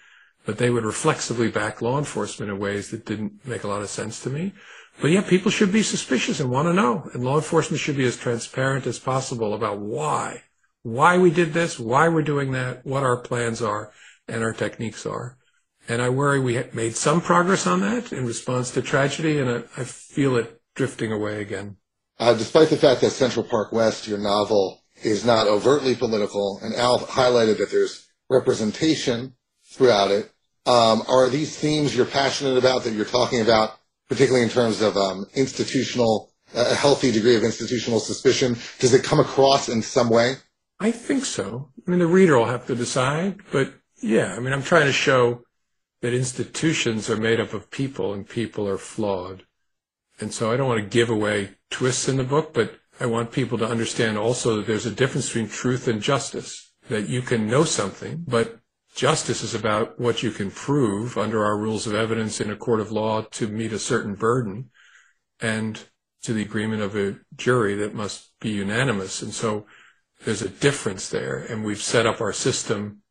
but 0.45 0.59
they 0.59 0.69
would 0.69 0.85
reflexively 0.85 1.49
back 1.49 1.81
law 1.81 1.97
enforcement 1.97 2.51
in 2.51 2.59
ways 2.59 2.91
that 2.91 3.05
didn't 3.05 3.45
make 3.45 3.63
a 3.63 3.67
lot 3.67 3.81
of 3.81 3.89
sense 3.89 4.19
to 4.21 4.29
me. 4.29 4.53
But 5.01 5.11
yeah, 5.11 5.21
people 5.21 5.51
should 5.51 5.71
be 5.71 5.83
suspicious 5.83 6.39
and 6.39 6.49
want 6.49 6.67
to 6.67 6.73
know. 6.73 7.09
And 7.13 7.23
law 7.23 7.35
enforcement 7.35 7.81
should 7.81 7.97
be 7.97 8.05
as 8.05 8.17
transparent 8.17 8.87
as 8.87 8.99
possible 8.99 9.53
about 9.53 9.79
why, 9.79 10.43
why 10.83 11.17
we 11.17 11.31
did 11.31 11.53
this, 11.53 11.77
why 11.79 12.07
we're 12.07 12.21
doing 12.21 12.51
that, 12.53 12.85
what 12.85 13.03
our 13.03 13.17
plans 13.17 13.61
are 13.61 13.91
and 14.27 14.43
our 14.43 14.53
techniques 14.53 15.05
are. 15.05 15.37
And 15.87 16.01
I 16.01 16.09
worry 16.09 16.39
we 16.39 16.63
made 16.73 16.95
some 16.95 17.21
progress 17.21 17.67
on 17.67 17.81
that 17.81 18.11
in 18.11 18.25
response 18.25 18.71
to 18.71 18.81
tragedy, 18.81 19.39
and 19.39 19.49
I, 19.49 19.57
I 19.77 19.83
feel 19.83 20.35
it 20.37 20.59
drifting 20.73 21.11
away 21.11 21.41
again. 21.41 21.77
Uh, 22.17 22.33
despite 22.33 22.69
the 22.69 22.77
fact 22.77 23.01
that 23.01 23.11
Central 23.11 23.45
Park 23.45 23.71
West, 23.71 24.07
your 24.07 24.17
novel, 24.17 24.81
is 25.03 25.25
not 25.25 25.47
overtly 25.47 25.95
political, 25.95 26.59
and 26.63 26.73
Al 26.73 26.99
highlighted 26.99 27.57
that 27.59 27.69
there's 27.69 28.07
representation 28.29 29.35
throughout 29.65 30.09
it, 30.09 30.31
um, 30.65 31.03
are 31.07 31.29
these 31.29 31.55
themes 31.55 31.95
you're 31.95 32.05
passionate 32.05 32.57
about 32.57 32.83
that 32.83 32.93
you're 32.93 33.05
talking 33.05 33.41
about 33.41 33.77
particularly 34.09 34.43
in 34.43 34.51
terms 34.51 34.81
of 34.81 34.97
um, 34.97 35.25
institutional, 35.35 36.31
a 36.53 36.75
healthy 36.75 37.11
degree 37.11 37.35
of 37.35 37.43
institutional 37.43 37.99
suspicion? 37.99 38.57
Does 38.79 38.93
it 38.93 39.03
come 39.03 39.19
across 39.19 39.69
in 39.69 39.81
some 39.81 40.09
way? 40.09 40.35
I 40.79 40.91
think 40.91 41.25
so. 41.25 41.71
I 41.87 41.91
mean, 41.91 41.99
the 41.99 42.07
reader 42.07 42.37
will 42.37 42.45
have 42.45 42.67
to 42.67 42.75
decide, 42.75 43.39
but 43.51 43.73
yeah, 44.01 44.35
I 44.35 44.39
mean, 44.39 44.53
I'm 44.53 44.63
trying 44.63 44.85
to 44.85 44.93
show 44.93 45.43
that 46.01 46.13
institutions 46.13 47.09
are 47.09 47.17
made 47.17 47.39
up 47.39 47.53
of 47.53 47.71
people 47.71 48.13
and 48.13 48.27
people 48.27 48.67
are 48.67 48.77
flawed. 48.77 49.43
And 50.19 50.33
so 50.33 50.51
I 50.51 50.57
don't 50.57 50.67
want 50.67 50.83
to 50.83 50.89
give 50.89 51.09
away 51.09 51.51
twists 51.69 52.07
in 52.07 52.17
the 52.17 52.23
book, 52.23 52.53
but 52.53 52.75
I 52.99 53.05
want 53.05 53.31
people 53.31 53.57
to 53.57 53.67
understand 53.67 54.17
also 54.17 54.57
that 54.57 54.67
there's 54.67 54.85
a 54.85 54.91
difference 54.91 55.27
between 55.27 55.49
truth 55.49 55.87
and 55.87 56.01
justice, 56.01 56.71
that 56.89 57.09
you 57.09 57.21
can 57.21 57.47
know 57.47 57.63
something, 57.63 58.23
but 58.27 58.59
Justice 58.95 59.43
is 59.43 59.53
about 59.53 59.99
what 59.99 60.23
you 60.23 60.31
can 60.31 60.49
prove 60.49 61.17
under 61.17 61.43
our 61.43 61.57
rules 61.57 61.85
of 61.85 61.93
evidence 61.93 62.39
in 62.39 62.49
a 62.49 62.55
court 62.55 62.79
of 62.79 62.93
law 62.93 63.21
to 63.23 63.47
meet 63.47 63.73
a 63.73 63.79
certain 63.79 64.15
burden 64.15 64.69
and 65.41 65.83
to 66.23 66.31
the 66.31 66.41
agreement 66.41 66.81
of 66.81 66.95
a 66.95 67.17
jury 67.35 67.75
that 67.75 67.93
must 67.93 68.31
be 68.39 68.51
unanimous. 68.51 69.21
And 69.21 69.33
so 69.33 69.65
there's 70.23 70.41
a 70.41 70.49
difference 70.49 71.09
there. 71.09 71.39
And 71.39 71.65
we've 71.65 71.81
set 71.81 72.05
up 72.05 72.21
our 72.21 72.31
system 72.31 73.01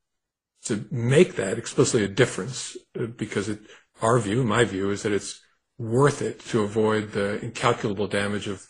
to 0.65 0.87
make 0.91 1.37
that 1.37 1.59
explicitly 1.59 2.03
a 2.03 2.09
difference 2.09 2.79
because 3.17 3.51
it, 3.51 3.61
our 4.01 4.19
view, 4.19 4.43
my 4.43 4.65
view, 4.65 4.91
is 4.91 5.03
that 5.03 5.13
it's 5.13 5.43
worth 5.77 6.23
it 6.23 6.41
to 6.47 6.63
avoid 6.63 7.13
the 7.13 7.39
incalculable 7.45 8.07
damage 8.07 8.49
of 8.49 8.67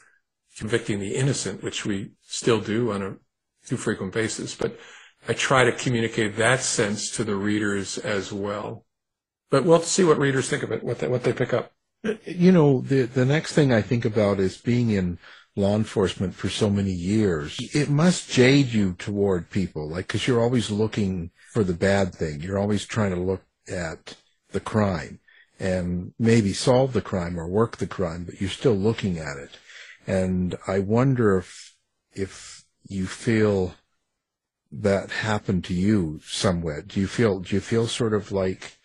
convicting 0.59 0.99
the 0.99 1.15
innocent, 1.15 1.63
which 1.63 1.87
we 1.87 2.11
still 2.23 2.61
do 2.61 2.91
on 2.91 3.03
a 3.03 3.17
too 3.67 3.77
frequent 3.77 4.13
basis. 4.13 4.55
But 4.57 4.79
I 5.29 5.33
try 5.33 5.65
to 5.65 5.73
communicate 5.73 6.37
that 6.37 6.61
sense 6.61 7.11
to 7.13 7.25
the 7.25 7.37
readers 7.37 7.99
as 7.99 8.33
well. 8.33 8.85
But 9.51 9.65
we'll 9.65 9.81
see 9.81 10.05
what 10.05 10.19
readers 10.19 10.49
think 10.49 10.63
of 10.63 10.73
it, 10.73 10.83
what 10.83 10.99
they, 10.99 11.09
what 11.09 11.23
they 11.23 11.33
pick 11.33 11.55
up. 11.55 11.73
You 12.25 12.53
know, 12.53 12.83
the 12.83 13.03
the 13.03 13.25
next 13.25 13.55
thing 13.55 13.73
I 13.73 13.81
think 13.81 14.05
about 14.05 14.39
is 14.39 14.59
being 14.59 14.91
in 14.91 15.19
law 15.57 15.75
enforcement 15.75 16.35
for 16.35 16.51
so 16.51 16.69
many 16.69 16.91
years. 16.91 17.57
It 17.75 17.89
must 17.89 18.31
jade 18.31 18.67
you 18.67 18.93
toward 18.95 19.49
people, 19.49 19.89
like 19.89 20.09
because 20.09 20.27
you're 20.27 20.43
always 20.43 20.71
looking 20.71 21.31
for 21.53 21.65
the 21.65 21.73
bad 21.73 22.15
thing. 22.15 22.41
You're 22.41 22.59
always 22.59 22.85
trying 22.85 23.15
to 23.15 23.21
look 23.21 23.43
at 23.69 24.17
the 24.51 24.61
crime 24.61 25.21
and 25.59 26.13
maybe 26.19 26.53
solve 26.53 26.93
the 26.93 27.01
crime 27.01 27.39
or 27.39 27.47
work 27.47 27.79
the 27.79 27.87
crime, 27.87 28.25
but 28.25 28.41
you're 28.41 28.51
still 28.51 28.75
looking 28.75 29.19
at 29.19 29.39
it. 29.39 29.57
And 30.07 30.57
I 30.67 30.81
wonder 30.81 31.39
if 31.39 31.75
if 32.13 32.65
you 32.87 33.07
feel 33.07 33.75
that 34.81 35.11
happened 35.11 35.65
to 35.65 35.75
you 35.75 36.21
somewhat? 36.25 36.89
Do 36.89 37.01
you 37.01 37.07
feel 37.07 37.41
do 37.41 37.55
you 37.55 37.61
feel 37.61 37.87
sort 37.87 38.13
of 38.13 38.33
like 38.33 38.79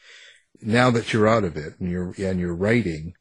now 0.62 0.92
that 0.92 1.14
you're 1.14 1.28
out 1.28 1.44
of 1.44 1.58
it 1.58 1.80
and 1.80 1.90
you're 1.90 2.14
and 2.18 2.40
you're 2.40 2.56
writing, 2.56 3.14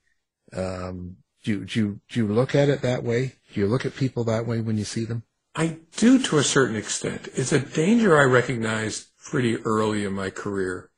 um, 0.53 1.17
do 1.45 1.65
do 1.65 1.81
you 1.81 2.01
do 2.09 2.21
you 2.21 2.29
look 2.29 2.55
at 2.55 2.69
it 2.69 2.83
that 2.83 3.03
way? 3.03 3.35
Do 3.53 3.61
you 3.61 3.67
look 3.67 3.87
at 3.87 3.97
people 3.97 4.25
that 4.25 4.47
way 4.47 4.61
when 4.61 4.77
you 4.77 4.85
see 4.85 5.05
them? 5.05 5.23
I 5.55 5.79
do 5.97 6.23
to 6.23 6.39
a 6.39 6.45
certain 6.45 6.77
extent. 6.77 7.29
It's 7.35 7.53
a 7.53 7.61
danger 7.61 8.17
I 8.19 8.25
recognized 8.25 9.09
pretty 9.19 9.57
early 9.57 10.05
in 10.05 10.13
my 10.13 10.31
career 10.31 10.91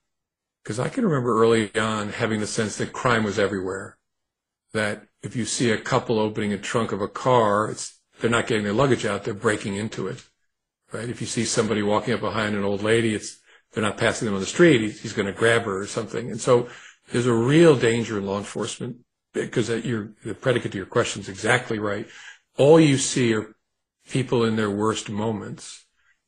because 0.63 0.79
I 0.79 0.89
can 0.89 1.05
remember 1.05 1.41
early 1.41 1.75
on 1.77 2.11
having 2.11 2.41
the 2.41 2.47
sense 2.47 2.77
that 2.77 2.93
crime 2.93 3.25
was 3.25 3.39
everywhere. 3.39 3.97
That 4.73 5.07
if 5.23 5.35
you 5.35 5.45
see 5.45 5.71
a 5.71 5.79
couple 5.79 6.19
opening 6.19 6.53
a 6.53 6.59
trunk 6.59 6.93
of 6.93 7.01
a 7.01 7.09
car, 7.09 7.71
it's 7.71 7.99
they're 8.21 8.31
not 8.31 8.47
getting 8.47 8.65
their 8.65 8.73
luggage 8.73 9.07
out; 9.07 9.25
they're 9.25 9.35
breaking 9.35 9.77
into 9.77 10.07
it 10.07 10.23
right? 10.93 11.09
If 11.09 11.21
you 11.21 11.27
see 11.27 11.45
somebody 11.45 11.83
walking 11.83 12.15
up 12.15 12.21
behind 12.21 12.55
an 12.55 12.65
old 12.65 12.83
lady, 12.83 13.15
it's 13.15 13.39
they're 13.73 13.85
not 13.85 13.99
passing 13.99 14.27
them 14.27 14.35
on 14.35 14.41
the 14.41 14.47
street. 14.47 14.81
He's, 14.81 15.01
he's 15.01 15.13
going 15.13 15.27
to 15.27 15.33
grab 15.33 15.63
her 15.63 15.79
or 15.79 15.87
something. 15.87 16.31
And 16.31 16.41
so 16.41 16.69
there's 17.13 17.27
a 17.27 17.33
real 17.33 17.77
danger 17.77 18.19
in 18.19 18.27
law 18.27 18.39
enforcement 18.39 18.97
because 19.33 19.69
that 19.69 19.85
your 19.85 20.13
the 20.25 20.35
predicate 20.35 20.73
to 20.73 20.79
your 20.79 20.87
question 20.87 21.23
is 21.23 21.29
exactly 21.29 21.79
right. 21.79 22.07
All 22.59 22.81
you 22.81 22.99
see 22.99 23.35
are 23.35 23.55
people 24.09 24.45
in 24.45 24.57
their 24.57 24.71
worst 24.71 25.09
moments. 25.09 25.85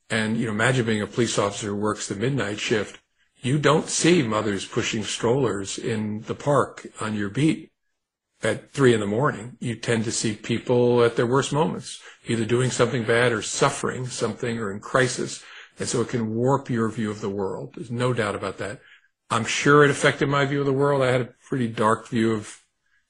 And 0.09 0.37
you 0.37 0.47
know, 0.47 0.53
imagine 0.53 0.87
being 0.87 1.03
a 1.03 1.07
police 1.07 1.39
officer 1.39 1.69
who 1.69 1.77
works 1.77 2.07
the 2.07 2.15
midnight 2.15 2.61
shift. 2.61 3.01
You 3.41 3.59
don't 3.59 3.89
see 3.89 4.23
mothers 4.23 4.65
pushing 4.65 5.03
strollers 5.03 5.79
in 5.79 6.21
the 6.23 6.35
park 6.35 6.87
on 7.01 7.17
your 7.17 7.29
beat 7.29 7.72
at 8.43 8.73
three 8.73 8.95
in 8.95 9.01
the 9.01 9.07
morning. 9.07 9.57
You 9.61 9.77
tend 9.77 10.05
to 10.05 10.13
see 10.13 10.35
people 10.35 11.03
at 11.05 11.17
their 11.17 11.27
worst 11.27 11.53
moments 11.53 12.01
either 12.27 12.45
doing 12.45 12.71
something 12.71 13.05
bad 13.05 13.33
or 13.33 13.43
suffering 13.43 14.07
something 14.07 14.59
or 14.59 14.71
in 14.71 14.81
crisis. 14.81 15.43
And 15.79 15.89
so 15.89 16.01
it 16.01 16.09
can 16.09 16.35
warp 16.35 16.69
your 16.69 16.89
view 16.89 17.11
of 17.11 17.21
the 17.21 17.29
world. 17.29 17.75
There's 17.75 17.91
no 17.91 18.13
doubt 18.13 18.35
about 18.35 18.59
that. 18.59 18.81
I'm 19.31 19.45
sure 19.45 19.85
it 19.85 19.91
affected 19.91 20.29
my 20.29 20.45
view 20.45 20.61
of 20.61 20.67
the 20.67 20.73
world. 20.73 21.03
I 21.03 21.11
had 21.11 21.21
a 21.23 21.35
pretty 21.49 21.69
dark 21.69 22.09
view 22.09 22.33
of 22.33 22.61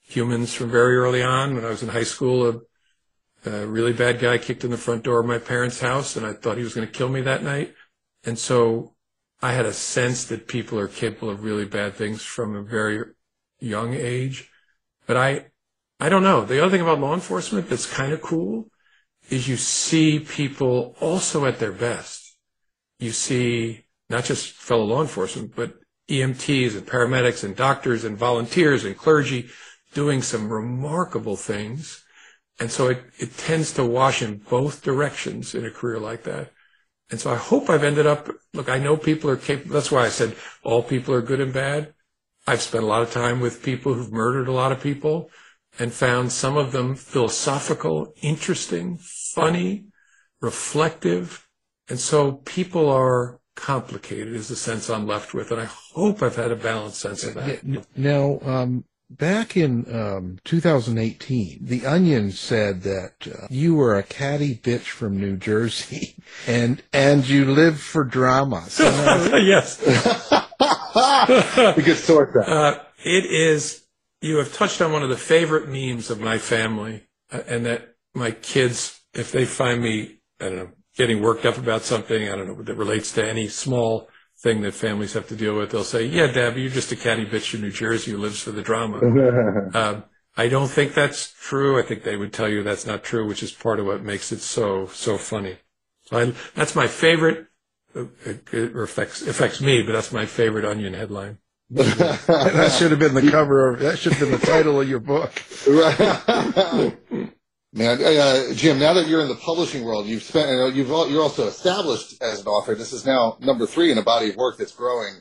humans 0.01 0.55
from 0.55 0.71
very 0.71 0.97
early 0.97 1.23
on. 1.23 1.55
When 1.55 1.64
I 1.64 1.71
was 1.71 1.83
in 1.83 1.88
high 1.88 2.05
school, 2.05 2.49
a, 3.45 3.51
a 3.51 3.66
really 3.66 3.92
bad 3.92 4.21
guy 4.21 4.38
kicked 4.38 4.64
in 4.64 4.71
the 4.71 4.77
front 4.77 5.03
door 5.03 5.21
of 5.21 5.27
my 5.27 5.38
parents' 5.38 5.81
house 5.81 6.16
and 6.16 6.25
I 6.25 6.33
thought 6.33 6.59
he 6.59 6.64
was 6.64 6.75
going 6.75 6.87
to 6.87 6.92
kill 6.92 7.09
me 7.09 7.23
that 7.23 7.42
night. 7.42 7.75
And 8.25 8.38
so 8.38 8.95
I 9.40 9.53
had 9.53 9.66
a 9.66 9.73
sense 9.73 10.25
that 10.27 10.47
people 10.47 10.79
are 10.79 10.87
capable 10.87 11.31
of 11.31 11.42
really 11.42 11.64
bad 11.64 11.95
things 11.95 12.23
from 12.23 12.55
a 12.55 12.62
very 12.62 13.03
young 13.59 13.95
age. 13.95 14.52
But 15.12 15.20
I, 15.20 15.44
I 16.01 16.09
don't 16.09 16.22
know. 16.22 16.42
The 16.42 16.62
other 16.62 16.70
thing 16.70 16.81
about 16.81 16.98
law 16.98 17.12
enforcement 17.12 17.68
that's 17.68 17.85
kind 17.85 18.14
of 18.14 18.22
cool 18.22 18.70
is 19.29 19.46
you 19.46 19.59
see 19.59 20.20
people 20.20 20.96
also 21.03 21.44
at 21.44 21.59
their 21.59 21.70
best. 21.70 22.35
You 22.98 23.11
see 23.11 23.85
not 24.09 24.25
just 24.25 24.55
fellow 24.55 24.85
law 24.85 25.03
enforcement, 25.03 25.55
but 25.55 25.75
EMTs 26.09 26.79
and 26.79 26.87
paramedics 26.87 27.44
and 27.44 27.55
doctors 27.55 28.05
and 28.05 28.16
volunteers 28.16 28.87
and 28.87 28.96
clergy 28.96 29.51
doing 29.92 30.22
some 30.22 30.51
remarkable 30.51 31.37
things. 31.37 32.03
And 32.59 32.70
so 32.70 32.88
it, 32.88 33.03
it 33.18 33.37
tends 33.37 33.75
to 33.75 33.85
wash 33.85 34.22
in 34.22 34.38
both 34.38 34.83
directions 34.83 35.55
in 35.55 35.66
a 35.66 35.70
career 35.70 35.98
like 35.98 36.22
that. 36.22 36.53
And 37.11 37.20
so 37.20 37.31
I 37.31 37.37
hope 37.37 37.68
I've 37.68 37.85
ended 37.85 38.07
up, 38.07 38.31
look, 38.55 38.70
I 38.70 38.79
know 38.79 38.96
people 38.96 39.29
are 39.29 39.37
capable. 39.37 39.75
That's 39.75 39.92
why 39.92 40.07
I 40.07 40.09
said 40.09 40.37
all 40.62 40.83
people 40.83 41.12
are 41.12 41.20
good 41.20 41.40
and 41.42 41.53
bad. 41.53 41.92
I've 42.53 42.61
spent 42.61 42.85
a 42.85 42.87
lot 42.87 43.01
of 43.01 43.11
time 43.11 43.41
with 43.41 43.62
people 43.62 43.95
who've 43.95 44.12
murdered 44.12 44.47
a 44.47 44.53
lot 44.53 44.72
of 44.72 44.83
people 44.83 45.31
and 45.79 45.91
found 45.91 46.33
some 46.33 46.59
of 46.59 46.70
them 46.70 46.95
philosophical, 46.95 48.12
interesting, 48.20 48.99
funny, 49.01 49.87
reflective. 50.43 51.49
And 51.89 51.99
so 51.99 52.33
people 52.33 52.91
are 52.91 53.41
complicated 53.57 54.35
is 54.35 54.49
the 54.49 54.57
sense 54.57 54.91
I'm 54.91 55.07
left 55.07 55.33
with. 55.33 55.51
And 55.51 55.62
I 55.62 55.64
hope 55.64 56.22
I've 56.22 56.37
had 56.37 56.51
a 56.51 56.57
balanced 56.57 57.01
sense 57.01 57.24
of 57.24 57.33
that. 57.35 57.64
Now, 57.97 58.39
um, 58.43 58.85
back 59.09 59.57
in 59.57 59.87
um, 59.91 60.39
2018, 60.45 61.61
The 61.62 61.87
Onion 61.87 62.33
said 62.33 62.83
that 62.83 63.14
uh, 63.26 63.47
you 63.49 63.76
were 63.76 63.97
a 63.97 64.03
catty 64.03 64.57
bitch 64.57 64.89
from 64.89 65.18
New 65.18 65.39
Jersey 65.39 66.16
and, 66.47 66.83
and 66.93 67.26
you 67.26 67.47
live 67.47 67.81
for 67.81 68.05
drama. 68.05 68.66
So, 68.68 69.37
yes. 69.37 69.81
could 71.82 71.97
sort 71.97 72.34
that. 72.34 72.49
Uh, 72.49 72.80
it 73.05 73.26
is 73.26 73.82
you 74.22 74.36
have 74.36 74.55
touched 74.55 74.80
on 74.80 74.93
one 74.93 75.03
of 75.03 75.09
the 75.09 75.16
favorite 75.16 75.68
memes 75.68 76.11
of 76.11 76.20
my 76.20 76.38
family, 76.38 77.03
uh, 77.30 77.40
and 77.47 77.66
that 77.66 77.97
my 78.14 78.30
kids, 78.30 79.01
if 79.12 79.32
they 79.32 79.45
find 79.45 79.82
me, 79.82 80.20
I 80.40 80.45
don't 80.45 80.57
know, 80.57 80.68
getting 80.97 81.22
worked 81.22 81.45
up 81.45 81.59
about 81.59 81.82
something, 81.82 82.28
I 82.28 82.36
don't 82.36 82.47
know, 82.47 82.62
that 82.62 82.76
relates 82.76 83.12
to 83.12 83.28
any 83.28 83.49
small 83.49 84.09
thing 84.43 84.62
that 84.62 84.74
families 84.74 85.12
have 85.14 85.28
to 85.28 85.36
deal 85.36 85.57
with, 85.57 85.70
they'll 85.70 85.84
say, 85.84 86.05
yeah, 86.05 86.26
Deb, 86.26 86.57
you're 86.57 86.70
just 86.70 86.93
a 86.93 86.97
catty 86.97 87.24
bitch 87.24 87.51
from 87.51 87.62
New 87.62 87.70
Jersey 87.70 88.12
who 88.12 88.18
lives 88.18 88.40
for 88.40 88.51
the 88.51 88.62
drama. 88.62 88.99
um, 89.74 90.05
I 90.36 90.49
don't 90.49 90.68
think 90.68 90.95
that's 90.95 91.34
true. 91.40 91.78
I 91.78 91.82
think 91.82 92.03
they 92.03 92.16
would 92.16 92.32
tell 92.32 92.49
you 92.49 92.62
that's 92.62 92.86
not 92.86 93.05
true, 93.05 93.26
which 93.26 93.43
is 93.43 93.53
part 93.53 93.80
of 93.80 93.86
what 93.86 94.03
makes 94.03 94.32
it 94.32 94.40
so, 94.40 94.86
so 94.86 95.18
funny. 95.18 95.59
So 96.05 96.18
I, 96.18 96.32
that's 96.55 96.74
my 96.74 96.86
favorite. 96.86 97.47
Uh, 97.95 98.05
it 98.24 98.74
affects, 98.76 99.22
affects 99.22 99.61
me, 99.61 99.82
but 99.82 99.93
that's 99.93 100.12
my 100.12 100.26
favorite 100.26 100.64
onion 100.64 100.95
headline. 100.95 101.38
that 101.70 102.76
should 102.78 102.90
have 102.90 103.01
been 103.01 103.14
the 103.14 103.30
cover 103.30 103.72
of, 103.72 103.80
that 103.80 103.99
should 103.99 104.12
have 104.12 104.28
been 104.28 104.38
the 104.38 104.47
title 104.47 104.80
of 104.80 104.88
your 104.88 105.01
book. 105.01 105.32
Man, 107.74 108.03
uh, 108.03 108.53
Jim, 108.53 108.78
now 108.78 108.93
that 108.93 109.09
you're 109.09 109.22
in 109.22 109.28
the 109.28 109.34
publishing 109.36 109.82
world, 109.82 110.07
you've 110.07 110.22
spent, 110.22 110.51
you 110.51 110.57
know, 110.57 110.66
you've 110.66 110.88
you're 111.11 111.22
also 111.22 111.47
established 111.47 112.22
as 112.22 112.43
an 112.43 112.47
author. 112.47 112.74
This 112.74 112.93
is 112.93 113.07
now 113.07 113.38
number 113.40 113.66
three 113.66 113.90
in 113.90 113.97
a 113.97 114.03
body 114.03 114.28
of 114.28 114.36
work 114.36 114.59
that's 114.59 114.72
growing. 114.72 115.14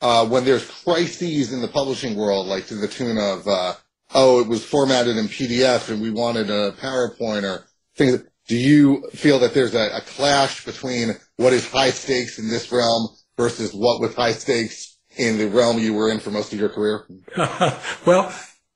Uh, 0.00 0.26
when 0.26 0.46
there's 0.46 0.66
crises 0.66 1.52
in 1.52 1.60
the 1.60 1.68
publishing 1.68 2.16
world, 2.16 2.46
like 2.46 2.66
to 2.68 2.76
the 2.76 2.88
tune 2.88 3.18
of, 3.18 3.46
uh, 3.46 3.74
oh, 4.14 4.40
it 4.40 4.48
was 4.48 4.64
formatted 4.64 5.18
in 5.18 5.26
PDF 5.26 5.90
and 5.90 6.00
we 6.00 6.10
wanted 6.10 6.48
a 6.48 6.72
PowerPoint 6.72 7.42
or 7.42 7.66
things. 7.94 8.22
Do 8.48 8.56
you 8.56 9.08
feel 9.10 9.38
that 9.40 9.52
there's 9.52 9.74
a, 9.74 9.96
a 9.96 10.00
clash 10.00 10.64
between 10.64 11.10
what 11.42 11.52
is 11.52 11.68
high 11.68 11.90
stakes 11.90 12.38
in 12.38 12.48
this 12.48 12.70
realm 12.70 13.08
versus 13.36 13.74
what 13.74 14.00
was 14.00 14.14
high 14.14 14.32
stakes 14.32 14.98
in 15.16 15.38
the 15.38 15.48
realm 15.48 15.78
you 15.78 15.92
were 15.94 16.10
in 16.10 16.20
for 16.20 16.30
most 16.30 16.52
of 16.52 16.60
your 16.60 16.68
career? 16.68 17.06
well, 18.06 18.34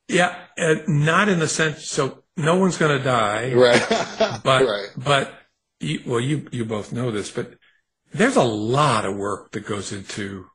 yeah, 0.09 0.37
uh, 0.59 0.77
not 0.87 1.29
in 1.29 1.39
the 1.39 1.49
sense. 1.49 1.87
So 1.87 2.25
no 2.37 2.57
one's 2.57 2.77
going 2.77 2.97
to 2.97 3.05
die, 3.05 3.53
right? 3.55 3.87
but 4.45 4.67
right. 4.67 4.89
but 4.97 5.33
you, 5.81 6.01
well, 6.07 6.21
you 6.21 6.49
you 6.53 6.65
both 6.65 6.93
know 6.93 7.11
this, 7.11 7.31
but 7.31 7.55
there's 8.13 8.37
a 8.37 8.45
lot 8.45 9.05
of 9.05 9.17
work 9.17 9.53
that 9.53 9.67
goes 9.67 9.93
into. 9.93 10.47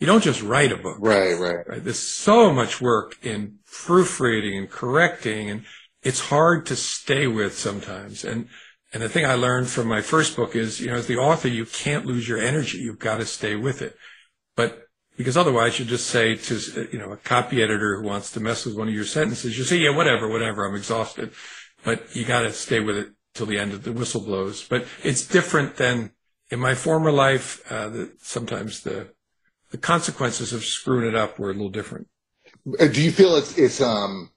You 0.00 0.08
don't 0.08 0.22
just 0.22 0.42
write 0.42 0.72
a 0.72 0.76
book, 0.76 0.98
right? 1.00 1.38
Right. 1.38 1.66
right? 1.66 1.82
There's 1.82 1.98
so 1.98 2.52
much 2.52 2.80
work 2.80 3.16
in 3.22 3.58
proofreading 3.64 4.58
and 4.58 4.68
correcting, 4.68 5.48
and 5.50 5.64
it's 6.02 6.20
hard 6.20 6.66
to 6.66 6.76
stay 6.76 7.26
with 7.26 7.56
sometimes. 7.56 8.24
And 8.24 8.48
and 8.94 9.02
the 9.02 9.08
thing 9.08 9.26
I 9.26 9.34
learned 9.34 9.68
from 9.68 9.88
my 9.88 10.00
first 10.00 10.36
book 10.36 10.54
is, 10.54 10.80
you 10.80 10.86
know, 10.86 10.94
as 10.94 11.08
the 11.08 11.16
author, 11.16 11.48
you 11.48 11.66
can't 11.66 12.06
lose 12.06 12.28
your 12.28 12.38
energy. 12.38 12.78
You've 12.78 13.00
got 13.00 13.16
to 13.16 13.26
stay 13.26 13.56
with 13.56 13.82
it. 13.82 13.96
But 14.54 14.86
because 15.16 15.36
otherwise 15.36 15.80
you 15.80 15.84
just 15.84 16.06
say 16.06 16.36
to, 16.36 16.88
you 16.92 17.00
know, 17.00 17.10
a 17.10 17.16
copy 17.16 17.60
editor 17.60 18.00
who 18.00 18.06
wants 18.06 18.30
to 18.32 18.40
mess 18.40 18.64
with 18.64 18.76
one 18.76 18.86
of 18.86 18.94
your 18.94 19.04
sentences, 19.04 19.58
you 19.58 19.64
say, 19.64 19.78
yeah, 19.78 19.90
whatever, 19.90 20.28
whatever, 20.28 20.64
I'm 20.64 20.76
exhausted. 20.76 21.32
But 21.84 22.14
you 22.14 22.24
got 22.24 22.42
to 22.42 22.52
stay 22.52 22.78
with 22.78 22.96
it 22.96 23.08
till 23.34 23.46
the 23.46 23.58
end 23.58 23.72
of 23.72 23.82
the 23.82 23.92
whistle 23.92 24.20
blows. 24.20 24.62
But 24.62 24.86
it's 25.02 25.26
different 25.26 25.74
than 25.76 26.12
in 26.50 26.60
my 26.60 26.76
former 26.76 27.10
life. 27.10 27.60
Uh, 27.70 28.06
sometimes 28.22 28.82
the, 28.82 29.08
the 29.72 29.78
consequences 29.78 30.52
of 30.52 30.64
screwing 30.64 31.08
it 31.08 31.16
up 31.16 31.40
were 31.40 31.50
a 31.50 31.52
little 31.52 31.68
different. 31.68 32.06
Uh, 32.78 32.86
do 32.86 33.02
you 33.02 33.10
feel 33.10 33.34
it's, 33.34 33.58
it's, 33.58 33.80
um, 33.80 34.30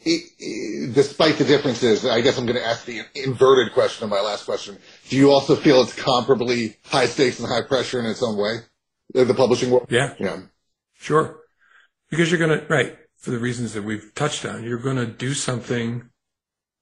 it, 0.00 0.30
it, 0.38 0.94
despite 0.94 1.36
the 1.36 1.44
differences, 1.44 2.06
I 2.06 2.20
guess 2.20 2.38
I'm 2.38 2.46
going 2.46 2.58
to 2.58 2.66
ask 2.66 2.84
the 2.84 3.02
inverted 3.14 3.72
question 3.72 4.04
of 4.04 4.10
my 4.10 4.20
last 4.20 4.44
question. 4.44 4.78
Do 5.08 5.16
you 5.16 5.30
also 5.30 5.56
feel 5.56 5.82
it's 5.82 5.94
comparably 5.94 6.76
high 6.84 7.06
stakes 7.06 7.40
and 7.40 7.48
high 7.48 7.62
pressure 7.62 7.98
in 7.98 8.06
its 8.06 8.22
own 8.22 8.36
way? 8.36 8.58
Uh, 9.14 9.24
the 9.24 9.34
publishing 9.34 9.70
world. 9.70 9.86
Yeah. 9.90 10.14
Yeah. 10.18 10.40
Sure. 10.98 11.40
Because 12.10 12.30
you're 12.30 12.38
going 12.38 12.60
to, 12.60 12.66
right, 12.66 12.96
for 13.16 13.30
the 13.30 13.38
reasons 13.38 13.74
that 13.74 13.82
we've 13.82 14.12
touched 14.14 14.44
on, 14.44 14.64
you're 14.64 14.78
going 14.78 14.96
to 14.96 15.06
do 15.06 15.34
something 15.34 16.08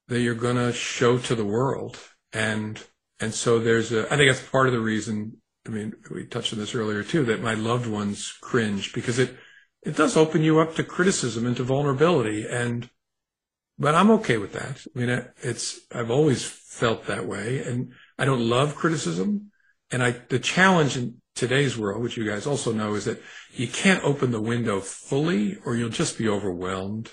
that 0.08 0.20
you're 0.20 0.34
going 0.34 0.56
to 0.56 0.72
show 0.72 1.18
to 1.18 1.34
the 1.34 1.44
world. 1.44 1.98
And, 2.32 2.82
and 3.18 3.32
so 3.32 3.58
there's 3.58 3.92
a, 3.92 4.06
I 4.12 4.16
think 4.16 4.30
that's 4.30 4.46
part 4.46 4.66
of 4.66 4.72
the 4.72 4.80
reason. 4.80 5.40
I 5.66 5.70
mean, 5.70 5.94
we 6.10 6.26
touched 6.26 6.52
on 6.52 6.58
this 6.58 6.74
earlier 6.74 7.02
too, 7.02 7.24
that 7.24 7.42
my 7.42 7.54
loved 7.54 7.86
ones 7.86 8.32
cringe 8.40 8.92
because 8.92 9.18
it, 9.18 9.34
it 9.82 9.96
does 9.96 10.16
open 10.16 10.42
you 10.42 10.60
up 10.60 10.74
to 10.76 10.84
criticism 10.84 11.46
and 11.46 11.56
to 11.56 11.64
vulnerability. 11.64 12.46
And, 12.48 12.90
but 13.78 13.94
I'm 13.94 14.10
okay 14.12 14.38
with 14.38 14.52
that. 14.52 14.84
I 14.94 14.98
mean, 14.98 15.24
it's, 15.42 15.80
I've 15.92 16.10
always 16.10 16.44
felt 16.44 17.06
that 17.06 17.26
way 17.26 17.62
and 17.62 17.92
I 18.18 18.24
don't 18.24 18.48
love 18.48 18.74
criticism. 18.74 19.50
And 19.90 20.02
I, 20.02 20.12
the 20.28 20.38
challenge 20.38 20.96
in, 20.96 21.20
today's 21.36 21.78
world, 21.78 22.02
which 22.02 22.16
you 22.16 22.26
guys 22.28 22.46
also 22.46 22.72
know, 22.72 22.94
is 22.94 23.04
that 23.04 23.22
you 23.54 23.68
can't 23.68 24.02
open 24.02 24.32
the 24.32 24.40
window 24.40 24.80
fully 24.80 25.58
or 25.64 25.76
you'll 25.76 25.90
just 25.90 26.18
be 26.18 26.28
overwhelmed. 26.28 27.10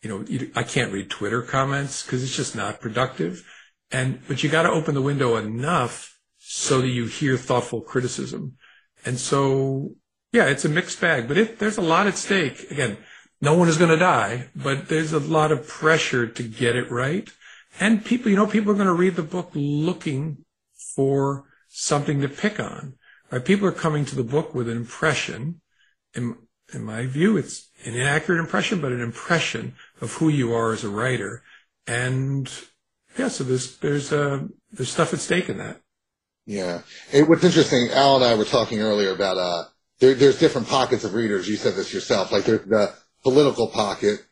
You 0.00 0.08
know, 0.08 0.24
you, 0.26 0.50
I 0.54 0.62
can't 0.62 0.92
read 0.92 1.10
Twitter 1.10 1.42
comments 1.42 2.02
because 2.02 2.22
it's 2.22 2.36
just 2.36 2.56
not 2.56 2.80
productive. 2.80 3.44
And, 3.90 4.20
but 4.28 4.42
you 4.42 4.48
got 4.48 4.62
to 4.62 4.70
open 4.70 4.94
the 4.94 5.02
window 5.02 5.36
enough 5.36 6.18
so 6.38 6.80
that 6.80 6.88
you 6.88 7.06
hear 7.06 7.36
thoughtful 7.36 7.80
criticism. 7.80 8.56
And 9.04 9.18
so, 9.18 9.90
yeah, 10.32 10.46
it's 10.46 10.64
a 10.64 10.68
mixed 10.68 11.00
bag, 11.00 11.26
but 11.26 11.36
it, 11.36 11.58
there's 11.58 11.78
a 11.78 11.82
lot 11.82 12.06
at 12.06 12.14
stake. 12.14 12.70
Again, 12.70 12.96
no 13.40 13.54
one 13.54 13.68
is 13.68 13.78
going 13.78 13.90
to 13.90 13.96
die, 13.96 14.48
but 14.54 14.88
there's 14.88 15.12
a 15.12 15.20
lot 15.20 15.52
of 15.52 15.66
pressure 15.66 16.26
to 16.26 16.42
get 16.42 16.76
it 16.76 16.90
right. 16.90 17.28
And 17.80 18.04
people, 18.04 18.30
you 18.30 18.36
know, 18.36 18.46
people 18.46 18.72
are 18.72 18.76
going 18.76 18.86
to 18.86 18.92
read 18.92 19.16
the 19.16 19.22
book 19.22 19.50
looking 19.54 20.44
for 20.96 21.44
something 21.68 22.20
to 22.20 22.28
pick 22.28 22.58
on. 22.58 22.94
Right? 23.30 23.44
People 23.44 23.68
are 23.68 23.72
coming 23.72 24.04
to 24.06 24.16
the 24.16 24.24
book 24.24 24.54
with 24.54 24.68
an 24.68 24.76
impression. 24.76 25.60
In, 26.14 26.36
in 26.72 26.82
my 26.82 27.06
view, 27.06 27.36
it's 27.36 27.70
an 27.84 27.94
inaccurate 27.94 28.40
impression, 28.40 28.80
but 28.80 28.92
an 28.92 29.00
impression 29.00 29.74
of 30.00 30.14
who 30.14 30.28
you 30.28 30.52
are 30.52 30.72
as 30.72 30.82
a 30.82 30.88
writer. 30.88 31.42
And 31.86 32.50
yeah, 33.16 33.28
so 33.28 33.44
there's 33.44 33.76
there's 33.78 34.12
uh, 34.12 34.40
there's 34.72 34.90
stuff 34.90 35.12
at 35.12 35.20
stake 35.20 35.48
in 35.48 35.58
that. 35.58 35.80
Yeah. 36.46 36.80
It, 37.12 37.28
what's 37.28 37.44
interesting, 37.44 37.90
Al 37.92 38.16
and 38.16 38.24
I 38.24 38.34
were 38.34 38.44
talking 38.44 38.80
earlier 38.80 39.12
about 39.12 39.36
uh, 39.36 39.64
there, 40.00 40.14
there's 40.14 40.38
different 40.38 40.68
pockets 40.68 41.04
of 41.04 41.14
readers. 41.14 41.48
You 41.48 41.56
said 41.56 41.74
this 41.74 41.92
yourself. 41.92 42.32
Like 42.32 42.44
there's 42.44 42.66
the 42.66 42.94
political 43.22 43.68
pocket, 43.68 44.24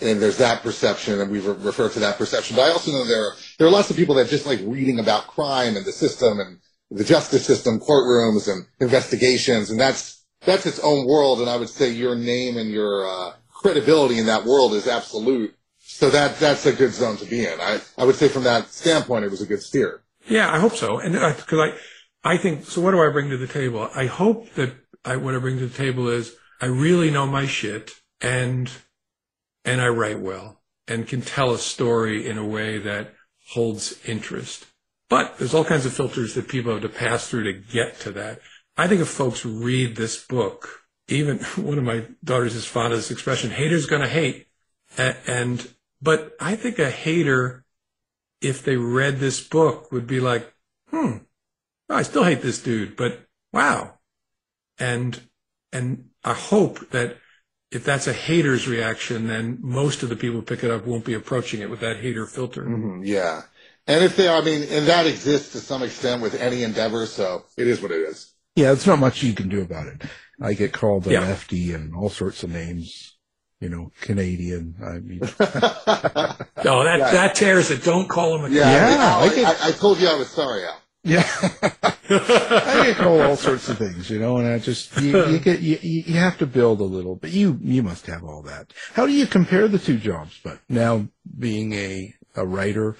and 0.00 0.20
there's 0.20 0.38
that 0.38 0.62
perception, 0.62 1.20
and 1.20 1.30
we 1.30 1.40
re- 1.40 1.56
refer 1.58 1.88
to 1.90 2.00
that 2.00 2.16
perception. 2.16 2.56
But 2.56 2.62
I 2.62 2.72
also 2.72 2.90
know 2.92 3.04
there 3.04 3.22
are, 3.22 3.34
there 3.58 3.66
are 3.66 3.70
lots 3.70 3.90
of 3.90 3.96
people 3.96 4.14
that 4.16 4.28
just 4.28 4.46
like 4.46 4.60
reading 4.64 4.98
about 4.98 5.26
crime 5.26 5.76
and 5.76 5.84
the 5.84 5.92
system 5.92 6.40
and 6.40 6.58
the 6.90 7.04
justice 7.04 7.46
system, 7.46 7.78
courtrooms 7.80 8.52
and 8.52 8.66
investigations, 8.80 9.70
and 9.70 9.78
that's 9.78 10.24
that's 10.44 10.66
its 10.66 10.80
own 10.80 11.06
world. 11.06 11.40
And 11.40 11.50
I 11.50 11.56
would 11.56 11.68
say 11.68 11.90
your 11.90 12.14
name 12.14 12.56
and 12.56 12.70
your 12.70 13.06
uh, 13.06 13.32
credibility 13.52 14.18
in 14.18 14.26
that 14.26 14.44
world 14.44 14.72
is 14.74 14.88
absolute. 14.88 15.54
So 15.78 16.10
that 16.10 16.38
that's 16.38 16.66
a 16.66 16.72
good 16.72 16.92
zone 16.92 17.16
to 17.18 17.26
be 17.26 17.44
in. 17.44 17.60
I 17.60 17.80
I 17.98 18.04
would 18.04 18.16
say 18.16 18.28
from 18.28 18.44
that 18.44 18.68
standpoint, 18.68 19.24
it 19.24 19.30
was 19.30 19.42
a 19.42 19.46
good 19.46 19.62
steer. 19.62 20.02
Yeah, 20.28 20.52
I 20.52 20.58
hope 20.58 20.74
so. 20.74 20.98
And 20.98 21.12
because 21.12 21.58
uh, 21.58 21.72
I 22.24 22.34
I 22.34 22.36
think 22.36 22.64
so. 22.64 22.80
What 22.80 22.92
do 22.92 23.02
I 23.02 23.10
bring 23.10 23.30
to 23.30 23.36
the 23.36 23.46
table? 23.46 23.88
I 23.94 24.06
hope 24.06 24.52
that 24.54 24.74
I 25.04 25.16
what 25.16 25.34
I 25.34 25.38
bring 25.38 25.58
to 25.58 25.66
the 25.66 25.76
table 25.76 26.08
is 26.08 26.34
I 26.60 26.66
really 26.66 27.10
know 27.10 27.26
my 27.26 27.46
shit 27.46 27.90
and 28.20 28.70
and 29.64 29.80
I 29.80 29.88
write 29.88 30.20
well 30.20 30.60
and 30.88 31.06
can 31.06 31.22
tell 31.22 31.52
a 31.52 31.58
story 31.58 32.26
in 32.26 32.38
a 32.38 32.44
way 32.44 32.78
that 32.78 33.14
holds 33.50 33.98
interest. 34.06 34.66
But 35.08 35.38
there's 35.38 35.54
all 35.54 35.64
kinds 35.64 35.86
of 35.86 35.92
filters 35.92 36.34
that 36.34 36.48
people 36.48 36.72
have 36.72 36.82
to 36.82 36.88
pass 36.88 37.28
through 37.28 37.44
to 37.44 37.52
get 37.52 37.98
to 38.00 38.12
that. 38.12 38.40
I 38.76 38.86
think 38.86 39.00
if 39.00 39.08
folks 39.08 39.44
read 39.44 39.96
this 39.96 40.24
book, 40.24 40.80
even 41.08 41.38
one 41.56 41.78
of 41.78 41.84
my 41.84 42.06
daughters 42.24 42.54
is 42.54 42.64
fond 42.64 42.92
of 42.92 42.98
this 42.98 43.10
expression, 43.10 43.50
haters 43.50 43.86
gonna 43.86 44.08
hate. 44.08 44.46
And, 44.96 45.68
but 46.02 46.32
I 46.40 46.56
think 46.56 46.78
a 46.78 46.90
hater, 46.90 47.64
if 48.40 48.64
they 48.64 48.76
read 48.76 49.18
this 49.18 49.40
book 49.40 49.92
would 49.92 50.06
be 50.06 50.20
like, 50.20 50.52
hmm, 50.88 51.18
I 51.88 52.02
still 52.02 52.24
hate 52.24 52.42
this 52.42 52.62
dude, 52.62 52.96
but 52.96 53.20
wow. 53.52 53.98
And, 54.78 55.20
and 55.72 56.08
I 56.24 56.34
hope 56.34 56.90
that 56.90 57.16
if 57.70 57.84
that's 57.84 58.06
a 58.06 58.12
hater's 58.12 58.66
reaction, 58.66 59.28
then 59.28 59.58
most 59.60 60.02
of 60.02 60.08
the 60.08 60.16
people 60.16 60.36
who 60.36 60.42
pick 60.42 60.64
it 60.64 60.70
up 60.70 60.86
won't 60.86 61.04
be 61.04 61.14
approaching 61.14 61.60
it 61.60 61.70
with 61.70 61.80
that 61.80 61.98
hater 61.98 62.26
filter. 62.26 62.64
Mm-hmm, 62.64 63.04
yeah. 63.04 63.42
And 63.86 64.04
if 64.04 64.16
they, 64.16 64.28
I 64.28 64.40
mean, 64.40 64.62
and 64.70 64.86
that 64.86 65.06
exists 65.06 65.52
to 65.52 65.58
some 65.58 65.82
extent 65.82 66.22
with 66.22 66.34
any 66.34 66.62
endeavor, 66.62 67.06
so 67.06 67.44
it 67.56 67.66
is 67.66 67.80
what 67.80 67.90
it 67.90 68.00
is. 68.00 68.32
Yeah, 68.56 68.66
there's 68.66 68.86
not 68.86 68.98
much 68.98 69.22
you 69.22 69.32
can 69.32 69.48
do 69.48 69.62
about 69.62 69.86
it. 69.86 70.02
I 70.40 70.54
get 70.54 70.72
called 70.72 71.06
a 71.06 71.12
yeah. 71.12 71.20
lefty 71.20 71.72
and 71.72 71.94
all 71.94 72.08
sorts 72.08 72.42
of 72.42 72.50
names. 72.50 73.16
You 73.60 73.68
know, 73.68 73.92
Canadian. 74.00 74.74
I 74.82 75.00
mean, 75.00 75.18
no, 75.20 75.28
that 75.38 76.98
yeah. 76.98 77.10
that 77.10 77.34
tears 77.34 77.70
it. 77.70 77.84
Don't 77.84 78.08
call 78.08 78.36
him 78.36 78.46
a. 78.46 78.48
Yeah, 78.48 78.70
yeah 78.70 79.16
I, 79.18 79.24
I, 79.24 79.68
I, 79.68 79.72
told 79.72 80.00
you 80.00 80.08
I 80.08 80.14
was 80.14 80.30
sorry, 80.30 80.64
Al. 80.64 80.79
Yeah, 81.02 81.26
I 82.10 82.82
get 82.84 82.96
called 82.96 83.22
all 83.22 83.36
sorts 83.36 83.68
of 83.70 83.78
things, 83.78 84.10
you 84.10 84.18
know, 84.18 84.36
and 84.36 84.46
I 84.46 84.58
just 84.58 84.94
you, 85.00 85.26
you 85.26 85.38
get 85.38 85.60
you, 85.60 85.78
you 85.80 86.18
have 86.18 86.36
to 86.38 86.46
build 86.46 86.80
a 86.80 86.84
little, 86.84 87.16
but 87.16 87.30
you 87.30 87.58
you 87.62 87.82
must 87.82 88.06
have 88.06 88.22
all 88.22 88.42
that. 88.42 88.74
How 88.92 89.06
do 89.06 89.12
you 89.12 89.26
compare 89.26 89.66
the 89.66 89.78
two 89.78 89.96
jobs? 89.96 90.38
But 90.44 90.58
now 90.68 91.08
being 91.38 91.72
a 91.72 92.14
a 92.36 92.46
writer 92.46 92.96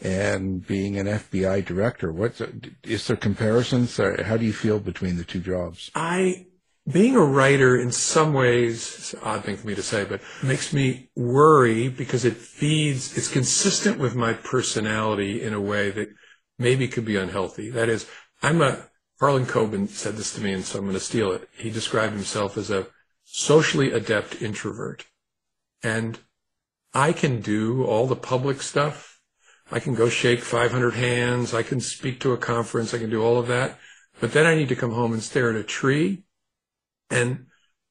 and 0.00 0.64
being 0.66 0.96
an 0.96 1.06
FBI 1.06 1.64
director. 1.64 2.12
What's 2.12 2.42
is 2.84 3.06
there 3.06 3.16
comparisons? 3.16 3.96
How 3.96 4.36
do 4.36 4.44
you 4.44 4.52
feel 4.52 4.78
between 4.78 5.16
the 5.16 5.24
two 5.24 5.40
jobs? 5.40 5.90
I 5.94 6.46
being 6.90 7.16
a 7.16 7.24
writer 7.24 7.76
in 7.76 7.92
some 7.92 8.32
ways, 8.32 8.94
it's 8.98 9.12
an 9.12 9.20
odd 9.22 9.44
thing 9.44 9.56
for 9.56 9.66
me 9.66 9.74
to 9.74 9.82
say, 9.82 10.04
but 10.04 10.20
makes 10.42 10.72
me 10.72 11.10
worry 11.14 11.88
because 11.88 12.24
it 12.24 12.36
feeds, 12.36 13.16
it's 13.16 13.28
consistent 13.28 13.98
with 13.98 14.14
my 14.14 14.32
personality 14.32 15.42
in 15.42 15.52
a 15.52 15.60
way 15.60 15.90
that 15.90 16.08
maybe 16.58 16.88
could 16.88 17.04
be 17.04 17.16
unhealthy. 17.16 17.70
That 17.70 17.88
is, 17.88 18.06
I'm 18.42 18.60
a, 18.60 18.88
Harlan 19.20 19.46
Coben 19.46 19.88
said 19.88 20.16
this 20.16 20.34
to 20.34 20.40
me, 20.40 20.52
and 20.52 20.64
so 20.64 20.78
I'm 20.78 20.84
going 20.84 20.94
to 20.94 21.00
steal 21.00 21.32
it. 21.32 21.48
He 21.56 21.70
described 21.70 22.14
himself 22.14 22.56
as 22.56 22.70
a 22.70 22.86
socially 23.24 23.92
adept 23.92 24.40
introvert. 24.42 25.06
And 25.82 26.18
I 26.94 27.12
can 27.12 27.40
do 27.40 27.84
all 27.84 28.06
the 28.06 28.16
public 28.16 28.62
stuff. 28.62 29.20
I 29.70 29.80
can 29.80 29.94
go 29.94 30.08
shake 30.08 30.40
500 30.40 30.94
hands. 30.94 31.52
I 31.52 31.62
can 31.62 31.80
speak 31.80 32.20
to 32.20 32.32
a 32.32 32.38
conference. 32.38 32.94
I 32.94 32.98
can 32.98 33.10
do 33.10 33.22
all 33.22 33.38
of 33.38 33.48
that. 33.48 33.78
But 34.20 34.32
then 34.32 34.46
I 34.46 34.54
need 34.54 34.68
to 34.70 34.76
come 34.76 34.92
home 34.92 35.12
and 35.12 35.22
stare 35.22 35.50
at 35.50 35.56
a 35.56 35.62
tree. 35.62 36.24
And 37.10 37.46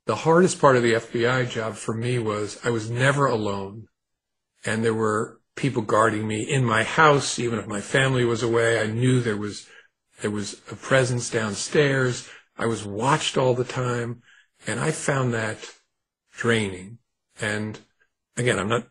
the 0.06 0.16
hardest 0.16 0.60
part 0.60 0.76
of 0.76 0.84
the 0.84 0.94
FBI 0.94 1.50
job 1.50 1.76
for 1.76 1.94
me 1.94 2.20
was 2.20 2.60
I 2.64 2.72
was 2.72 2.90
never 2.90 3.28
alone. 3.28 3.88
And 4.66 4.84
there 4.84 4.94
were 4.94 5.40
people 5.58 5.82
guarding 5.82 6.26
me 6.26 6.42
in 6.42 6.64
my 6.64 6.84
house. 6.84 7.38
Even 7.38 7.60
if 7.60 7.68
my 7.68 7.82
family 7.82 8.24
was 8.24 8.42
away, 8.44 8.80
I 8.80 8.88
knew 8.88 9.20
there 9.20 9.36
was, 9.36 9.68
there 10.22 10.32
was 10.32 10.62
a 10.72 10.76
presence 10.76 11.30
downstairs. 11.30 12.30
I 12.58 12.68
was 12.68 12.86
watched 12.86 13.38
all 13.38 13.54
the 13.54 13.66
time. 13.66 14.22
And 14.66 14.80
I 14.80 14.92
found 14.92 15.34
that 15.34 15.58
draining. 16.32 17.00
And 17.42 17.80
again, 18.38 18.60
I'm 18.60 18.70
not, 18.70 18.88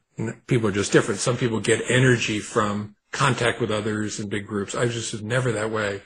people 0.47 0.69
are 0.69 0.73
just 0.73 0.93
different. 0.93 1.21
Some 1.21 1.37
people 1.37 1.61
get 1.61 1.91
energy 1.91 2.39
from 2.39 2.97
contact 3.13 3.61
with 3.61 3.71
others 3.71 4.21
in 4.21 4.29
big 4.29 4.47
groups. 4.47 4.75
I 4.75 4.85
was 4.85 4.95
just 4.95 5.13
was 5.13 5.23
never 5.23 5.53
that 5.53 5.71
way. 5.71 6.03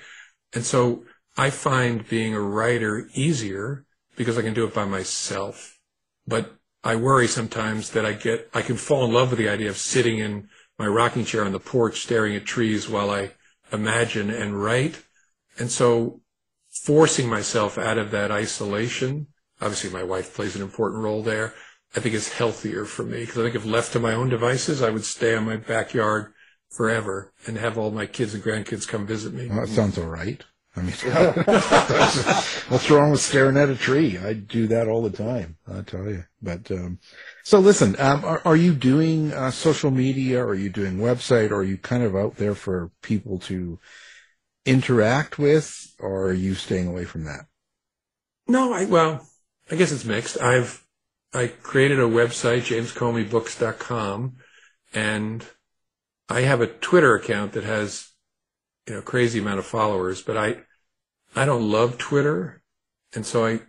And 0.53 0.65
so 0.65 1.05
I 1.37 1.51
find 1.51 2.09
being 2.09 2.35
a 2.35 2.41
writer 2.41 3.09
easier 3.15 3.85
because 4.17 4.39
I 4.39 4.43
can 4.43 4.55
do 4.55 4.65
it 4.65 4.75
by 4.75 4.85
myself. 4.85 5.79
But 6.27 6.55
I 6.83 6.97
worry 6.97 7.28
sometimes 7.28 7.91
that 7.91 8.07
I 8.07 8.12
get, 8.12 8.49
I 8.55 8.62
can 8.62 8.76
fall 8.76 9.05
in 9.05 9.12
love 9.12 9.31
with 9.31 9.39
the 9.39 9.49
idea 9.49 9.68
of 9.68 9.76
sitting 9.76 10.18
in 10.18 10.49
my 10.78 10.87
rocking 10.87 11.24
chair 11.24 11.45
on 11.45 11.53
the 11.53 11.61
porch 11.61 12.01
staring 12.01 12.35
at 12.35 12.47
trees 12.47 12.89
while 12.89 13.11
I 13.11 13.33
imagine 13.72 14.31
and 14.31 14.62
write. 14.62 15.03
And 15.59 15.70
so 15.70 16.22
forcing 16.70 17.28
myself 17.28 17.76
out 17.76 17.99
of 17.99 18.11
that 18.12 18.31
isolation, 18.31 19.26
obviously 19.61 19.91
my 19.91 20.03
wife 20.03 20.35
plays 20.35 20.57
an 20.57 20.62
important 20.62 21.03
role 21.03 21.22
there, 21.22 21.53
I 21.95 22.01
think 22.01 22.14
is 22.14 22.33
healthier 22.33 22.85
for 22.85 23.03
me 23.03 23.20
because 23.20 23.39
I 23.39 23.43
think 23.43 23.57
if 23.57 23.66
left 23.66 23.93
to 23.93 24.01
my 24.01 24.14
own 24.14 24.31
devices, 24.31 24.81
I 24.81 24.91
would 24.91 25.05
stay 25.05 25.35
on 25.37 25.45
my 25.45 25.57
backyard 25.57 26.33
forever 26.70 27.33
and 27.47 27.59
have 27.59 27.76
all 27.76 27.91
my 27.91 28.07
kids 28.07 28.33
and 28.33 28.43
grandkids 28.43 28.89
come 28.89 29.07
visit 29.07 29.35
me. 29.35 29.49
Well, 29.49 29.61
that 29.61 29.68
sounds 29.68 29.99
all 29.99 30.07
right. 30.07 30.43
I 30.77 30.83
mean, 30.83 30.93
what's 32.68 32.91
wrong 32.91 33.11
with 33.11 33.21
staring 33.21 33.57
at 33.57 33.68
a 33.68 33.77
tree? 33.77 34.18
I 34.18 34.35
do 34.35 34.68
that 34.68 34.87
all 34.87 35.03
the 35.03 35.11
time. 35.11 35.57
I 35.66 35.81
tell 35.83 36.09
you. 36.09 36.25
But 36.41 36.71
um, 36.71 37.01
so 37.43 37.59
listen, 37.59 37.97
um, 37.99 38.25
are, 38.25 38.41
are, 38.45 38.57
you 38.57 38.75
doing 38.75 39.33
uh, 39.33 39.51
social 39.51 39.91
media? 39.91 40.41
Are 40.41 40.55
you 40.55 40.71
doing 40.71 40.99
website? 40.99 41.51
Are 41.51 41.64
you 41.64 41.77
kind 41.77 42.05
of 42.05 42.14
out 42.14 42.37
there 42.37 42.55
for 42.55 42.93
people 43.03 43.41
to 43.41 43.81
interact 44.64 45.39
with, 45.39 45.93
or 45.99 46.27
are 46.27 46.33
you 46.33 46.55
staying 46.55 46.87
away 46.87 47.05
from 47.05 47.25
that? 47.25 47.47
No, 48.47 48.73
I 48.73 48.85
well, 48.85 49.27
I 49.71 49.75
guess 49.75 49.91
it's 49.91 50.05
mixed. 50.05 50.41
I've 50.41 50.87
I 51.33 51.49
created 51.49 51.99
a 51.99 52.05
website, 52.05 52.62
jamescomeybooks.com, 52.62 54.37
and 54.95 55.45
I 56.29 56.43
have 56.43 56.61
a 56.61 56.68
Twitter 56.68 57.16
account 57.16 57.53
that 57.53 57.64
has 57.64 58.10
you 58.91 58.97
know, 58.97 59.03
crazy 59.03 59.38
amount 59.38 59.61
of 59.61 59.66
followers, 59.66 60.20
but 60.20 60.36
I, 60.36 60.57
I 61.36 61.45
don't 61.45 61.70
love 61.70 61.97
Twitter. 61.97 62.61
And 63.14 63.24
so 63.24 63.47
I, 63.47 63.61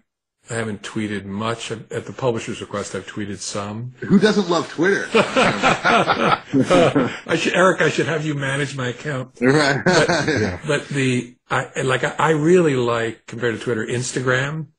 I 0.49 0.55
haven't 0.55 0.81
tweeted 0.81 1.25
much. 1.25 1.69
At 1.69 2.07
the 2.07 2.11
publisher's 2.11 2.59
request, 2.59 2.95
I've 2.95 3.05
tweeted 3.05 3.37
some. 3.37 3.93
Who 3.99 4.17
doesn't 4.17 4.49
love 4.49 4.67
Twitter? 4.69 5.05
uh, 5.13 6.41
I 7.27 7.35
should, 7.35 7.53
Eric, 7.53 7.83
I 7.83 7.89
should 7.89 8.07
have 8.07 8.25
you 8.25 8.33
manage 8.33 8.75
my 8.75 8.87
account. 8.87 9.35
Right. 9.41 9.85
But, 9.85 10.07
yeah. 10.09 10.59
but 10.65 10.87
the, 10.87 11.35
I, 11.51 11.81
like, 11.83 12.19
I 12.19 12.31
really 12.31 12.75
like, 12.75 13.27
compared 13.27 13.53
to 13.53 13.63
Twitter, 13.63 13.85
Instagram. 13.85 14.69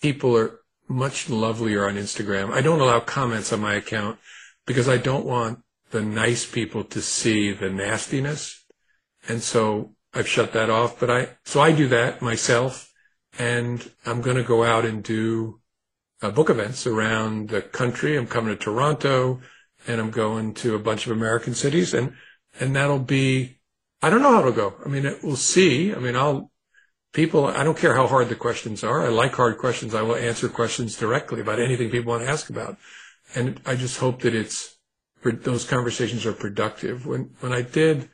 People 0.00 0.34
are 0.34 0.60
much 0.88 1.28
lovelier 1.28 1.86
on 1.86 1.96
Instagram. 1.96 2.52
I 2.52 2.62
don't 2.62 2.80
allow 2.80 3.00
comments 3.00 3.52
on 3.52 3.60
my 3.60 3.74
account 3.74 4.18
because 4.64 4.88
I 4.88 4.96
don't 4.96 5.26
want 5.26 5.58
the 5.90 6.00
nice 6.00 6.46
people 6.46 6.84
to 6.84 7.02
see 7.02 7.52
the 7.52 7.68
nastiness. 7.68 8.64
And 9.28 9.42
so 9.42 9.94
I've 10.14 10.26
shut 10.26 10.52
that 10.54 10.70
off, 10.70 10.98
but 10.98 11.10
I, 11.10 11.28
so 11.44 11.60
I 11.60 11.72
do 11.72 11.86
that 11.88 12.22
myself 12.22 12.92
and 13.38 13.88
I'm 14.06 14.22
going 14.22 14.36
to 14.36 14.42
go 14.42 14.64
out 14.64 14.84
and 14.84 15.04
do 15.04 15.60
uh, 16.22 16.30
book 16.30 16.50
events 16.50 16.86
around 16.86 17.50
the 17.50 17.60
country. 17.60 18.16
I'm 18.16 18.26
coming 18.26 18.56
to 18.56 18.60
Toronto 18.60 19.40
and 19.86 20.00
I'm 20.00 20.10
going 20.10 20.54
to 20.54 20.74
a 20.74 20.78
bunch 20.80 21.06
of 21.06 21.12
American 21.12 21.54
cities 21.54 21.92
and, 21.92 22.14
and 22.58 22.74
that'll 22.74 22.98
be, 22.98 23.58
I 24.02 24.10
don't 24.10 24.22
know 24.22 24.32
how 24.32 24.40
it'll 24.40 24.52
go. 24.52 24.74
I 24.84 24.88
mean, 24.88 25.04
we'll 25.22 25.36
see. 25.36 25.94
I 25.94 25.98
mean, 25.98 26.16
I'll, 26.16 26.50
people, 27.12 27.46
I 27.46 27.62
don't 27.62 27.78
care 27.78 27.94
how 27.94 28.06
hard 28.06 28.30
the 28.30 28.34
questions 28.34 28.82
are. 28.82 29.04
I 29.04 29.08
like 29.08 29.34
hard 29.34 29.58
questions. 29.58 29.94
I 29.94 30.02
will 30.02 30.16
answer 30.16 30.48
questions 30.48 30.96
directly 30.96 31.40
about 31.40 31.60
anything 31.60 31.90
people 31.90 32.12
want 32.12 32.24
to 32.24 32.30
ask 32.30 32.48
about. 32.48 32.78
And 33.34 33.60
I 33.66 33.76
just 33.76 33.98
hope 33.98 34.22
that 34.22 34.34
it's, 34.34 34.76
those 35.22 35.64
conversations 35.64 36.24
are 36.24 36.32
productive. 36.32 37.06
When, 37.06 37.34
when 37.40 37.52
I 37.52 37.62
did, 37.62 38.08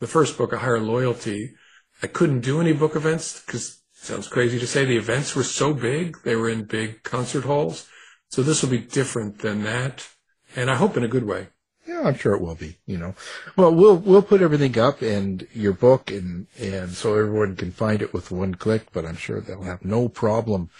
the 0.00 0.06
first 0.06 0.36
book, 0.36 0.52
A 0.52 0.58
Higher 0.58 0.80
Loyalty, 0.80 1.54
I 2.02 2.06
couldn't 2.06 2.40
do 2.40 2.60
any 2.60 2.72
book 2.72 2.96
events 2.96 3.42
because 3.44 3.82
sounds 3.92 4.28
crazy 4.28 4.58
to 4.58 4.66
say 4.66 4.84
the 4.84 4.96
events 4.96 5.36
were 5.36 5.44
so 5.44 5.74
big. 5.74 6.16
They 6.24 6.34
were 6.34 6.48
in 6.48 6.64
big 6.64 7.02
concert 7.02 7.44
halls. 7.44 7.86
So 8.28 8.42
this 8.42 8.62
will 8.62 8.70
be 8.70 8.78
different 8.78 9.40
than 9.40 9.62
that. 9.64 10.08
And 10.56 10.70
I 10.70 10.76
hope 10.76 10.96
in 10.96 11.04
a 11.04 11.08
good 11.08 11.26
way. 11.26 11.48
Yeah, 11.86 12.02
I'm 12.04 12.14
sure 12.14 12.34
it 12.34 12.40
will 12.40 12.54
be, 12.54 12.78
you 12.86 12.96
know. 12.96 13.14
Well, 13.56 13.74
we'll, 13.74 13.96
we'll 13.96 14.22
put 14.22 14.42
everything 14.42 14.78
up 14.78 15.02
and 15.02 15.46
your 15.52 15.72
book 15.72 16.10
and, 16.10 16.46
and 16.58 16.90
so 16.90 17.14
everyone 17.14 17.56
can 17.56 17.72
find 17.72 18.00
it 18.00 18.14
with 18.14 18.30
one 18.30 18.54
click, 18.54 18.86
but 18.92 19.04
I'm 19.04 19.16
sure 19.16 19.40
they'll 19.40 19.62
have 19.62 19.84
no 19.84 20.08
problem 20.08 20.70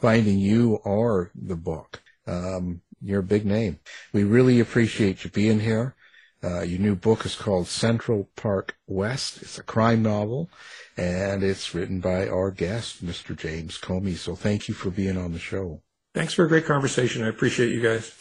finding 0.00 0.38
you 0.38 0.76
or 0.84 1.30
the 1.34 1.56
book. 1.56 2.02
Um, 2.26 2.82
you're 3.00 3.20
a 3.20 3.24
big 3.24 3.46
name. 3.46 3.80
We 4.12 4.24
really 4.24 4.60
appreciate 4.60 5.24
you 5.24 5.30
being 5.30 5.60
here. 5.60 5.94
Uh, 6.42 6.62
your 6.62 6.78
new 6.78 6.94
book 6.94 7.26
is 7.26 7.34
called 7.34 7.66
Central 7.66 8.28
Park 8.36 8.76
West. 8.86 9.42
It's 9.42 9.58
a 9.58 9.62
crime 9.62 10.02
novel, 10.02 10.48
and 10.96 11.42
it's 11.42 11.74
written 11.74 12.00
by 12.00 12.28
our 12.28 12.50
guest, 12.50 13.04
Mr. 13.04 13.36
James 13.36 13.78
Comey. 13.78 14.16
So 14.16 14.34
thank 14.36 14.68
you 14.68 14.74
for 14.74 14.90
being 14.90 15.16
on 15.16 15.32
the 15.32 15.38
show. 15.40 15.82
Thanks 16.14 16.34
for 16.34 16.44
a 16.44 16.48
great 16.48 16.64
conversation. 16.64 17.24
I 17.24 17.28
appreciate 17.28 17.72
you 17.72 17.82
guys. 17.82 18.12